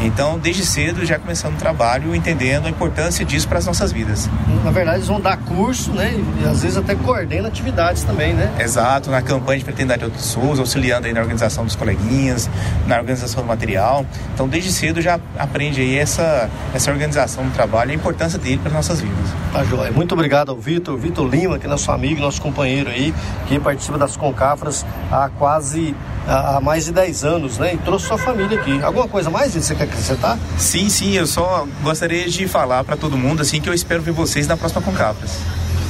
[0.05, 4.29] Então, desde cedo já começando o trabalho, entendendo a importância disso para as nossas vidas.
[4.63, 6.13] Na verdade, eles vão dar curso, né?
[6.41, 8.53] E às vezes até coordena atividades também, né?
[8.59, 12.47] Exato, na campanha de fraternidade de pessoas, auxiliando aí na organização dos coleguinhas,
[12.85, 14.05] na organização do material.
[14.33, 18.57] Então, desde cedo já aprende aí essa, essa organização do trabalho e a importância dele
[18.57, 19.29] para as nossas vidas.
[19.51, 19.91] Tá joia.
[19.91, 23.11] Muito obrigado ao Vitor, Vitor Lima, que é nosso amigo, nosso companheiro aí,
[23.47, 25.95] que participa das Concafras há quase
[26.27, 27.73] há mais de 10 anos, né?
[27.73, 28.81] E trouxe sua família aqui.
[28.83, 30.37] Alguma coisa mais você quer acrescentar?
[30.57, 34.11] Sim, sim, eu só gostaria de falar para todo mundo assim que eu espero ver
[34.11, 35.31] vocês na próxima Concafras.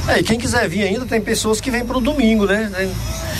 [0.08, 2.70] É, e quem quiser vir ainda, tem pessoas que vêm para o domingo, né?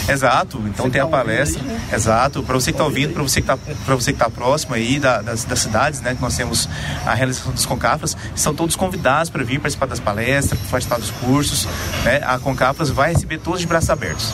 [0.09, 1.63] Exato, então tem a palestra.
[1.63, 1.81] Aí, né?
[1.93, 4.75] Exato, para você que está ouvindo, para você que está para você que está próximo
[4.75, 6.69] aí da, das, das, cidades, né, que nós temos
[7.05, 11.69] a realização dos Concafras, estão todos convidados para vir participar das palestras, participar dos cursos,
[12.05, 12.21] né?
[12.25, 14.33] A Concafras vai receber todos de braços abertos.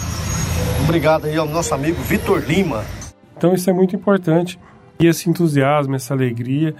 [0.82, 2.82] Obrigado aí ao nosso amigo Vitor Lima.
[3.36, 4.58] Então isso é muito importante
[5.02, 6.74] e esse entusiasmo, essa alegria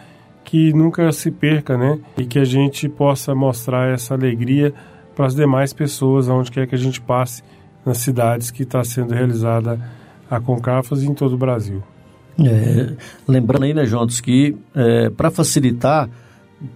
[0.45, 1.99] que nunca se perca, né?
[2.17, 4.73] E que a gente possa mostrar essa alegria
[5.15, 7.43] para as demais pessoas, aonde quer que a gente passe
[7.85, 9.79] nas cidades que está sendo realizada
[10.31, 11.83] a Concafas em todo o Brasil.
[12.41, 12.95] É,
[13.29, 16.09] lembrando aí, né, Juntos, que é, para facilitar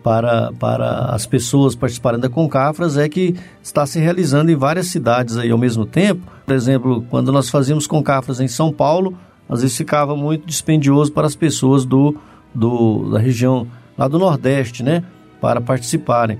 [0.02, 5.36] para, para as pessoas participarem da Concafras é que está se realizando em várias cidades
[5.36, 6.22] aí ao mesmo tempo.
[6.44, 9.16] Por exemplo, quando nós fazíamos Concafras em São Paulo,
[9.48, 12.16] às vezes ficava muito dispendioso para as pessoas do,
[12.54, 13.66] do da região
[13.96, 15.02] lá do Nordeste, né,
[15.40, 16.38] para participarem.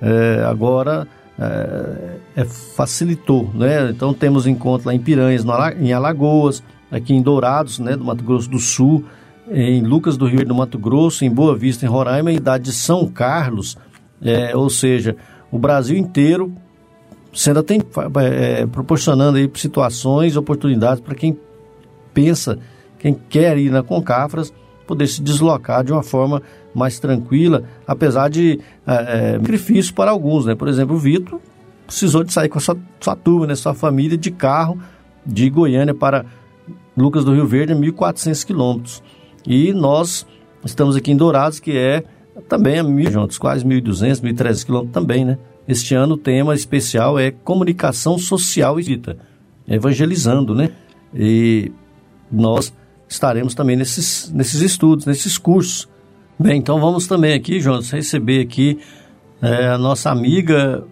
[0.00, 3.90] É, agora é, é, facilitou, né?
[3.90, 5.44] Então temos encontro lá em Piranhas,
[5.80, 9.04] em Alagoas, aqui em Dourados, né, do Mato Grosso do Sul,
[9.50, 12.72] em Lucas do Rio do Mato Grosso, em Boa Vista, em Roraima, e da de
[12.72, 13.76] São Carlos,
[14.20, 15.16] é, ou seja,
[15.50, 16.52] o Brasil inteiro
[17.32, 17.80] sendo tem,
[18.32, 21.38] é, proporcionando aí situações, oportunidades para quem
[22.18, 22.58] pensa,
[22.98, 24.52] quem quer ir na Concafras,
[24.88, 26.42] poder se deslocar de uma forma
[26.74, 30.56] mais tranquila, apesar de é, é, sacrifício para alguns, né?
[30.56, 31.38] Por exemplo, o Vitor
[31.86, 33.54] precisou de sair com a sua, sua turma, né?
[33.54, 34.80] sua família de carro
[35.24, 36.26] de Goiânia para
[36.96, 39.02] Lucas do Rio Verde, 1.400 quilômetros.
[39.46, 40.26] E nós
[40.64, 42.02] estamos aqui em Dourados, que é
[42.48, 45.38] também a mil juntos, quase 1.200, 1.300 quilômetros também, né?
[45.68, 49.18] Este ano o tema especial é comunicação social e dita,
[49.68, 50.70] evangelizando, né?
[51.14, 51.70] E
[52.30, 52.72] nós
[53.08, 55.88] estaremos também nesses, nesses estudos, nesses cursos.
[56.38, 58.78] Bem, então vamos também aqui, Jonas, receber aqui
[59.42, 60.84] é, a nossa amiga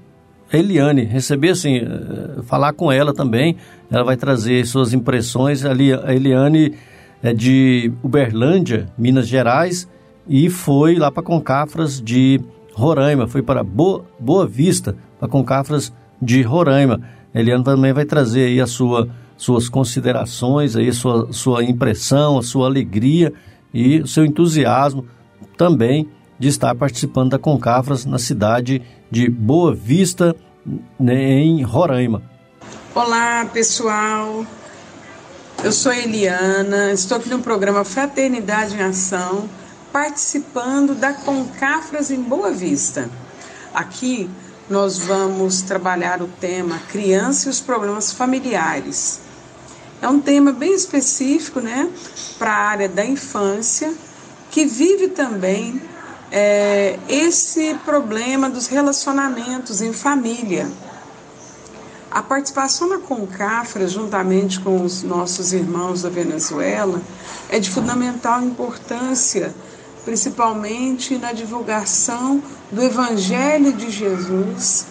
[0.53, 3.57] Eliane, receber assim, é, falar com ela também,
[3.91, 6.75] ela vai trazer suas impressões, ali a Eliane
[7.23, 9.89] é de Uberlândia, Minas Gerais,
[10.29, 12.41] e foi lá para Concafras de
[12.73, 17.01] Roraima, foi para Boa, Boa Vista, para Concafras de Roraima.
[17.35, 22.67] Eliane também vai trazer aí a sua suas considerações, aí, sua, sua impressão, a sua
[22.67, 23.33] alegria
[23.73, 25.07] e o seu entusiasmo
[25.57, 26.09] também
[26.39, 30.35] de estar participando da Concafras na cidade de Boa Vista,
[30.99, 32.23] né, em Roraima.
[32.95, 34.45] Olá, pessoal.
[35.65, 39.49] Eu sou Eliana, estou aqui no programa Fraternidade em Ação,
[39.93, 43.09] participando da Concafras em Boa Vista.
[43.75, 44.29] Aqui
[44.69, 49.26] nós vamos trabalhar o tema Criança e os Problemas Familiares.
[50.01, 51.91] É um tema bem específico, né,
[52.39, 53.93] para a área da infância,
[54.51, 55.81] que vive também
[56.31, 60.69] é, esse problema dos relacionamentos em família.
[62.11, 67.01] A participação na Concafra, juntamente com os nossos irmãos da Venezuela,
[67.49, 69.55] é de fundamental importância,
[70.05, 74.87] principalmente na divulgação do Evangelho de Jesus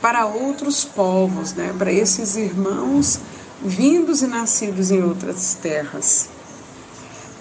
[0.00, 1.74] para outros povos, né?
[1.78, 3.20] para esses irmãos
[3.64, 6.28] vindos e nascidos em outras terras.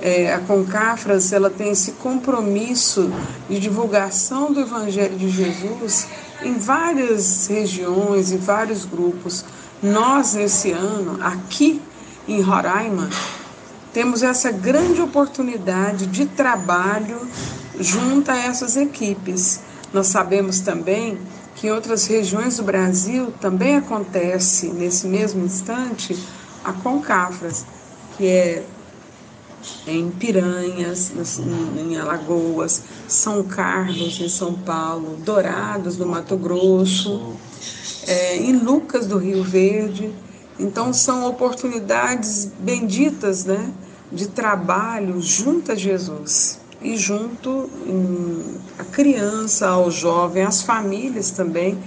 [0.02, 3.12] É, a Concafras ela tem esse compromisso
[3.50, 6.08] de divulgação do Evangelho de Jesus
[6.44, 9.46] em várias regiões, em vários grupos.
[9.82, 11.82] Nós, nesse ano, aqui
[12.28, 13.10] em Roraima,
[13.94, 17.28] temos essa grande oportunidade de trabalho
[17.80, 19.60] junto a essas equipes.
[19.94, 21.20] Nós sabemos também
[21.62, 26.18] que em outras regiões do Brasil também acontece nesse mesmo instante
[26.64, 27.64] a Concafras,
[28.18, 28.64] que é
[29.86, 31.12] em Piranhas,
[31.78, 37.36] em Alagoas, São Carlos, em São Paulo, Dourados, no Mato Grosso,
[38.08, 40.12] é, em Lucas, do Rio Verde.
[40.58, 43.72] Então, são oportunidades benditas né,
[44.12, 47.70] de trabalho junto a Jesus e junto
[48.78, 51.78] a criança, ao jovem, às famílias também,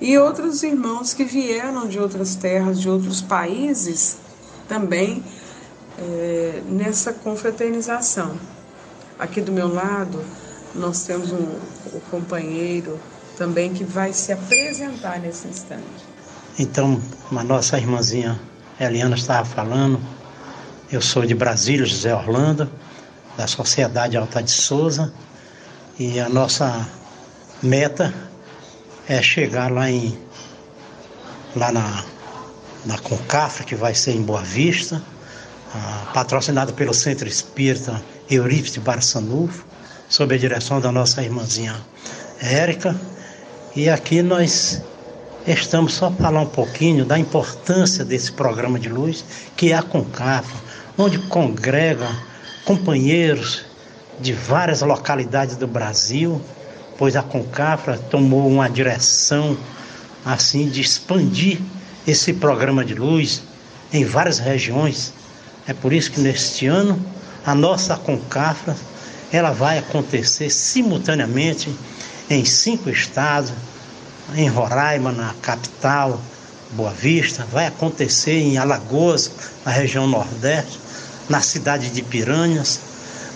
[0.00, 4.16] e outros irmãos que vieram de outras terras, de outros países,
[4.68, 5.22] também
[5.98, 8.36] é, nessa confraternização.
[9.18, 10.22] Aqui do meu lado,
[10.74, 11.48] nós temos um,
[11.94, 12.98] um companheiro
[13.36, 15.82] também que vai se apresentar nesse instante.
[16.58, 17.00] Então,
[17.36, 18.38] a nossa irmãzinha
[18.78, 20.00] Eliana estava falando,
[20.90, 22.68] eu sou de Brasília, José Orlando,
[23.36, 25.12] da Sociedade Alta de Souza,
[25.98, 26.86] e a nossa
[27.62, 28.12] meta
[29.08, 30.18] é chegar lá em
[31.54, 32.04] lá na,
[32.84, 35.00] na Concafra, que vai ser em Boa Vista,
[35.74, 39.64] ah, patrocinada pelo Centro Espírita Eurípides Barçanufo,
[40.08, 41.76] sob a direção da nossa irmãzinha
[42.40, 42.98] Érica.
[43.76, 44.82] E aqui nós
[45.46, 49.24] estamos só falar um pouquinho da importância desse programa de luz,
[49.56, 50.56] que é a Concafra,
[50.96, 52.08] onde congrega
[52.64, 53.64] companheiros
[54.20, 56.40] de várias localidades do Brasil,
[56.96, 59.56] pois a Concafra tomou uma direção
[60.24, 61.60] assim de expandir
[62.06, 63.42] esse programa de luz
[63.92, 65.12] em várias regiões.
[65.66, 67.04] É por isso que neste ano
[67.44, 68.76] a nossa Concafra
[69.32, 71.74] ela vai acontecer simultaneamente
[72.30, 73.52] em cinco estados,
[74.34, 76.20] em Roraima, na capital,
[76.72, 79.30] Boa Vista, vai acontecer em Alagoas,
[79.64, 80.78] na região Nordeste,
[81.28, 82.80] na cidade de Piranhas,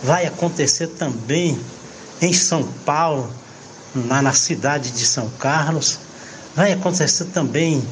[0.03, 1.59] vai acontecer também
[2.20, 3.32] em São Paulo,
[3.95, 5.99] na, na cidade de São Carlos,
[6.55, 7.82] vai acontecer também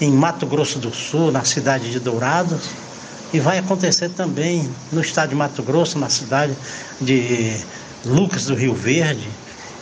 [0.00, 2.62] em Mato Grosso do Sul, na cidade de Dourados,
[3.32, 6.54] e vai acontecer também no estado de Mato Grosso, na cidade
[7.00, 7.56] de
[8.04, 9.28] Lucas do Rio Verde.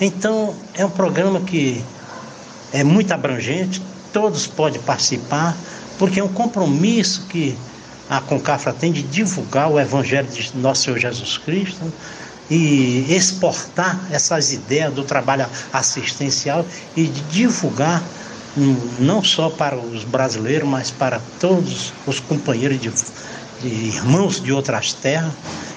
[0.00, 1.84] Então, é um programa que
[2.72, 5.56] é muito abrangente, todos podem participar,
[5.98, 7.58] porque é um compromisso que
[8.10, 11.92] a Concafra tem de divulgar o Evangelho de Nosso Senhor Jesus Cristo
[12.50, 18.02] e exportar essas ideias do trabalho assistencial e de divulgar
[18.58, 22.90] hum, não só para os brasileiros, mas para todos os companheiros de,
[23.60, 25.32] de irmãos de outras terras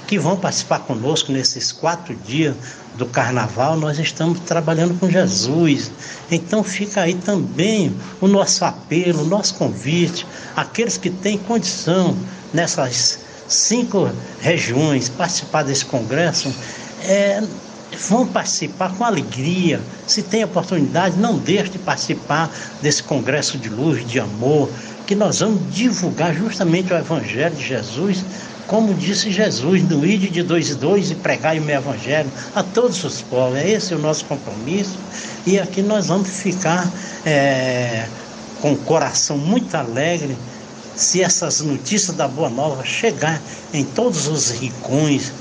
[0.08, 2.56] que vão participar conosco nesses quatro dias
[2.96, 5.92] do carnaval, nós estamos trabalhando com Jesus.
[6.30, 10.26] Então fica aí também o nosso apelo, o nosso convite,
[10.56, 12.16] aqueles que têm condição
[12.54, 16.54] nessas cinco regiões participar desse congresso,
[17.02, 17.42] é,
[18.10, 19.82] vão participar com alegria.
[20.08, 22.52] Se tem oportunidade, não deixe de participar
[22.82, 24.70] desse congresso de luz, de amor,
[25.06, 28.24] que nós vamos divulgar justamente o Evangelho de Jesus
[28.68, 32.64] como disse Jesus, no ide de dois e dois e pregai o meu evangelho a
[32.64, 33.58] todos os povos.
[33.58, 34.98] É esse o nosso compromisso.
[35.46, 36.90] E aqui nós vamos ficar
[37.26, 38.06] é,
[38.62, 40.38] com o coração muito alegre
[40.96, 43.42] se essas notícias da Boa Nova chegar
[43.74, 45.32] em todos os rincões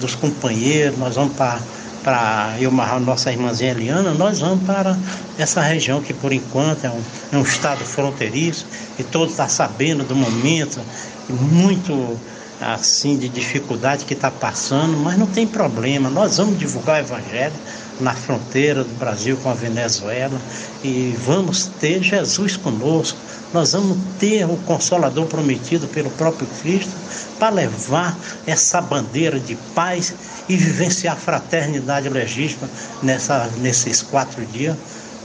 [0.00, 1.60] dos companheiros, nós vamos para
[2.02, 4.96] para eu amarrar nossa irmãzinha Eliana, nós vamos para
[5.38, 7.00] essa região que por enquanto é um,
[7.32, 8.66] é um estado fronteiriço
[8.98, 10.80] e todo está sabendo do momento
[11.28, 12.18] muito
[12.60, 16.08] assim de dificuldade que está passando, mas não tem problema.
[16.08, 17.54] Nós vamos divulgar o Evangelho
[18.00, 20.40] na fronteira do Brasil com a Venezuela
[20.82, 23.18] e vamos ter Jesus conosco.
[23.52, 26.92] Nós vamos ter o Consolador prometido pelo próprio Cristo
[27.38, 30.14] para levar essa bandeira de paz
[30.48, 32.68] e vivenciar a fraternidade legítima
[33.02, 34.76] nessa, nesses quatro dias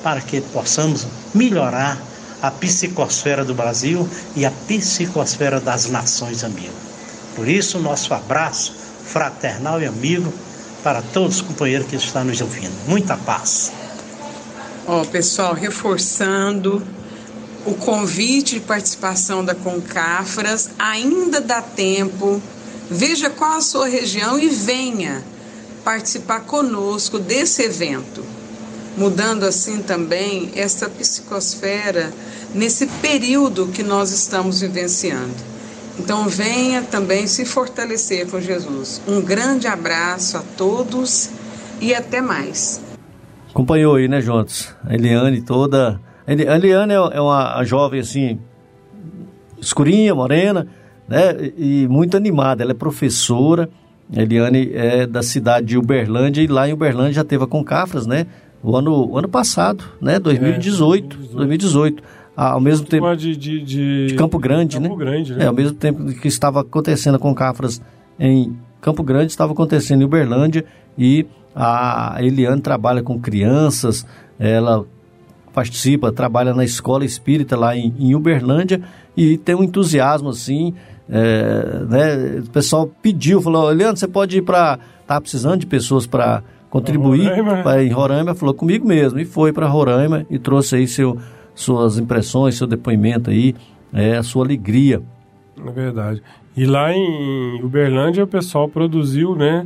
[0.03, 1.97] para que possamos melhorar
[2.41, 6.75] a psicosfera do Brasil e a psicosfera das nações amigas.
[7.35, 8.73] Por isso, nosso abraço
[9.05, 10.31] fraternal e amigo
[10.83, 12.73] para todos os companheiros que estão nos ouvindo.
[12.87, 13.71] Muita paz.
[14.85, 16.81] Ó, oh, pessoal, reforçando
[17.65, 22.41] o convite de participação da Concafras, ainda dá tempo.
[22.89, 25.23] Veja qual a sua região e venha
[25.83, 28.23] participar conosco desse evento,
[28.97, 32.11] mudando assim também essa psicosfera
[32.53, 35.35] nesse período que nós estamos vivenciando.
[35.99, 39.01] Então venha também se fortalecer com Jesus.
[39.07, 41.29] Um grande abraço a todos
[41.81, 42.81] e até mais.
[43.49, 44.75] Acompanhou aí, né, Juntos?
[44.85, 45.99] A Eliane toda.
[46.25, 48.39] A Eliane é uma jovem assim,
[49.59, 50.67] escurinha, morena,
[51.07, 51.51] né?
[51.57, 52.63] E muito animada.
[52.63, 53.69] Ela é professora.
[54.15, 58.07] A Eliane é da cidade de Uberlândia e lá em Uberlândia já teve a Concafras,
[58.07, 58.25] né?
[58.63, 60.19] O ano, o ano passado, né?
[60.19, 61.15] 2018.
[61.15, 61.35] É, 2018.
[61.35, 62.03] 2018
[62.37, 64.95] ao mesmo tempo de, de, de, de Campo Grande, Campo né?
[64.95, 65.45] Grande, né?
[65.45, 67.81] É, ao mesmo tempo que estava acontecendo com Cafras
[68.19, 70.63] em Campo Grande, estava acontecendo em Uberlândia
[70.95, 74.05] e a Eliane trabalha com crianças,
[74.37, 74.85] ela
[75.51, 78.83] participa, trabalha na escola espírita lá em, em Uberlândia
[79.15, 80.75] e tem um entusiasmo assim,
[81.09, 82.39] é, né?
[82.45, 87.31] O pessoal pediu, falou, Eliane, você pode ir para, tá precisando de pessoas para contribuir.
[87.63, 91.17] Pra, em Roraima, falou comigo mesmo e foi para Roraima e trouxe aí seu
[91.55, 93.55] suas impressões, seu depoimento aí,
[93.91, 95.01] é, a sua alegria.
[95.57, 96.21] É verdade.
[96.55, 99.65] E lá em Uberlândia o pessoal produziu, né?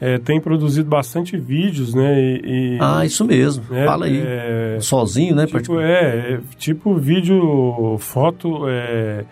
[0.00, 2.20] É, tem produzido bastante vídeos, né?
[2.20, 3.64] E, e, ah, isso mesmo.
[3.74, 4.22] É, Fala aí.
[4.24, 5.46] É, Sozinho, né?
[5.46, 9.24] Tipo, é, é, tipo vídeo, foto, é,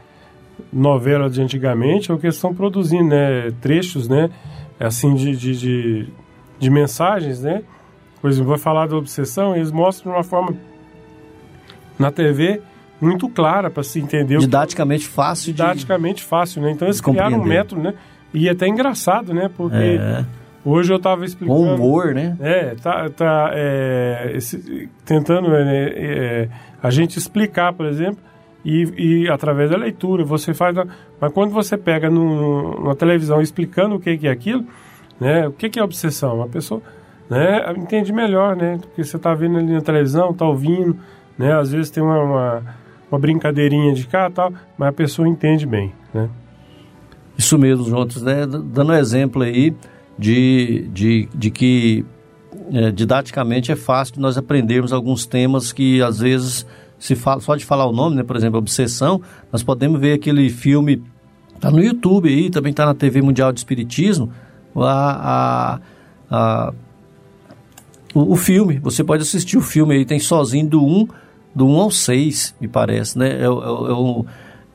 [0.72, 3.50] novela de antigamente, é o que eles estão produzindo, né?
[3.60, 4.30] Trechos, né?
[4.78, 6.08] Assim, de, de, de,
[6.58, 7.62] de mensagens, né?
[8.20, 10.56] Por exemplo, vai falar da obsessão, eles mostram de uma forma
[11.98, 12.60] na TV
[13.00, 14.38] muito clara para se entender.
[14.38, 15.52] Didaticamente fácil.
[15.52, 16.24] Didaticamente de...
[16.24, 16.70] fácil, né?
[16.70, 17.94] Então eles criaram um método, né?
[18.32, 19.50] E é até engraçado, né?
[19.54, 20.24] Porque é.
[20.64, 21.58] Hoje eu estava explicando.
[21.58, 22.36] Com humor, né?
[22.40, 26.48] É, tá, tá é, esse, tentando é, é,
[26.80, 28.18] a gente explicar, por exemplo,
[28.64, 30.76] e, e, através da leitura você faz.
[31.20, 34.64] Mas quando você pega no, numa televisão explicando o que, é aquilo,
[35.20, 35.46] né?
[35.48, 36.42] O que, é obsessão?
[36.42, 36.80] A pessoa
[37.28, 38.78] né, entende melhor, né?
[38.80, 40.96] Porque você está vendo ali na televisão, está ouvindo,
[41.36, 41.52] né?
[41.58, 42.62] Às vezes tem uma, uma,
[43.10, 46.28] uma brincadeirinha de cá tal, mas a pessoa entende bem, né?
[47.36, 48.46] Isso mesmo, juntos, né?
[48.46, 49.74] Dando um exemplo aí
[50.18, 52.04] de, de, de que
[52.72, 56.66] é, didaticamente é fácil nós aprendermos alguns temas que às vezes
[57.02, 58.22] se fala, só de falar o nome, né?
[58.22, 61.02] Por exemplo, obsessão, nós podemos ver aquele filme,
[61.58, 64.30] tá no YouTube aí, também tá na TV Mundial de Espiritismo,
[64.76, 65.80] a,
[66.30, 66.72] a, a
[68.14, 71.08] o, o, filme, você pode assistir o filme aí, tem sozinho do 1,
[71.52, 73.30] do 1 ao 6, me parece, né?
[73.30, 74.24] É, é, é um,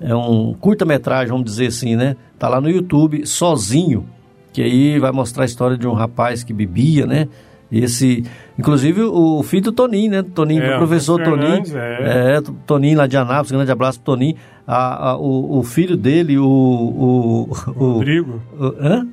[0.01, 2.17] é um curta-metragem, vamos dizer assim, né?
[2.37, 4.05] Tá lá no YouTube, sozinho,
[4.51, 7.29] que aí vai mostrar a história de um rapaz que bebia, né?
[7.71, 8.23] Esse,
[8.57, 10.23] inclusive o filho do Toninho, né?
[10.23, 12.37] Toninho, é, professor Toninho, é.
[12.37, 12.41] é.
[12.65, 14.35] Toninho lá de Anápolis, grande abraço pro Toninho.
[14.65, 18.41] A, a, o, o, filho dele, o, o, o Rodrigo,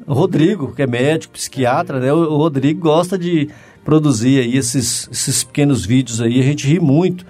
[0.06, 2.12] o, Rodrigo, que é médico, psiquiatra, né?
[2.12, 3.48] O, o Rodrigo gosta de
[3.84, 7.24] produzir aí esses, esses pequenos vídeos aí, a gente ri muito.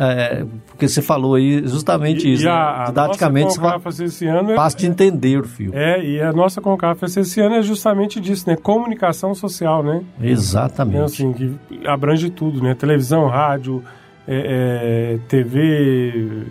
[0.00, 2.44] É, porque você falou aí justamente e, isso.
[2.44, 2.84] E a, né?
[2.86, 5.76] Didaticamente, a esse ano é fácil é, de entender o filme.
[5.76, 8.54] É, e a nossa Concafras esse ano é justamente disso, né?
[8.54, 10.02] Comunicação social, né?
[10.22, 10.94] Exatamente.
[10.94, 12.76] Então, assim, que abrange tudo, né?
[12.76, 13.82] Televisão, rádio,
[14.26, 16.44] é, é, TV,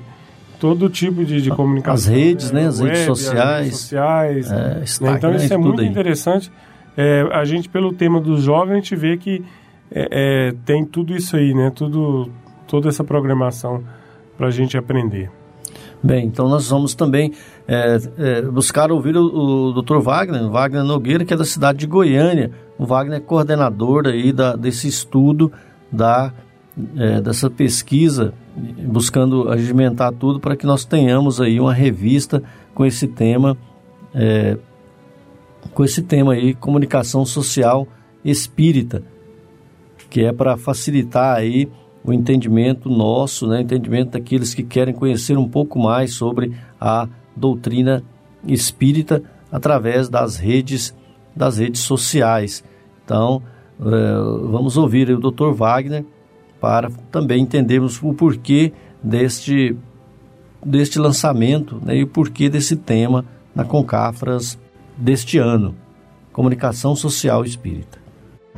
[0.59, 1.93] todo tipo de, de comunicação.
[2.13, 2.67] As redes, né?
[2.67, 3.39] As, web, redes sociais.
[3.39, 4.51] As redes sociais.
[4.51, 5.13] É, né?
[5.15, 5.87] Então, isso é muito aí.
[5.87, 6.51] interessante.
[6.97, 9.41] É, a gente, pelo tema dos jovens, a gente vê que
[9.89, 11.71] é, é, tem tudo isso aí, né?
[11.73, 12.29] Tudo,
[12.67, 13.83] toda essa programação
[14.37, 15.31] para a gente aprender.
[16.01, 17.33] Bem, então nós vamos também
[17.67, 19.97] é, é, buscar ouvir o, o Dr.
[19.97, 22.51] Wagner, Wagner Nogueira, que é da cidade de Goiânia.
[22.77, 25.51] O Wagner é coordenador aí da, desse estudo,
[25.91, 26.31] da,
[26.95, 32.43] é, dessa pesquisa, buscando agimentar tudo para que nós tenhamos aí uma revista
[32.75, 33.57] com esse tema,
[34.13, 34.55] é,
[35.73, 37.87] com esse tema aí, comunicação social
[38.23, 39.01] espírita,
[40.09, 41.67] que é para facilitar aí
[42.07, 47.05] o entendimento nosso, né, entendimento daqueles que querem conhecer um pouco mais sobre a
[47.35, 48.01] doutrina
[48.47, 50.95] espírita através das redes
[51.35, 52.63] das redes sociais.
[53.03, 53.43] Então,
[53.79, 53.83] é,
[54.49, 55.51] vamos ouvir o Dr.
[55.51, 56.05] Wagner
[56.61, 58.71] para também entendermos o porquê
[59.03, 59.75] deste
[60.65, 64.57] deste lançamento né, e o porquê desse tema na Concafras
[64.97, 65.75] deste ano,
[66.31, 68.06] Comunicação Social Espírita.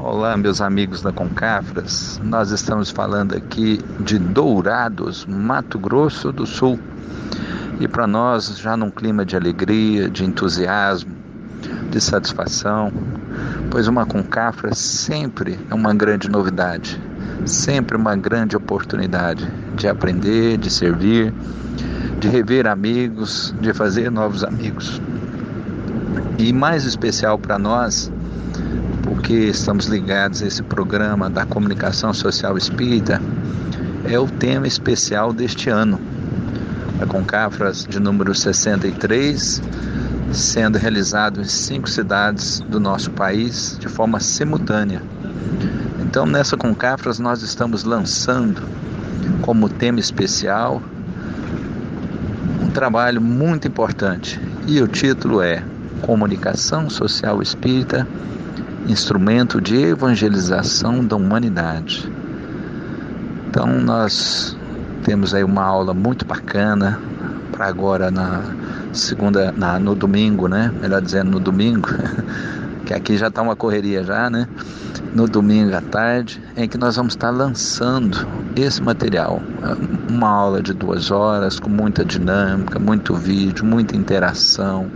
[0.01, 2.21] Olá, meus amigos da Concafras.
[2.23, 6.79] Nós estamos falando aqui de Dourados, Mato Grosso do Sul.
[7.81, 11.11] E para nós, já num clima de alegria, de entusiasmo,
[11.91, 12.93] de satisfação,
[13.69, 16.97] pois uma Concafra sempre é uma grande novidade,
[17.45, 21.33] sempre uma grande oportunidade de aprender, de servir,
[22.21, 25.01] de rever amigos, de fazer novos amigos.
[26.37, 28.09] E mais especial para nós,
[29.03, 33.21] porque estamos ligados a esse programa da comunicação social espírita,
[34.05, 35.99] é o tema especial deste ano.
[37.01, 39.61] A Concafras de número 63,
[40.33, 45.01] sendo realizado em cinco cidades do nosso país de forma simultânea.
[46.01, 48.61] Então, nessa Concafras, nós estamos lançando
[49.41, 50.81] como tema especial
[52.61, 55.63] um trabalho muito importante e o título é
[56.01, 58.07] Comunicação Social Espírita
[58.87, 62.11] instrumento de evangelização da humanidade.
[63.47, 64.57] Então nós
[65.03, 66.99] temos aí uma aula muito bacana
[67.51, 68.43] para agora na
[68.93, 70.71] segunda, na, no domingo, né?
[70.79, 71.89] Melhor dizendo, no domingo,
[72.85, 74.47] que aqui já está uma correria já, né?
[75.13, 79.41] No domingo à tarde, em que nós vamos estar lançando esse material.
[80.09, 84.89] Uma aula de duas horas, com muita dinâmica, muito vídeo, muita interação,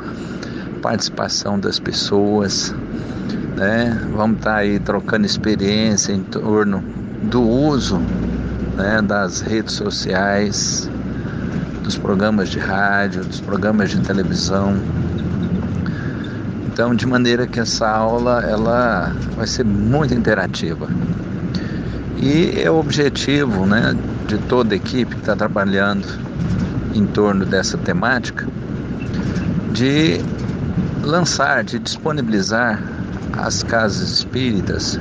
[0.82, 2.74] participação das pessoas
[3.56, 4.00] né?
[4.16, 6.84] Vamos estar tá aí trocando experiência em torno
[7.24, 8.00] do uso
[8.76, 10.90] né, das redes sociais,
[11.84, 14.76] dos programas de rádio, dos programas de televisão.
[16.68, 20.88] Então, de maneira que essa aula ela vai ser muito interativa.
[22.18, 23.96] E é o objetivo né,
[24.28, 26.08] de toda a equipe que está trabalhando
[26.96, 28.48] em torno dessa temática
[29.72, 30.22] de
[31.04, 32.93] lançar, de disponibilizar
[33.38, 35.00] às casas espíritas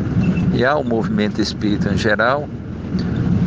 [0.54, 2.48] e ao movimento espírita em geral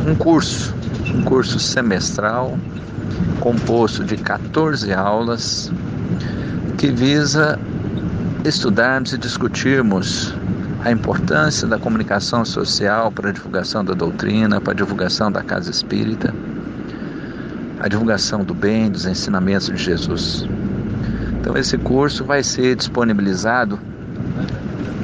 [0.08, 0.74] um curso,
[1.14, 2.58] um curso semestral
[3.40, 5.72] composto de 14 aulas
[6.78, 7.60] que visa
[8.44, 10.34] estudarmos e discutirmos
[10.84, 15.72] a importância da comunicação social para a divulgação da doutrina, para a divulgação da casa
[15.72, 16.34] espírita,
[17.80, 20.48] a divulgação do bem, dos ensinamentos de Jesus.
[21.40, 23.80] Então, esse curso vai ser disponibilizado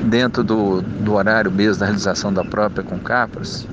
[0.04, 3.66] dentro do, do horário mesmo da realização da própria Concapras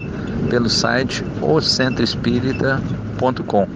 [0.49, 3.69] pelo site ocentroespírita.com.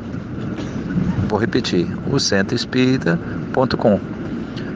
[1.28, 4.00] Vou repetir, ocentroespírita.com.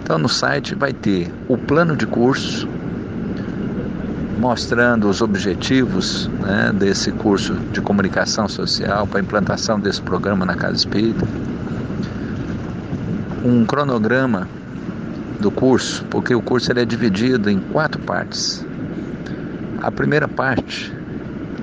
[0.02, 2.68] Então, no site vai ter o plano de curso,
[4.38, 10.54] mostrando os objetivos né, desse curso de comunicação social para a implantação desse programa na
[10.54, 11.26] Casa Espírita,
[13.44, 14.48] um cronograma
[15.40, 18.64] do curso, porque o curso ele é dividido em quatro partes.
[19.82, 20.92] A primeira parte,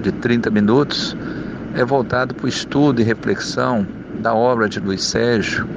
[0.01, 1.15] de 30 minutos,
[1.75, 3.85] é voltado para o estudo e reflexão
[4.19, 5.67] da obra de Luiz Sérgio,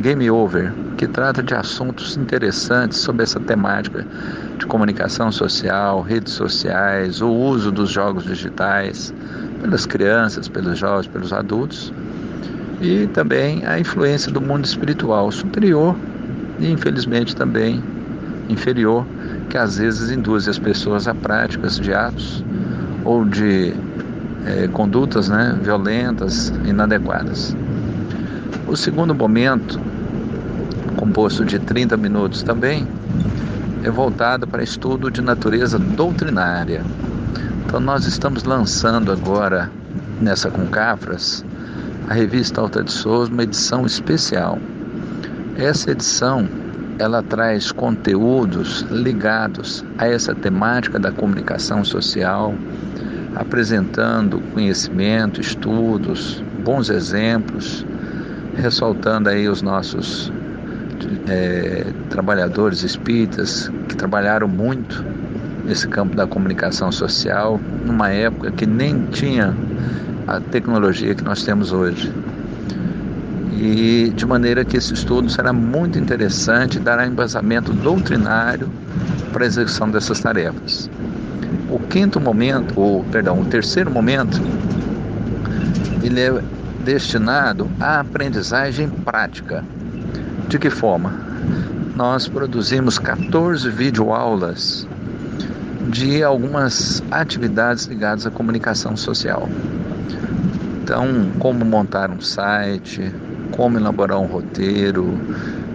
[0.00, 4.06] Game Over, que trata de assuntos interessantes sobre essa temática
[4.58, 9.12] de comunicação social, redes sociais, o uso dos jogos digitais
[9.60, 11.92] pelas crianças, pelos jovens, pelos adultos,
[12.80, 15.96] e também a influência do mundo espiritual superior
[16.62, 17.82] e infelizmente também
[18.48, 19.04] inferior,
[19.50, 22.44] que às vezes induz as pessoas a práticas de atos
[23.04, 23.74] ou de
[24.46, 27.56] é, condutas né, violentas, inadequadas.
[28.68, 29.78] O segundo momento,
[30.96, 32.86] composto de 30 minutos também,
[33.82, 36.82] é voltado para estudo de natureza doutrinária.
[37.66, 39.68] Então nós estamos lançando agora
[40.20, 41.44] nessa Concafras
[42.08, 44.58] a revista Alta de Souza, uma edição especial
[45.56, 46.48] essa edição
[46.98, 52.54] ela traz conteúdos ligados a essa temática da comunicação social,
[53.34, 57.84] apresentando conhecimento, estudos, bons exemplos,
[58.54, 60.32] ressaltando aí os nossos
[61.28, 65.04] é, trabalhadores espíritas que trabalharam muito
[65.64, 69.56] nesse campo da comunicação social, numa época que nem tinha
[70.26, 72.12] a tecnologia que nós temos hoje
[73.62, 78.68] e de maneira que esse estudo será muito interessante dará embasamento doutrinário
[79.32, 80.90] para a execução dessas tarefas.
[81.70, 84.42] O quinto momento, ou perdão, o terceiro momento,
[86.02, 86.42] ele é
[86.84, 89.64] destinado à aprendizagem prática.
[90.48, 91.14] De que forma?
[91.94, 94.88] Nós produzimos 14 videoaulas
[95.88, 99.48] de algumas atividades ligadas à comunicação social.
[100.82, 103.12] Então, como montar um site,
[103.52, 105.18] como elaborar um roteiro,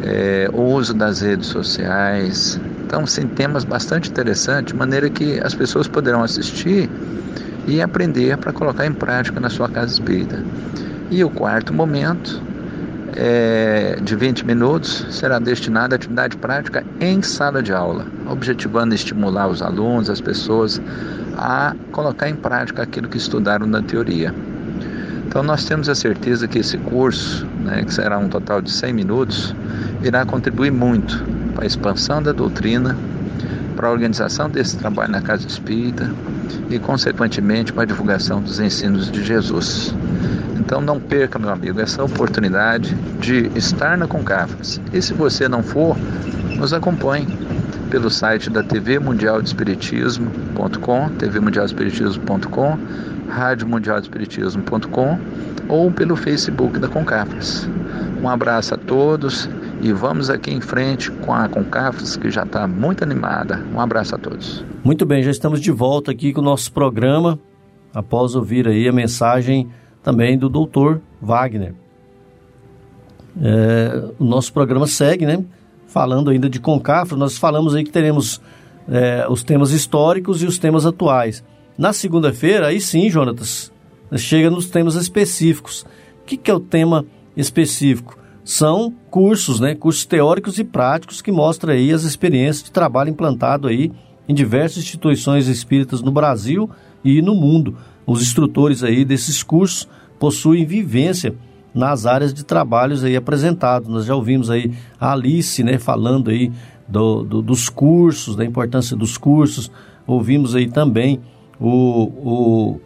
[0.04, 2.60] é, o uso das redes sociais.
[2.86, 6.90] Então, sim, temas bastante interessantes, de maneira que as pessoas poderão assistir
[7.68, 10.42] e aprender para colocar em prática na sua casa espírita.
[11.10, 12.42] E o quarto momento,
[13.16, 19.48] é, de 20 minutos, será destinado à atividade prática em sala de aula, objetivando estimular
[19.48, 20.82] os alunos, as pessoas,
[21.38, 24.34] a colocar em prática aquilo que estudaram na teoria.
[25.28, 28.94] Então nós temos a certeza que esse curso, né, que será um total de 100
[28.94, 29.56] minutos,
[30.02, 32.98] irá contribuir muito para a expansão da doutrina,
[33.76, 36.10] para a organização desse trabalho na Casa Espírita
[36.70, 39.94] e, consequentemente, para a divulgação dos ensinos de Jesus.
[40.58, 44.82] Então não perca, meu amigo, essa oportunidade de estar na Concafras.
[44.92, 45.96] E se você não for,
[46.58, 47.28] nos acompanhe
[47.90, 52.78] pelo site da TV Mundial de Espiritismo.com, tvmundialespiritismo.com,
[53.28, 55.20] radiomundialespiritismo.com
[55.70, 57.70] ou pelo Facebook da Concafras.
[58.22, 59.50] Um abraço a todos
[59.82, 63.64] e vamos aqui em frente com a Concafras que já está muito animada.
[63.74, 64.66] Um abraço a todos.
[64.84, 67.40] Muito bem, já estamos de volta aqui com o nosso programa,
[67.94, 69.70] após ouvir aí a mensagem
[70.02, 71.74] também do doutor Wagner.
[73.42, 75.44] É, o nosso programa segue, né?
[75.86, 78.42] Falando ainda de Concafras, nós falamos aí que teremos
[78.90, 81.44] é, os temas históricos e os temas atuais.
[81.78, 83.72] Na segunda-feira, aí sim, Jonatas,
[84.16, 85.86] chega nos temas específicos.
[86.22, 88.18] O que, que é o tema específico?
[88.44, 89.76] São cursos, né?
[89.76, 93.92] Cursos teóricos e práticos que mostram aí as experiências de trabalho implantado aí
[94.28, 96.68] em diversas instituições espíritas no Brasil
[97.04, 97.78] e no mundo.
[98.08, 99.88] Os instrutores aí desses cursos
[100.18, 101.36] possuem vivência
[101.76, 103.88] nas áreas de trabalhos aí apresentados.
[103.88, 106.52] Nós já ouvimos aí a Alice, né, falando aí
[106.88, 109.70] do, do, dos cursos, da importância dos cursos.
[110.08, 111.22] Ouvimos aí também
[111.60, 112.82] o, o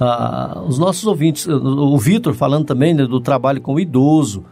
[0.00, 4.44] a, os nossos ouvintes, o Vitor falando também né, do trabalho com o idoso,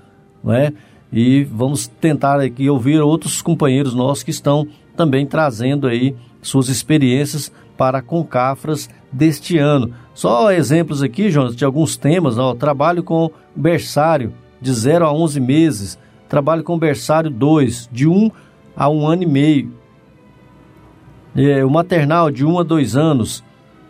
[0.43, 0.73] não é?
[1.13, 4.67] E vamos tentar aqui ouvir outros companheiros nossos que estão
[4.97, 9.93] também trazendo aí suas experiências para Concafras deste ano.
[10.15, 12.39] Só exemplos aqui, Jonas, de alguns temas.
[12.39, 15.99] Ó, trabalho com berçário de 0 a 11 meses.
[16.29, 18.31] Trabalho com berçário 2, de 1 um
[18.75, 19.73] a 1 um ano e meio.
[21.37, 23.45] É, o maternal de 1 a 2 anos,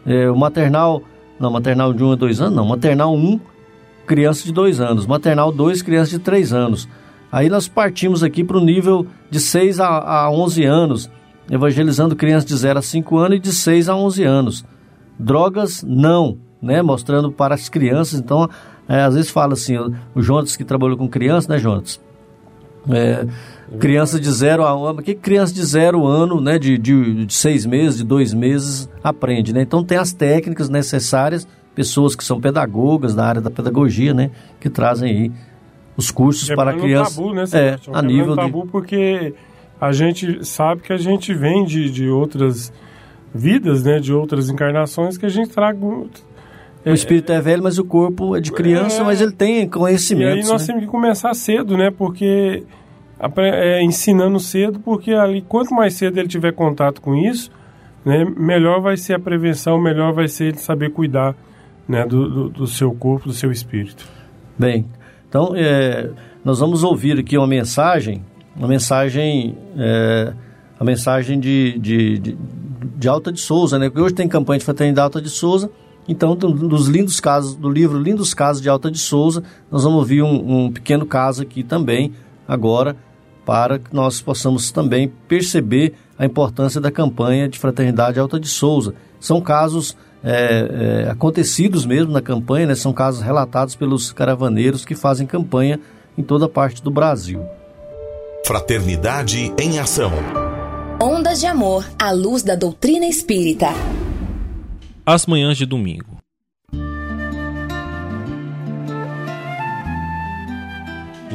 [0.05, 1.03] é, o maternal,
[1.39, 3.41] não, maternal de 1 a 2 anos, não, maternal 1,
[4.07, 6.89] criança de 2 anos, maternal 2, criança de 3 anos.
[7.31, 9.87] Aí nós partimos aqui para o nível de 6 a,
[10.25, 11.11] a 11 anos,
[11.51, 14.65] evangelizando crianças de 0 a 5 anos e de 6 a 11 anos.
[15.19, 16.83] Drogas, não, né?
[16.83, 18.19] Mostrando para as crianças.
[18.19, 18.49] Então,
[18.89, 19.77] é, às vezes fala assim,
[20.15, 22.01] o Jonas que trabalhou com crianças, né, Jonas?
[22.91, 23.27] É,
[23.79, 27.67] criança de zero a um, que criança de zero ano, né, de, de, de, seis
[27.67, 29.63] meses, de dois meses, aprende, né?
[29.63, 34.31] Então tem as técnicas necessárias, pessoas que são pedagogas da área da pedagogia, né,
[34.61, 35.33] que trazem aí
[35.97, 37.17] os cursos para crianças.
[37.17, 38.69] Tabu, né, é, a nível tabu de...
[38.69, 39.35] porque
[39.81, 42.73] a gente sabe que a gente vem de, de outras
[43.35, 47.85] vidas, né, de outras encarnações que a gente traga o espírito é velho, mas o
[47.85, 50.37] corpo é de criança, é, mas ele tem conhecimento.
[50.37, 50.67] E aí nós né?
[50.69, 51.91] temos que começar cedo, né?
[51.91, 52.63] Porque
[53.39, 57.51] é, ensinando cedo, porque ali quanto mais cedo ele tiver contato com isso,
[58.05, 61.35] né, melhor vai ser a prevenção, melhor vai ser ele saber cuidar
[61.89, 64.07] né, do, do, do seu corpo, do seu espírito.
[64.59, 64.87] Bem,
[65.29, 66.11] então é,
[66.45, 68.23] nós vamos ouvir aqui uma mensagem,
[68.55, 70.33] uma mensagem, é,
[70.79, 72.39] a mensagem de, de, de,
[72.97, 73.89] de Alta de Souza, né?
[73.89, 75.71] Porque hoje tem campanha de fraternidade Alta de Souza
[76.09, 80.23] então, dos lindos casos, do livro Lindos Casos de Alta de Souza, nós vamos ouvir
[80.23, 82.13] um, um pequeno caso aqui também,
[82.47, 82.97] agora,
[83.47, 88.95] para que nós possamos também perceber a importância da campanha de Fraternidade Alta de Souza.
[89.21, 92.75] São casos é, é, acontecidos mesmo na campanha, né?
[92.75, 95.79] são casos relatados pelos caravaneiros que fazem campanha
[96.19, 97.47] em toda parte do Brasil.
[98.45, 100.13] Fraternidade em Ação.
[101.01, 103.69] Ondas de Amor à luz da doutrina espírita.
[105.05, 106.16] As manhãs de domingo.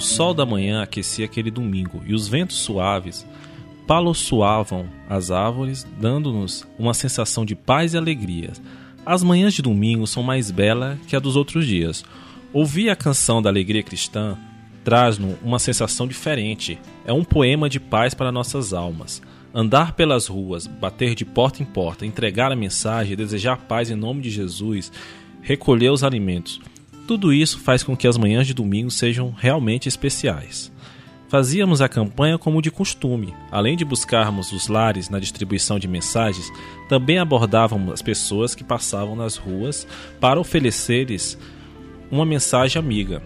[0.02, 3.24] O sol da manhã aquecia aquele domingo e os ventos suaves
[3.86, 8.52] paloçoavam as árvores, dando-nos uma sensação de paz e alegria.
[9.06, 12.04] As manhãs de domingo são mais belas que a dos outros dias.
[12.52, 14.36] Ouvir a canção da alegria cristã
[14.84, 16.80] traz-nos uma sensação diferente.
[17.06, 19.22] É um poema de paz para nossas almas.
[19.54, 24.22] Andar pelas ruas, bater de porta em porta, entregar a mensagem, desejar paz em nome
[24.22, 24.92] de Jesus,
[25.44, 26.60] recolher os alimentos.
[27.08, 30.72] Tudo isso faz com que as manhãs de domingo sejam realmente especiais.
[31.28, 33.34] Fazíamos a campanha como de costume.
[33.50, 36.52] Além de buscarmos os lares na distribuição de mensagens,
[36.90, 39.88] também abordávamos as pessoas que passavam nas ruas
[40.20, 41.38] para oferecer-lhes
[42.12, 43.24] uma mensagem amiga.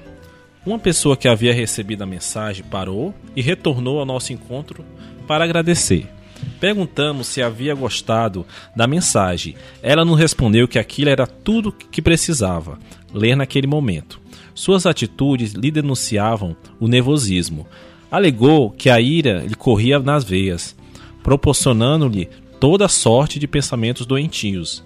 [0.64, 4.85] Uma pessoa que havia recebido a mensagem parou e retornou ao nosso encontro
[5.27, 6.15] para agradecer.
[6.60, 8.45] Perguntamos se havia gostado
[8.76, 9.56] da mensagem.
[9.82, 12.80] Ela nos respondeu que aquilo era tudo que precisava
[13.14, 14.20] ler naquele momento.
[14.53, 17.68] Suas atitudes lhe denunciavam o nervosismo.
[18.10, 20.76] Alegou que a ira lhe corria nas veias,
[21.22, 22.30] proporcionando-lhe
[22.60, 24.84] toda sorte de pensamentos doentios.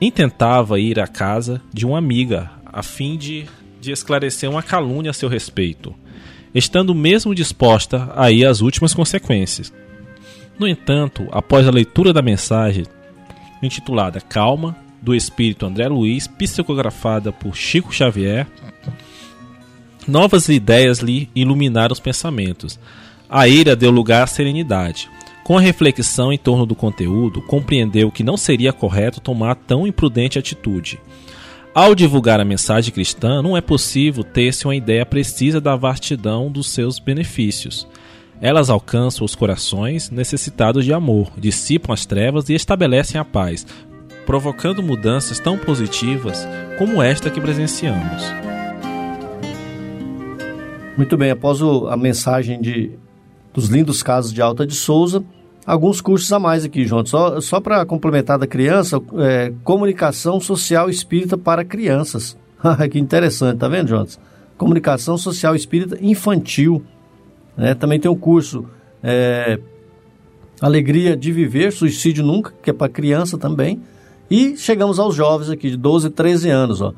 [0.00, 3.46] Intentava ir à casa de uma amiga a fim de,
[3.80, 5.94] de esclarecer uma calúnia a seu respeito,
[6.54, 9.72] estando mesmo disposta a ir às últimas consequências.
[10.60, 12.84] No entanto, após a leitura da mensagem
[13.62, 18.46] intitulada Calma, do espírito André Luiz, psicografada por Chico Xavier,
[20.06, 22.78] novas ideias lhe iluminaram os pensamentos.
[23.26, 25.08] A ira deu lugar à serenidade.
[25.42, 30.38] Com a reflexão em torno do conteúdo, compreendeu que não seria correto tomar tão imprudente
[30.38, 31.00] atitude.
[31.74, 36.68] Ao divulgar a mensagem cristã, não é possível ter-se uma ideia precisa da vastidão dos
[36.68, 37.88] seus benefícios.
[38.40, 43.66] Elas alcançam os corações necessitados de amor, dissipam as trevas e estabelecem a paz,
[44.24, 46.48] provocando mudanças tão positivas
[46.78, 48.22] como esta que presenciamos.
[50.96, 52.92] Muito bem, após o, a mensagem de,
[53.52, 55.22] dos lindos casos de Alta de Souza,
[55.66, 57.04] alguns cursos a mais aqui, João.
[57.04, 62.38] Só, só para complementar da criança, é, comunicação social espírita para crianças.
[62.90, 64.18] que interessante, tá vendo, Jonas?
[64.56, 66.82] Comunicação social espírita infantil
[67.56, 67.74] né?
[67.74, 68.64] Também tem um curso
[69.02, 69.58] é,
[70.60, 73.80] Alegria de Viver, Suicídio Nunca, que é para criança também.
[74.30, 76.80] E chegamos aos jovens aqui, de 12 e 13 anos.
[76.80, 76.92] Ó.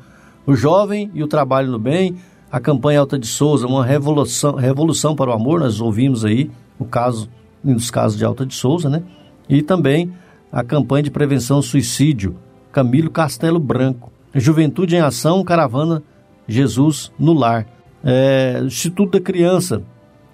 [0.45, 2.15] O Jovem e o Trabalho no Bem,
[2.51, 6.85] a campanha Alta de Souza, uma revolução, revolução para o amor, nós ouvimos aí o
[6.85, 7.29] caso,
[7.63, 9.01] um dos casos de Alta de Souza, né?
[9.47, 10.13] E também
[10.51, 12.35] a campanha de prevenção ao suicídio,
[12.71, 14.11] Camilo Castelo Branco.
[14.35, 16.03] Juventude em Ação, Caravana
[16.47, 17.65] Jesus no Lar.
[18.03, 19.81] É, Instituto da Criança,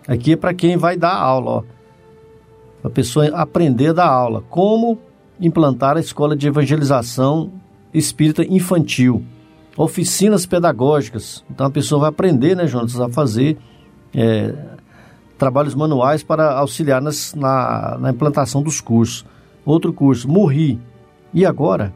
[0.10, 1.64] Aqui é para quem vai dar aula, ó.
[2.84, 4.44] A pessoa aprender a dar aula.
[4.50, 4.98] Como
[5.40, 7.52] implantar a escola de evangelização
[7.94, 9.24] espírita infantil.
[9.78, 11.46] Oficinas pedagógicas.
[11.52, 13.56] Então a pessoa vai aprender, né, Jonas, a fazer
[14.12, 14.56] é,
[15.38, 19.24] trabalhos manuais para auxiliar nas, na, na implantação dos cursos.
[19.64, 20.80] outro curso, morri.
[21.32, 21.94] E agora?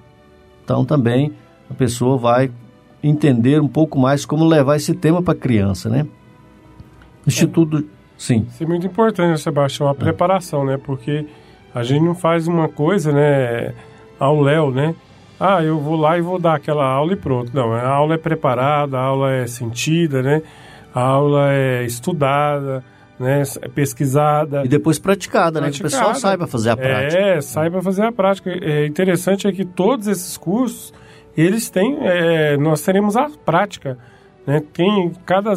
[0.63, 1.33] Então também
[1.67, 2.51] a pessoa vai
[3.01, 6.05] entender um pouco mais como levar esse tema para a criança, né?
[7.25, 8.02] Instituto, é.
[8.17, 8.45] Sim.
[8.49, 9.95] Isso é muito importante, Sebastião, a é.
[9.95, 10.77] preparação, né?
[10.77, 11.25] Porque
[11.73, 13.73] a gente não faz uma coisa, né,
[14.19, 14.95] ao léu, né?
[15.39, 17.51] Ah, eu vou lá e vou dar aquela aula e pronto.
[17.53, 20.41] Não, a aula é preparada, a aula é sentida, né?
[20.93, 22.83] A aula é estudada,
[23.19, 23.43] né?
[23.61, 24.63] É pesquisada.
[24.63, 25.65] E depois praticada, praticada.
[25.65, 25.71] né?
[25.71, 27.21] Que o pessoal saiba fazer a prática.
[27.21, 28.51] É, saiba fazer a prática.
[28.51, 30.93] É interessante é que todos esses cursos,
[31.35, 33.97] eles têm, é, nós teremos a prática,
[34.45, 34.61] né?
[34.73, 35.53] Quem, cada,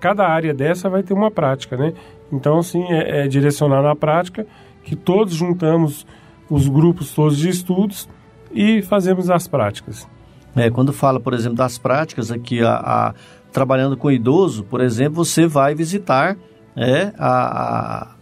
[0.00, 1.92] cada área dessa vai ter uma prática, né?
[2.32, 4.46] Então, assim, é, é direcionar na prática
[4.82, 6.06] que todos juntamos
[6.48, 8.08] os grupos todos de estudos
[8.52, 10.08] e fazemos as práticas.
[10.56, 13.14] É, quando fala, por exemplo, das práticas aqui, a, a
[13.52, 16.36] trabalhando com idoso, por exemplo, você vai visitar
[16.76, 18.14] é, a, a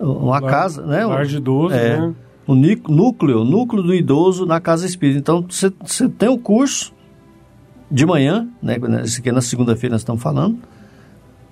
[0.00, 1.04] uma lar, casa, né?
[1.04, 2.14] Lar de idoso, é, né?
[2.46, 5.20] O núcleo, núcleo do idoso na casa espírita.
[5.20, 6.92] Então, você, você tem o um curso
[7.92, 8.78] de manhã, né?
[9.04, 10.58] Esse aqui é na segunda-feira nós estamos falando.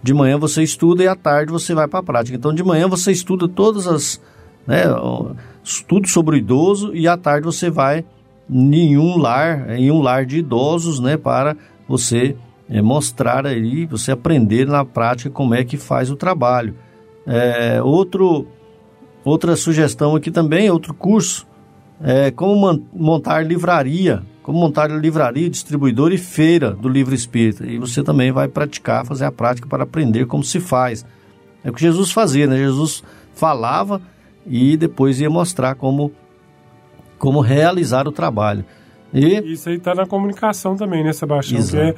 [0.03, 2.35] De manhã você estuda e à tarde você vai para a prática.
[2.35, 4.19] Então, de manhã você estuda todas as,
[4.67, 4.85] né?
[5.87, 8.07] Tudo sobre o idoso e à tarde você vai
[8.49, 11.19] em um lar, em um lar de idosos, né?
[11.19, 11.55] Para
[11.87, 12.35] você
[12.71, 16.75] é, mostrar aí, você aprender na prática como é que faz o trabalho.
[17.27, 18.47] É, outro,
[19.23, 21.47] outra sugestão aqui também, outro curso,
[22.01, 27.67] é como montar livraria, como montar livraria, distribuidor e feira do livro espírita.
[27.67, 31.05] E você também vai praticar, fazer a prática para aprender como se faz.
[31.63, 32.57] É o que Jesus fazia, né?
[32.57, 33.05] Jesus
[33.35, 34.01] falava
[34.47, 36.11] e depois ia mostrar como,
[37.19, 38.65] como realizar o trabalho.
[39.13, 39.53] E...
[39.53, 41.63] Isso aí está na comunicação também, né, Sebastião?
[41.67, 41.95] Que é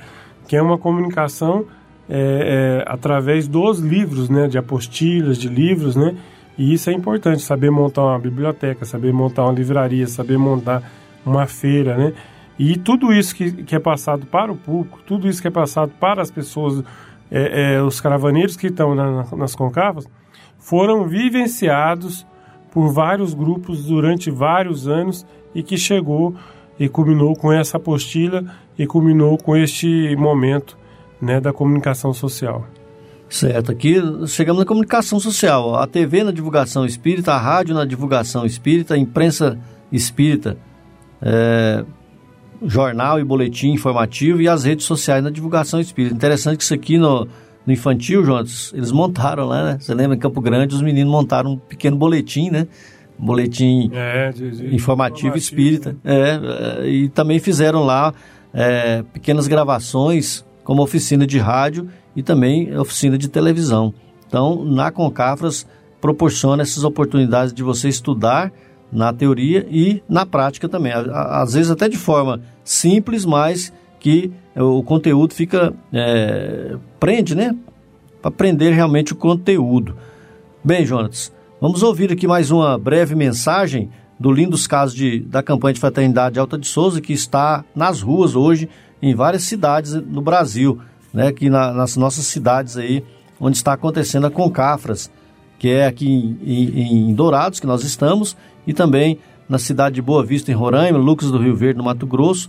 [0.47, 1.65] que é uma comunicação
[2.09, 6.17] é, é, através dos livros, né, de apostilas, de livros, né,
[6.57, 10.83] e isso é importante, saber montar uma biblioteca, saber montar uma livraria, saber montar
[11.25, 12.13] uma feira, né,
[12.59, 15.93] e tudo isso que, que é passado para o público, tudo isso que é passado
[15.99, 16.85] para as pessoas,
[17.31, 20.07] é, é os caravaneiros que estão na, nas concavas,
[20.59, 22.27] foram vivenciados
[22.71, 26.35] por vários grupos durante vários anos e que chegou
[26.79, 28.45] e culminou com essa apostila
[28.79, 30.79] e culminou com este momento
[31.21, 32.67] né, da comunicação social.
[33.33, 33.95] Certo, aqui
[34.27, 38.99] chegamos na comunicação social, a TV na divulgação espírita, a rádio na divulgação espírita, a
[38.99, 39.59] imprensa
[39.91, 40.59] espírita,
[41.23, 41.83] é,
[42.63, 46.15] jornal e boletim informativo e as redes sociais na divulgação espírita.
[46.15, 47.27] Interessante que isso aqui no,
[47.67, 49.79] no infantil, Jonas, eles montaram lá, né?
[49.81, 52.69] Você lembra, em Campo Grande, os meninos montaram um pequeno boletim, né?
[53.19, 55.97] boletim é, de, de informativo, informativo espírita.
[56.05, 58.13] É, é, e também fizeram lá
[58.53, 63.93] é, pequenas gravações como oficina de rádio e também oficina de televisão.
[64.27, 65.67] Então, na Concafras
[66.01, 68.53] proporciona essas oportunidades de você estudar
[68.91, 70.93] na teoria e na prática também.
[70.93, 77.57] Às vezes até de forma simples, mas que o conteúdo fica é, prende, né?
[78.21, 79.97] Para aprender realmente o conteúdo.
[80.63, 85.75] Bem, Jonas, vamos ouvir aqui mais uma breve mensagem do Lindos Casos de, da campanha
[85.75, 88.69] de fraternidade Alta de Souza, que está nas ruas hoje
[89.01, 90.79] em várias cidades no Brasil,
[91.13, 93.05] né, aqui na, nas nossas cidades aí,
[93.41, 95.11] onde está acontecendo a Concafras,
[95.59, 98.37] que é aqui em, em, em, Dourados, que nós estamos,
[98.67, 99.19] e também
[99.49, 102.49] na cidade de Boa Vista, em Roraima, Lucas do Rio Verde, no Mato Grosso,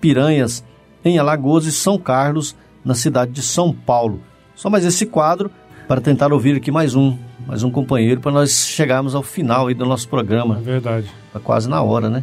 [0.00, 0.64] Piranhas,
[1.04, 4.20] em Alagoas e São Carlos, na cidade de São Paulo.
[4.54, 5.50] Só mais esse quadro
[5.86, 7.16] para tentar ouvir aqui mais um
[7.46, 10.58] mais um companheiro para nós chegarmos ao final aí do nosso programa.
[10.58, 11.10] É verdade.
[11.32, 12.22] Tá quase na hora, né?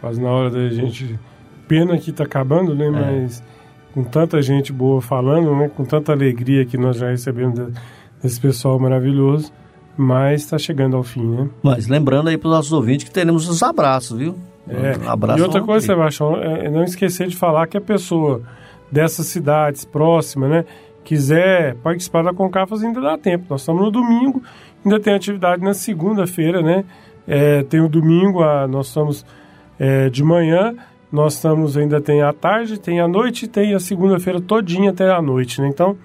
[0.00, 1.18] Quase na hora da gente.
[1.68, 2.86] Pena que está acabando, né?
[2.86, 2.90] É.
[2.90, 3.42] Mas
[3.96, 5.70] com tanta gente boa falando, né?
[5.74, 7.58] Com tanta alegria que nós já recebemos
[8.22, 9.50] desse pessoal maravilhoso.
[9.96, 11.48] Mas está chegando ao fim, né?
[11.62, 14.36] Mas lembrando aí para os nossos ouvintes que teremos os abraços, viu?
[14.68, 14.98] É.
[15.02, 18.42] Um abraço e outra coisa, Sebastião, é não esquecer de falar que a pessoa
[18.92, 20.64] dessas cidades próximas, né?
[21.02, 23.46] quiser participar da Concafas, ainda dá tempo.
[23.48, 24.42] Nós estamos no domingo,
[24.84, 26.84] ainda tem atividade na segunda-feira, né?
[27.26, 29.24] É, tem o domingo, a, nós estamos
[29.78, 30.74] é, de manhã,
[31.10, 35.22] nós estamos ainda tem a tarde, tem a noite, tem a segunda-feira todinha até a
[35.22, 35.68] noite, né?
[35.68, 35.96] Então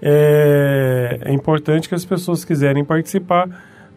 [0.00, 3.48] é, é importante que as pessoas quiserem participar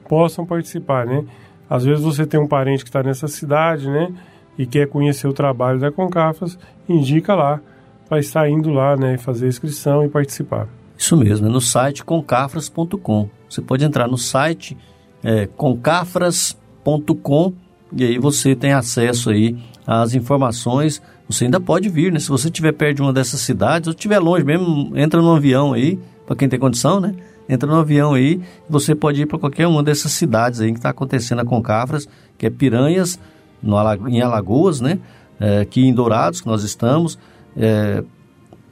[0.07, 1.25] possam participar, né?
[1.69, 4.13] Às vezes você tem um parente que está nessa cidade, né?
[4.57, 6.57] E quer conhecer o trabalho da Concafas,
[6.87, 7.59] indica lá
[8.07, 10.69] para estar indo lá né, fazer a inscrição e participar.
[10.97, 13.29] Isso mesmo, é no site concafras.com.
[13.49, 14.77] Você pode entrar no site
[15.23, 17.53] é, concafras.com
[17.91, 21.01] e aí você tem acesso aí às informações.
[21.27, 22.19] Você ainda pode vir, né?
[22.19, 25.73] Se você estiver perto de uma dessas cidades ou estiver longe mesmo, entra no avião
[25.73, 27.15] aí, para quem tem condição, né?
[27.47, 30.89] entra no avião aí, você pode ir para qualquer uma dessas cidades aí que está
[30.89, 32.07] acontecendo a Concafras,
[32.37, 33.19] que é Piranhas,
[33.61, 34.99] no, em Alagoas, né?
[35.39, 37.19] É, aqui em Dourados, que nós estamos,
[37.57, 38.03] é,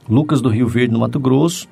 [0.08, 1.68] Lucas do Rio Verde, no Mato Grosso,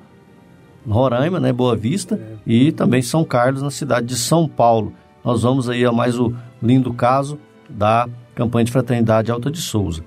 [0.87, 4.93] Roraima, né, Boa Vista, e também São Carlos, na cidade de São Paulo.
[5.23, 7.39] Nós vamos aí a mais o lindo caso
[7.69, 10.03] da campanha de fraternidade Alta de Souza.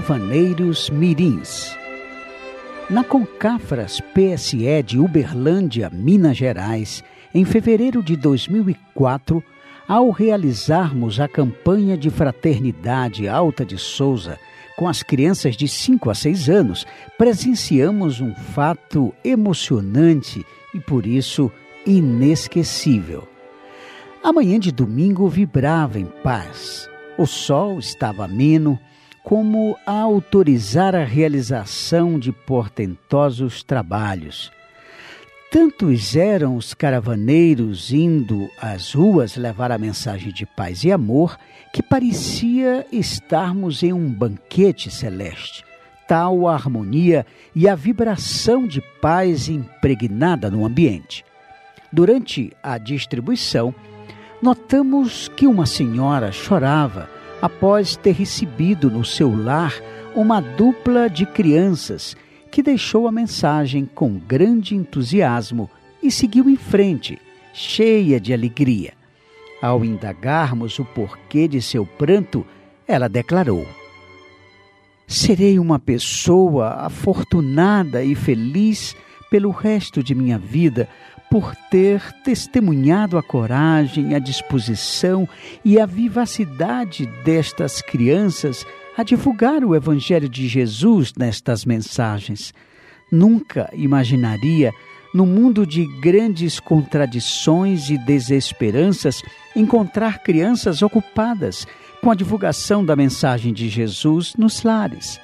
[0.00, 1.76] Caravaneiros Mirins.
[2.88, 7.04] Na Concafras PSE de Uberlândia, Minas Gerais,
[7.34, 9.44] em fevereiro de 2004,
[9.86, 14.38] ao realizarmos a campanha de fraternidade Alta de Souza
[14.74, 16.86] com as crianças de 5 a 6 anos,
[17.18, 21.52] presenciamos um fato emocionante e por isso
[21.84, 23.28] inesquecível.
[24.24, 26.88] A manhã de domingo vibrava em paz.
[27.18, 28.80] O sol estava ameno
[29.22, 34.50] como a autorizar a realização de portentosos trabalhos.
[35.50, 41.36] Tantos eram os caravaneiros indo às ruas levar a mensagem de paz e amor
[41.72, 45.64] que parecia estarmos em um banquete celeste.
[46.06, 51.24] Tal a harmonia e a vibração de paz impregnada no ambiente.
[51.92, 53.74] Durante a distribuição,
[54.40, 57.08] notamos que uma senhora chorava
[57.40, 59.74] após ter recebido no seu lar
[60.14, 62.16] uma dupla de crianças
[62.50, 65.70] que deixou a mensagem com grande entusiasmo
[66.02, 67.18] e seguiu em frente,
[67.52, 68.92] cheia de alegria.
[69.62, 72.46] Ao indagarmos o porquê de seu pranto,
[72.88, 73.66] ela declarou:
[75.06, 78.96] Serei uma pessoa afortunada e feliz
[79.30, 80.88] pelo resto de minha vida
[81.30, 85.28] por ter testemunhado a coragem, a disposição
[85.64, 88.66] e a vivacidade destas crianças
[88.96, 92.52] a divulgar o Evangelho de Jesus nestas mensagens.
[93.12, 94.72] Nunca imaginaria,
[95.14, 99.22] no mundo de grandes contradições e desesperanças,
[99.54, 101.66] encontrar crianças ocupadas
[102.02, 105.20] com a divulgação da mensagem de Jesus nos lares.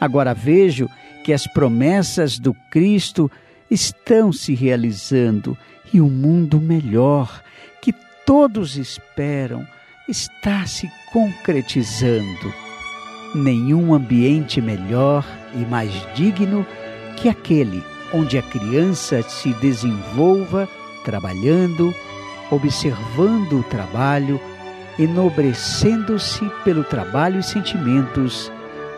[0.00, 0.88] Agora vejo
[1.22, 3.30] que as promessas do Cristo
[3.70, 5.56] estão se realizando
[5.92, 7.42] e o um mundo melhor
[7.80, 7.94] que
[8.26, 9.66] todos esperam
[10.08, 12.52] está se concretizando.
[13.34, 15.24] Nenhum ambiente melhor
[15.54, 16.66] e mais digno
[17.16, 17.82] que aquele
[18.12, 20.68] onde a criança se desenvolva
[21.04, 21.94] trabalhando,
[22.50, 24.40] observando o trabalho,
[24.98, 28.50] enobrecendo-se pelo trabalho e sentimentos,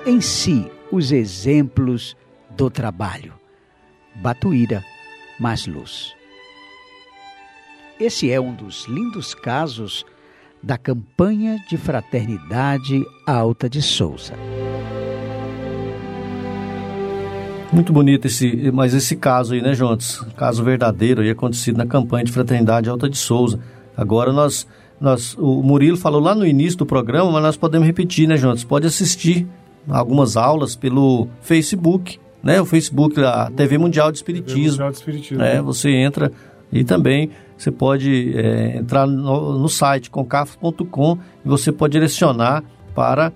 [0.07, 2.17] em si os exemplos
[2.51, 3.42] do trabalho.
[4.15, 4.85] Batuíra,
[5.39, 6.15] mais luz.
[7.99, 10.05] Esse é um dos lindos casos
[10.63, 14.35] da campanha de fraternidade Alta de Souza.
[17.73, 20.21] Muito bonito esse, mas esse caso aí, né, Jontes?
[20.37, 23.59] Caso verdadeiro aí acontecido na campanha de fraternidade Alta de Souza.
[23.97, 24.67] Agora nós,
[25.01, 28.63] nós, o Murilo falou lá no início do programa, mas nós podemos repetir, né, Jontes?
[28.63, 29.47] Pode assistir
[29.89, 32.61] algumas aulas pelo Facebook né?
[32.61, 34.73] O Facebook, a TV Mundial de Espiritismo.
[34.73, 35.39] Mundial de Espiritismo.
[35.39, 35.63] Né?
[35.63, 36.33] Você entra
[36.73, 42.65] e também você pode é, entrar no, no site concaf.com e você pode direcionar
[42.95, 43.33] para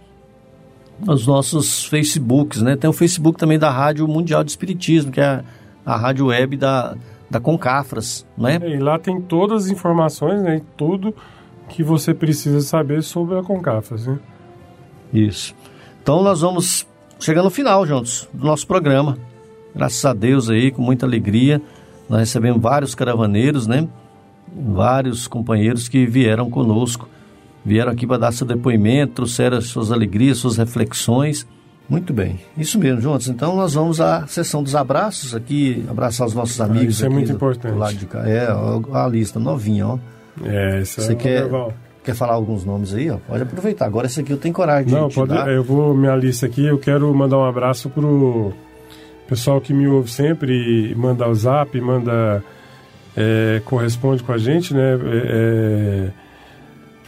[1.06, 2.74] os nossos Facebooks, né?
[2.74, 5.44] Tem o Facebook também da Rádio Mundial de Espiritismo, que é
[5.84, 6.96] a rádio web da,
[7.30, 8.58] da Concafras, né?
[8.64, 10.62] E lá tem todas as informações, né?
[10.76, 11.14] Tudo
[11.68, 14.18] que você precisa saber sobre a Concafras, né?
[15.12, 15.54] Isso.
[16.02, 16.86] Então nós vamos
[17.18, 19.18] chegando ao final, juntos, do nosso programa.
[19.74, 21.60] Graças a Deus aí, com muita alegria,
[22.08, 23.86] nós recebemos vários caravaneiros, né?
[24.54, 27.08] Vários companheiros que vieram conosco,
[27.64, 31.46] vieram aqui para dar seu depoimento, trouxeram suas alegrias, suas reflexões.
[31.88, 33.28] Muito bem, isso mesmo, juntos.
[33.28, 36.86] Então nós vamos à sessão dos abraços aqui, abraçar os nossos amigos.
[36.86, 37.72] Ah, isso é muito do, importante.
[37.72, 38.28] Do lado de cá.
[38.28, 38.48] É,
[38.92, 39.98] a lista novinha, ó.
[40.42, 41.72] É, isso Você é quer, legal.
[42.06, 43.10] Quer falar alguns nomes aí?
[43.10, 43.16] Ó?
[43.16, 43.84] Pode aproveitar.
[43.84, 45.50] Agora esse aqui eu tenho coragem de Não, pode, dar.
[45.50, 46.64] eu vou minha lista aqui.
[46.64, 48.52] Eu quero mandar um abraço pro
[49.28, 52.44] pessoal que me ouve sempre, manda o zap, manda
[53.16, 54.92] é, corresponde com a gente, né?
[55.04, 56.26] É, é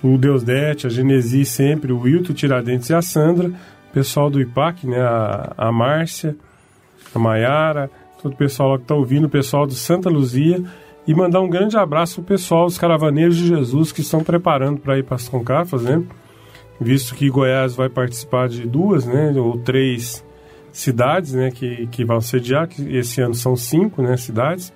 [0.03, 3.53] o Deus Dete, a Genesi sempre, o Wilton Tiradentes e a Sandra,
[3.93, 5.01] pessoal do IPAC, né?
[5.01, 6.35] A, a Márcia,
[7.15, 7.89] a Maiara,
[8.21, 10.61] todo o pessoal lá que está ouvindo, o pessoal do Santa Luzia
[11.09, 14.99] E mandar um grande abraço pro pessoal, os caravaneiros de Jesus que estão preparando para
[14.99, 16.05] ir para as Concafas, né?
[16.79, 19.33] Visto que Goiás vai participar de duas, né?
[19.35, 20.23] Ou três
[20.71, 21.51] cidades, né?
[21.51, 24.19] Que, que vão sediar, que esse ano são cinco, né?
[24.19, 24.71] Cidades.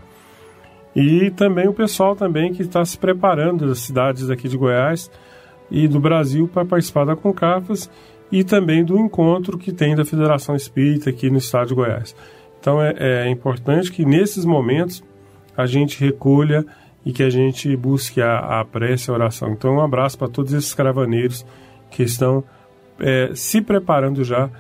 [0.97, 5.11] E também o pessoal também que está se preparando das cidades aqui de Goiás
[5.71, 7.91] e do Brasil para participar da Concafas
[8.31, 12.17] e também do encontro que tem da Federação Espírita aqui no estado de Goiás.
[12.59, 15.05] Então é, é importante que nesses momentos
[15.57, 16.65] a gente recolha
[17.05, 19.53] e que a gente busque a, a prece a oração.
[19.53, 21.45] Então um abraço para todos esses cravaneiros
[21.91, 22.45] que estão
[22.99, 24.51] é, se preparando já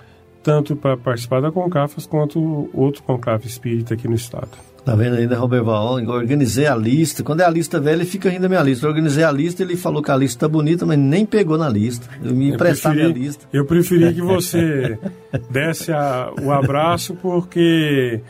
[0.42, 4.50] tanto para participar da Concafas quanto outro Conclave Espírita aqui no estado.
[4.84, 5.94] Tá vendo ainda, Roberval?
[6.08, 7.22] Organizei a lista.
[7.22, 8.84] Quando é a lista velha, fica ainda a minha lista.
[8.84, 11.68] Eu organizei a lista, ele falou que a lista tá bonita, mas nem pegou na
[11.68, 12.08] lista.
[12.20, 13.46] Eu me emprestar minha lista.
[13.52, 14.98] Eu preferi que você
[15.48, 18.20] desse a, o abraço, porque,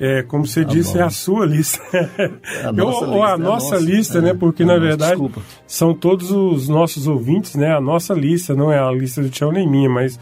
[0.00, 1.00] é, como você tá disse, bom.
[1.00, 1.80] é a sua lista.
[2.64, 4.30] A nossa ou, lista, a é nossa, nossa lista, né?
[4.30, 4.34] É.
[4.34, 5.40] Porque, na verdade, desculpa.
[5.66, 7.74] são todos os nossos ouvintes, né?
[7.74, 10.18] A nossa lista, não é a lista do Tião nem minha, mas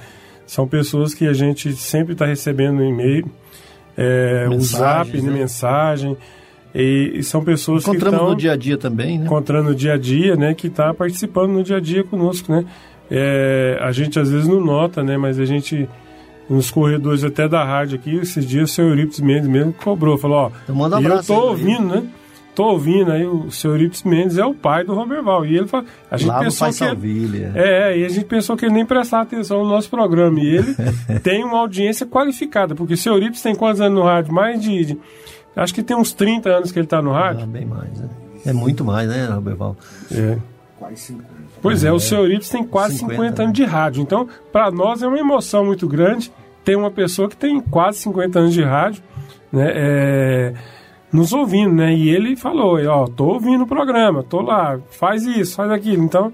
[0.46, 3.28] são pessoas que a gente sempre está recebendo no e-mail
[3.96, 5.30] é, o zap, né?
[5.30, 6.16] mensagem.
[6.74, 8.30] E, e, são pessoas que estão...
[8.30, 9.24] no dia a dia também, né?
[9.24, 10.54] Encontrando no dia a dia, né?
[10.54, 12.66] Que está participando no dia a dia conosco, né?
[13.10, 15.16] É, a gente às vezes não nota, né?
[15.16, 15.88] Mas a gente,
[16.48, 20.36] nos corredores até da rádio aqui, esses dias o seu Eurípides Mendes mesmo cobrou, falou,
[20.36, 20.50] ó...
[20.64, 22.08] Então manda um e eu tô ouvindo, né?
[22.56, 25.44] tô ouvindo aí o seu Eurípides Mendes é o pai do Roberval.
[25.44, 27.52] E ele fala, a gente Lá pensou que Salvilha.
[27.54, 30.40] é, é, e a gente pensou que ele nem prestava atenção no nosso programa.
[30.40, 30.74] E ele
[31.22, 34.32] tem uma audiência qualificada, porque o seu Eurípides tem quantos anos no rádio?
[34.32, 34.98] Mais de, de,
[35.54, 37.42] acho que tem uns 30 anos que ele está no rádio.
[37.42, 38.08] Ah, bem mais, né?
[38.46, 39.76] É muito mais, né, Roberval?
[40.10, 40.38] É.
[40.78, 41.35] Quase 50.
[41.60, 44.02] Pois é, é, o seu Eurípides tem quase 50, 50 anos de rádio.
[44.02, 46.32] Então, para nós é uma emoção muito grande
[46.64, 49.02] ter uma pessoa que tem quase 50 anos de rádio,
[49.52, 49.72] né?
[49.74, 50.54] É
[51.12, 51.94] nos ouvindo, né?
[51.94, 56.04] E ele falou, ó, tô ouvindo o programa, tô lá, faz isso, faz aquilo.
[56.04, 56.32] Então,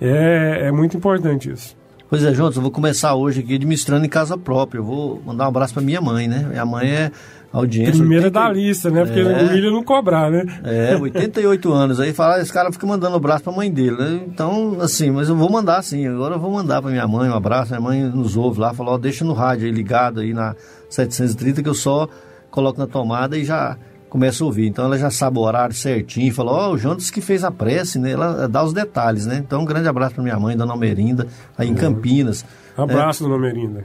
[0.00, 1.76] é, é muito importante isso.
[2.08, 4.78] Pois é, Jonas, eu vou começar hoje aqui administrando em casa própria.
[4.78, 6.46] Eu vou mandar um abraço para minha mãe, né?
[6.48, 7.10] Minha mãe é
[7.54, 7.98] audiência.
[7.98, 8.30] Primeira 80...
[8.40, 9.04] da lista, né?
[9.04, 9.22] Porque é...
[9.22, 10.44] o William não cobrar, né?
[10.64, 12.00] É, 88 anos.
[12.00, 13.96] Aí fala, esse cara fica mandando um abraço pra mãe dele.
[13.96, 14.20] Né?
[14.26, 16.06] Então, assim, mas eu vou mandar sim.
[16.06, 17.70] Agora eu vou mandar pra minha mãe um abraço.
[17.70, 20.56] Minha mãe nos ouve lá, falou, ó, deixa no rádio aí ligado aí na
[20.90, 22.08] 730 que eu só
[22.50, 23.76] coloco na tomada e já
[24.08, 24.66] começa a ouvir.
[24.66, 27.50] Então ela já sabe o horário certinho, falou, ó, oh, o Jonas que fez a
[27.50, 28.12] prece, né?
[28.12, 29.42] Ela dá os detalhes, né?
[29.44, 31.26] Então um grande abraço para minha mãe, Dona Almerinda,
[31.56, 32.44] aí em Campinas.
[32.76, 33.28] Abraço, é.
[33.28, 33.84] Dona Almerinda.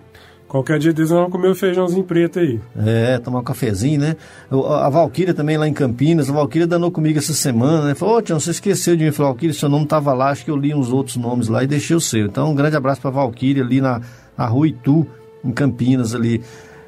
[0.50, 2.60] Qualquer dia deles vamos comer o feijãozinho preto aí.
[2.76, 4.16] É, tomar um cafezinho, né?
[4.50, 7.94] A Valquíria também lá em Campinas, a Valquíria danou comigo essa semana, né?
[7.94, 9.12] Falou, ô Tião, você esqueceu de mim.
[9.12, 11.68] Falou, Valquíria, seu nome estava lá, acho que eu li uns outros nomes lá e
[11.68, 12.26] deixei o seu.
[12.26, 14.02] Então um grande abraço para a Valquíria ali na,
[14.36, 15.06] na Rua Itu,
[15.46, 16.42] em Campinas ali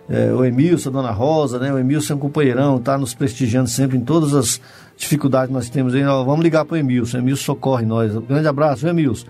[0.09, 1.71] é, o Emilson, a Dona Rosa, né?
[1.71, 4.59] O Emilson é um companheirão, está nos prestigiando sempre em todas as
[4.97, 6.03] dificuldades que nós temos aí.
[6.03, 8.15] vamos ligar para o Emilson, o Emilson socorre nós.
[8.15, 9.27] Um grande abraço, viu, Emilson?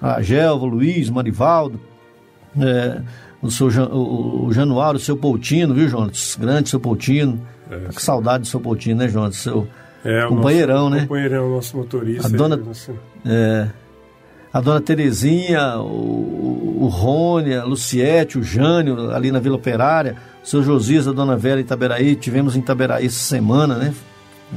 [0.00, 1.78] A Gelva, Luiz, Marivaldo,
[2.58, 3.00] é,
[3.44, 6.36] o, seu, o, o Januário, o seu Poutino, viu, Jonas?
[6.40, 7.40] Grande seu Poutino.
[7.70, 9.36] É, tá com saudade do seu Poutino, né, Jonas?
[9.36, 9.68] Seu
[10.02, 11.00] é, companheirão, nosso, né?
[11.02, 12.26] Companheirão, nosso motorista.
[12.26, 12.62] A dona,
[13.26, 13.68] é,
[14.50, 20.46] a dona Terezinha, o, o Rony, a Luciete, o Jânio, ali na Vila Operária, o
[20.46, 23.94] seu Josias, a dona Vera Itaberaí, tivemos em Itaberaí essa semana, né?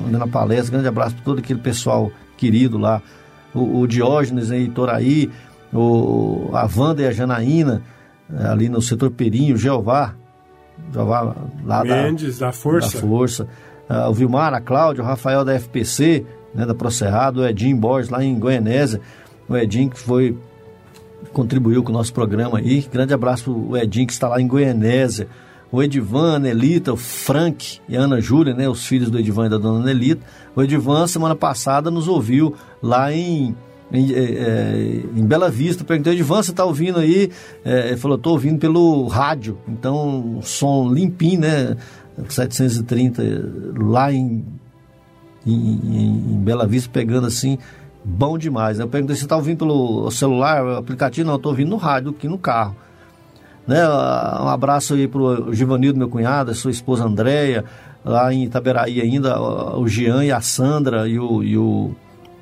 [0.10, 3.02] Na palestra, grande abraço para todo aquele pessoal querido lá,
[3.54, 5.30] o, o Diógenes em Itoraí,
[5.74, 7.82] o, a Wanda e a Janaína,
[8.36, 10.14] ali no setor Perinho, Jeová,
[10.92, 12.98] Jeová lá Mendes, da, da Força.
[12.98, 13.48] Da Força.
[13.90, 18.10] Uh, o Vilmar, a Cláudia, o Rafael da FPC, né, da Procerrado, o Edinho Borges
[18.10, 19.00] lá em Goianésia,
[19.48, 20.38] o Edinho que foi
[21.32, 22.82] contribuiu com o nosso programa aí.
[22.92, 25.28] Grande abraço para o Edinho que está lá em Goianésia.
[25.72, 29.48] O Edivan, a Nelita, o Frank e a Ana Júlia, né, os filhos do Edivan
[29.48, 30.26] e da dona Nelita.
[30.56, 33.56] O Edivan, semana passada, nos ouviu lá em,
[33.92, 35.84] em, é, em Bela Vista.
[35.84, 37.32] Perguntei, Edivan, você está ouvindo aí?
[37.64, 39.58] É, ele falou, estou ouvindo pelo rádio.
[39.68, 41.78] Então, som limpinho, né?
[42.28, 43.24] 730
[43.78, 44.44] lá em,
[45.46, 47.58] em, em Bela Vista, pegando assim
[48.04, 48.80] bom demais.
[48.80, 52.38] Eu perguntei você está ouvindo pelo celular, aplicativo, não, estou ouvindo no rádio, aqui no
[52.38, 52.76] carro.
[53.68, 53.86] Né?
[53.88, 57.66] Um abraço aí para o Givanildo, meu cunhado, sua esposa Andréia,
[58.04, 61.94] lá em Itaberaí ainda, o Jean e a Sandra, e o, e o,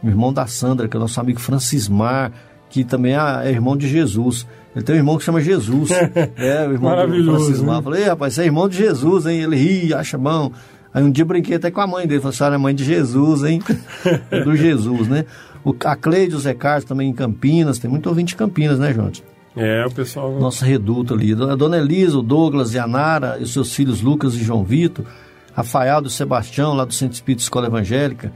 [0.09, 2.31] o irmão da Sandra, que é o nosso amigo Francismar,
[2.69, 4.47] que também é, é irmão de Jesus.
[4.75, 5.89] Ele tem um irmão que chama Jesus.
[6.37, 7.77] é, o irmão Maravilhoso, do Francismar.
[7.77, 7.81] Né?
[7.81, 9.41] Falei, rapaz, você é irmão de Jesus, hein?
[9.41, 10.51] Ele ri, acha bom.
[10.93, 12.83] Aí um dia brinquei até com a mãe dele, falei, a senhora é mãe de
[12.83, 13.61] Jesus, hein?
[14.45, 15.25] do Jesus, né?
[15.63, 18.93] O, a Cleide, o Zé Carlos também em Campinas, tem muito ouvinte de Campinas, né,
[18.93, 19.23] Jonte?
[19.55, 20.37] É, o pessoal.
[20.39, 21.33] Nosso reduto ali.
[21.33, 24.63] A dona Elisa, o Douglas e a Nara, e os seus filhos Lucas e João
[24.63, 25.05] Vitor.
[25.53, 28.33] Rafael do Sebastião, lá do Centro Espírito Escola Evangélica,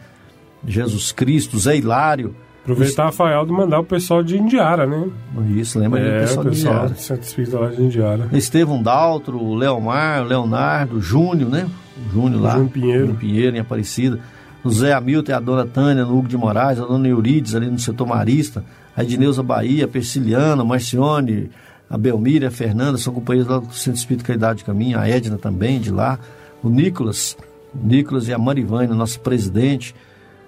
[0.66, 2.36] Jesus Cristo, Zé Hilário.
[2.62, 5.08] Aproveitar a Faialdo e mandar o pessoal de Indiara, né?
[5.56, 6.94] Isso, lembra é, do pessoal, o de pessoal Indiara.
[6.94, 8.30] do Centro Espírita lá de Indiara.
[8.34, 11.68] Estevão Daltro, Leomar, Leonardo, Júnior, né?
[11.98, 12.52] O Júnior lá.
[12.52, 13.00] Júnior Pinheiro.
[13.00, 14.20] Júnior Pinheiro, em Aparecida.
[14.64, 17.68] O Zé Hamilton e a dona Tânia, no Hugo de Moraes, a dona Eurides, ali
[17.68, 18.64] no setor marista.
[18.96, 21.50] A Edneuza Bahia, a Persiliana, a Marcione,
[21.90, 25.00] a Belmira, a Fernanda, são companheiros lá do Centro Espírita Caridade de Caminho.
[25.00, 26.20] A Edna também, de lá.
[26.62, 27.38] O Nicolas,
[27.74, 29.96] o Nicolas e a Marivânia, nossa presidente.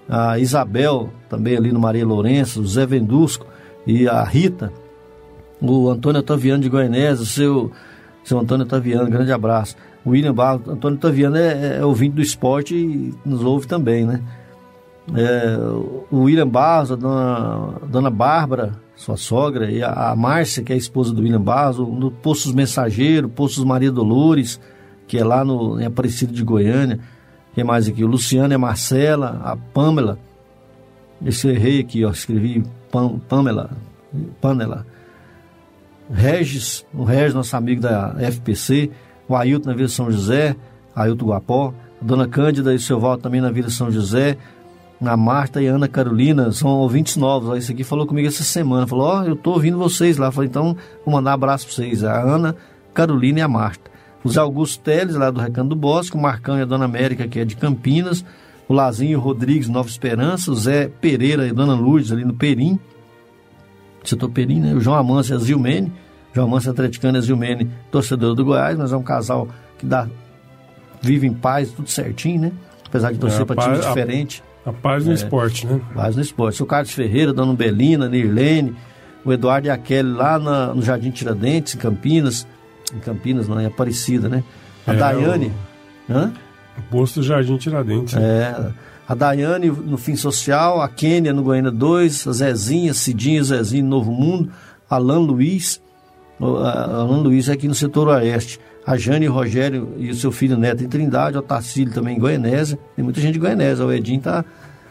[0.08, 2.62] A Isabel, também ali no Maria Lourenço.
[2.62, 3.46] O Zé Vendusco
[3.86, 4.72] e a Rita.
[5.62, 7.72] O Antônio Otaviano de Goianésia, seu,
[8.24, 9.76] seu Antônio Otaviano, grande abraço.
[10.04, 14.22] O William Barros, Antônio Otaviano é, é ouvinte do esporte e nos ouve também, né?
[15.16, 15.58] É,
[16.12, 20.72] o William Barros, a dona, a dona Bárbara, sua sogra, e a, a Márcia, que
[20.72, 24.60] é a esposa do William Barros, no Poços Mensageiro, Poços Maria Dolores,
[25.08, 27.00] que é lá no, em Aparecido de Goiânia.
[27.54, 28.04] Quem mais aqui?
[28.04, 30.18] O Luciano a Marcela, a Pamela.
[31.26, 33.72] Esse errei aqui, ó, escrevi Pam, Pamela,
[34.40, 34.86] Pamela.
[36.12, 38.90] Regis, o Regis, nosso amigo da FPC,
[39.28, 40.56] o Ailton na Vila São José,
[40.96, 44.38] Ailton Guapó, a Dona Cândida e o seu Valdo também na Vila São José,
[45.00, 48.86] a Marta e Ana Carolina, são ouvintes novos, ó, isso aqui falou comigo essa semana,
[48.86, 50.76] falou, ó, eu tô ouvindo vocês lá, falei, então
[51.06, 52.56] vou mandar um abraço pra vocês, a Ana,
[52.94, 53.91] Carolina e a Marta.
[54.24, 57.28] O Zé Augusto Teles, lá do Recanto do Bosque, o Marcão e a Dona América,
[57.28, 58.24] que é de Campinas,
[58.68, 62.80] o Lazinho Rodrigues, Nova Esperança, o Zé Pereira e a Dona Lourdes, ali no Perim,
[64.04, 64.74] setor Perim, né?
[64.74, 65.92] O João Amância e a Zilmene,
[66.34, 70.08] João Amância atleticano e a Zilmene, torcedor do Goiás, mas é um casal que dá,
[71.02, 72.52] vive em paz, tudo certinho, né?
[72.88, 74.44] Apesar de torcer É, para paz- time a- diferente.
[74.66, 75.16] A paz no É.
[75.16, 75.82] esporte, né?
[75.96, 76.62] Paz no esporte.
[76.62, 78.76] O Carlos Ferreira, Dona Belina, Nirlene,
[79.26, 82.46] o Eduardo e a Kelly lá na- no Jardim Tiradentes, em Campinas.
[82.96, 84.44] Em Campinas, não, em Aparecida, né?
[84.86, 85.52] A É, Daiane.
[86.10, 86.32] Hã?
[86.78, 88.16] O posto do Jardim Tiradentes.
[88.16, 88.72] É,
[89.08, 93.90] a Daiane no Fim Social, a Kênia no Goiânia 2, a Zezinha, Cidinha, Zezinho no
[93.90, 94.50] Novo Mundo,
[94.90, 95.82] Alan Luiz,
[96.40, 100.16] o- a- Alan Luiz é aqui no setor oeste, a Jane e Rogério e o
[100.16, 103.86] seu filho Neto em Trindade, o Tarcílio também em Goianésia, tem muita gente de Goianésia,
[103.86, 104.44] o Edinho tá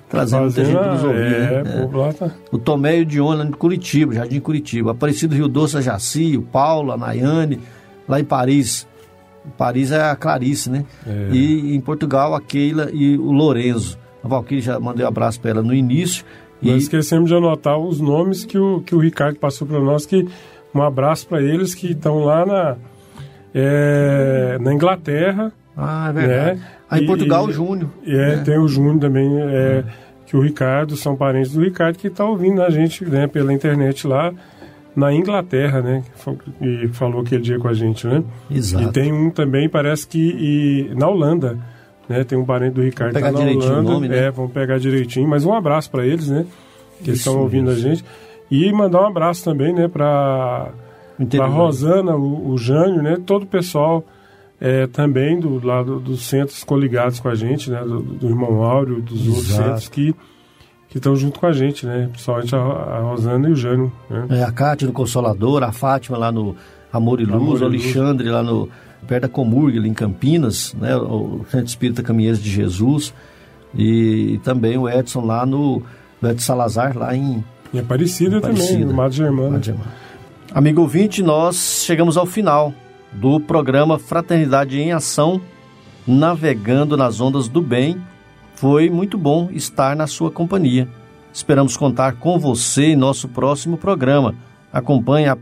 [0.09, 1.89] trazendo muita gente para nos ouvir, é, né?
[1.93, 4.91] lá tá- O Tomé e o Diona em Curitiba, Jardim Curitiba.
[4.93, 7.61] Aparecido Rio Doce, a Jaci, o Paulo, a Nayane,
[8.11, 8.87] lá em Paris.
[9.57, 10.85] Paris é a Clarice, né?
[11.07, 11.28] É.
[11.32, 13.99] E em Portugal, a Keila e o Lorenzo.
[14.23, 16.24] A Valkyrie já mandei um abraço para ela no início.
[16.61, 20.05] E Nós esquecemos de anotar os nomes que o, que o Ricardo passou para nós,
[20.05, 20.28] que
[20.74, 22.77] um abraço para eles que estão lá na,
[23.55, 25.53] é, na Inglaterra.
[25.77, 26.61] Ah, é verdade.
[26.61, 26.66] Né?
[26.91, 27.89] Ah, em E- Portugal, o Júnior.
[28.07, 28.37] É, É.
[28.39, 29.85] tem o Júnior também, é,
[30.27, 34.07] que o Ricardo, são parentes do Ricardo, que está ouvindo a gente né, pela internet
[34.07, 34.32] lá
[34.95, 36.03] na Inglaterra, né?
[36.61, 38.23] E falou aquele dia com a gente, né?
[38.51, 38.85] Exato.
[38.85, 41.59] E tem um também, parece que na Holanda,
[42.09, 42.25] né?
[42.25, 43.91] Tem um parente do Ricardo que Pegar tá na direitinho o Holanda.
[43.93, 44.19] nome, né?
[44.27, 45.29] É, vamos pegar direitinho.
[45.29, 46.45] Mas um abraço para eles, né?
[47.03, 48.05] Que Isso estão ouvindo a gente.
[48.51, 49.87] E mandar um abraço também, né?
[49.87, 50.71] Para
[51.41, 53.17] a Rosana, o, o Jânio, né?
[53.25, 54.05] Todo o pessoal
[54.61, 57.81] é, também do lado dos centros coligados com a gente, né?
[57.81, 59.62] Do, do irmão Áureo, dos outros Exato.
[59.62, 60.15] centros que
[60.91, 62.09] que estão junto com a gente, né?
[62.11, 64.27] Principalmente a, a Rosana e o Jânio, né?
[64.31, 66.57] É, a Cátia no Consolador, a Fátima lá no
[66.93, 67.62] Amor e Luz, Amor e o Luz.
[67.62, 68.69] Alexandre lá no
[69.07, 70.97] perto da Comurg, ali em Campinas, né?
[70.97, 73.15] O Centro Espírita Caminheiros de Jesus.
[73.73, 75.83] E, também o Edson lá no
[76.21, 77.43] o Edson Salazar, lá em
[77.73, 78.85] E Aparecida, também, Aparecida.
[78.85, 79.51] no Mato Germano.
[79.53, 79.91] Mato Germano.
[80.53, 82.75] Amigo ouvinte, nós chegamos ao final
[83.12, 85.41] do programa Fraternidade em Ação,
[86.05, 87.97] navegando nas ondas do bem.
[88.61, 90.87] Foi muito bom estar na sua companhia.
[91.32, 94.35] Esperamos contar com você em nosso próximo programa.
[94.70, 95.39] Acompanhe a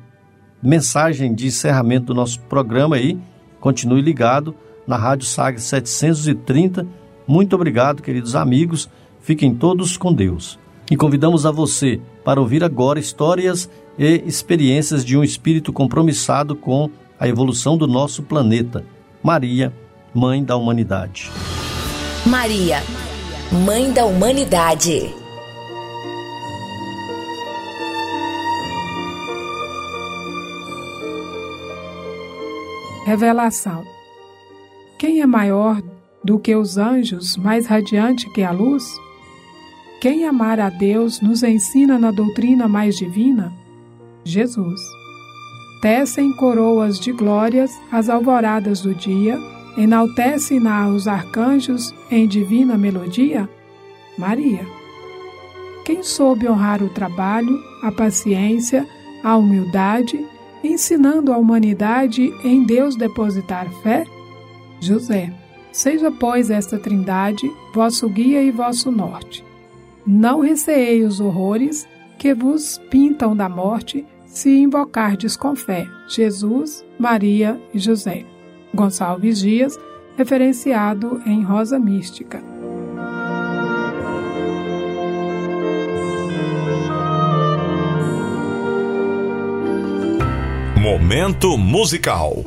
[0.62, 3.18] mensagem de encerramento do nosso programa aí.
[3.58, 4.54] Continue ligado
[4.86, 6.86] na Rádio Sagres 730.
[7.26, 8.88] Muito obrigado, queridos amigos.
[9.20, 10.56] Fiquem todos com Deus.
[10.88, 13.68] E convidamos a você para ouvir agora histórias
[13.98, 16.88] e experiências de um espírito compromissado com
[17.18, 18.84] a evolução do nosso planeta.
[19.20, 19.72] Maria,
[20.14, 21.32] Mãe da Humanidade.
[22.24, 22.80] Maria,
[23.50, 25.10] Mãe da Humanidade.
[33.06, 33.86] Revelação.
[34.98, 35.82] Quem é maior
[36.22, 38.84] do que os anjos, mais radiante que a luz?
[40.02, 43.50] Quem amar a Deus nos ensina na doutrina mais divina?
[44.24, 44.78] Jesus.
[45.80, 49.38] Tecem coroas de glórias as alvoradas do dia,
[49.78, 53.48] enaltece-na os arcanjos em divina melodia?
[54.18, 54.66] Maria.
[55.84, 58.84] Quem soube honrar o trabalho, a paciência,
[59.22, 60.18] a humildade,
[60.62, 64.04] ensinando a humanidade em Deus depositar fé?
[64.80, 65.32] José.
[65.70, 69.44] Seja, pois, esta trindade vosso guia e vosso norte.
[70.04, 71.86] Não receei os horrores
[72.18, 78.24] que vos pintam da morte se invocardes com fé Jesus, Maria e José.
[78.74, 79.78] Gonçalves Dias,
[80.16, 82.42] referenciado em Rosa Mística.
[90.80, 92.42] Momento musical.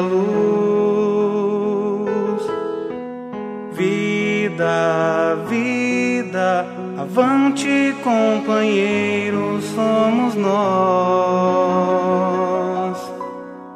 [0.00, 0.40] luz.
[3.72, 6.66] Vida, vida,
[6.98, 10.60] avante, companheiros, somos nós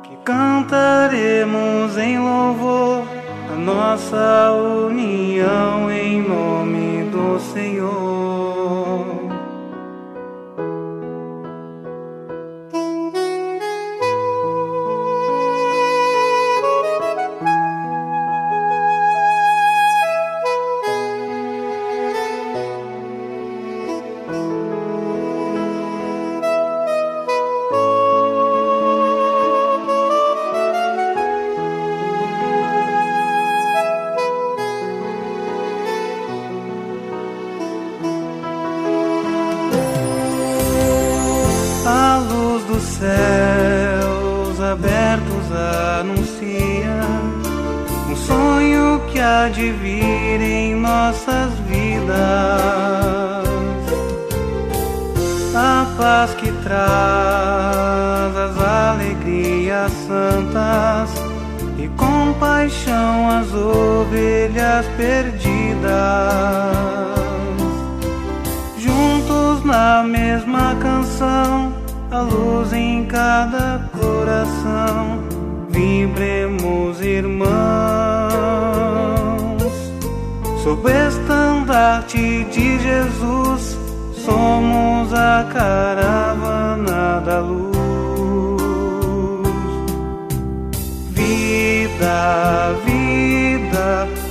[0.03, 3.05] que cantaremos em louvor
[3.53, 8.14] a nossa união em nome do Senhor.
[64.97, 65.85] perdidas.
[68.79, 71.73] Juntos na mesma canção,
[72.11, 75.21] a luz em cada coração,
[75.69, 77.53] vibremos irmãos.
[80.63, 83.79] Sob o estandarte de Jesus,
[84.25, 86.24] somos a cara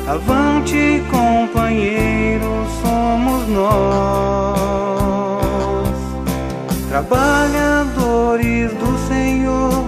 [0.06, 4.68] Avante, companheiro, somos nós,
[6.90, 9.86] trabalhadores do Senhor,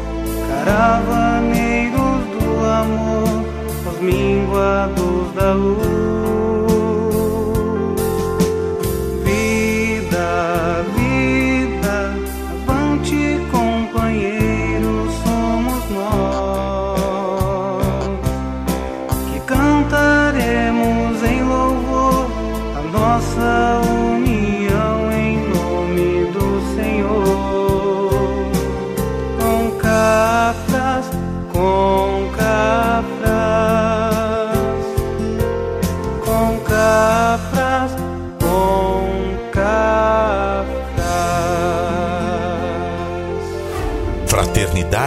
[0.48, 2.00] caravaneiros
[2.32, 3.44] do amor,
[3.92, 5.85] os minguados da luz.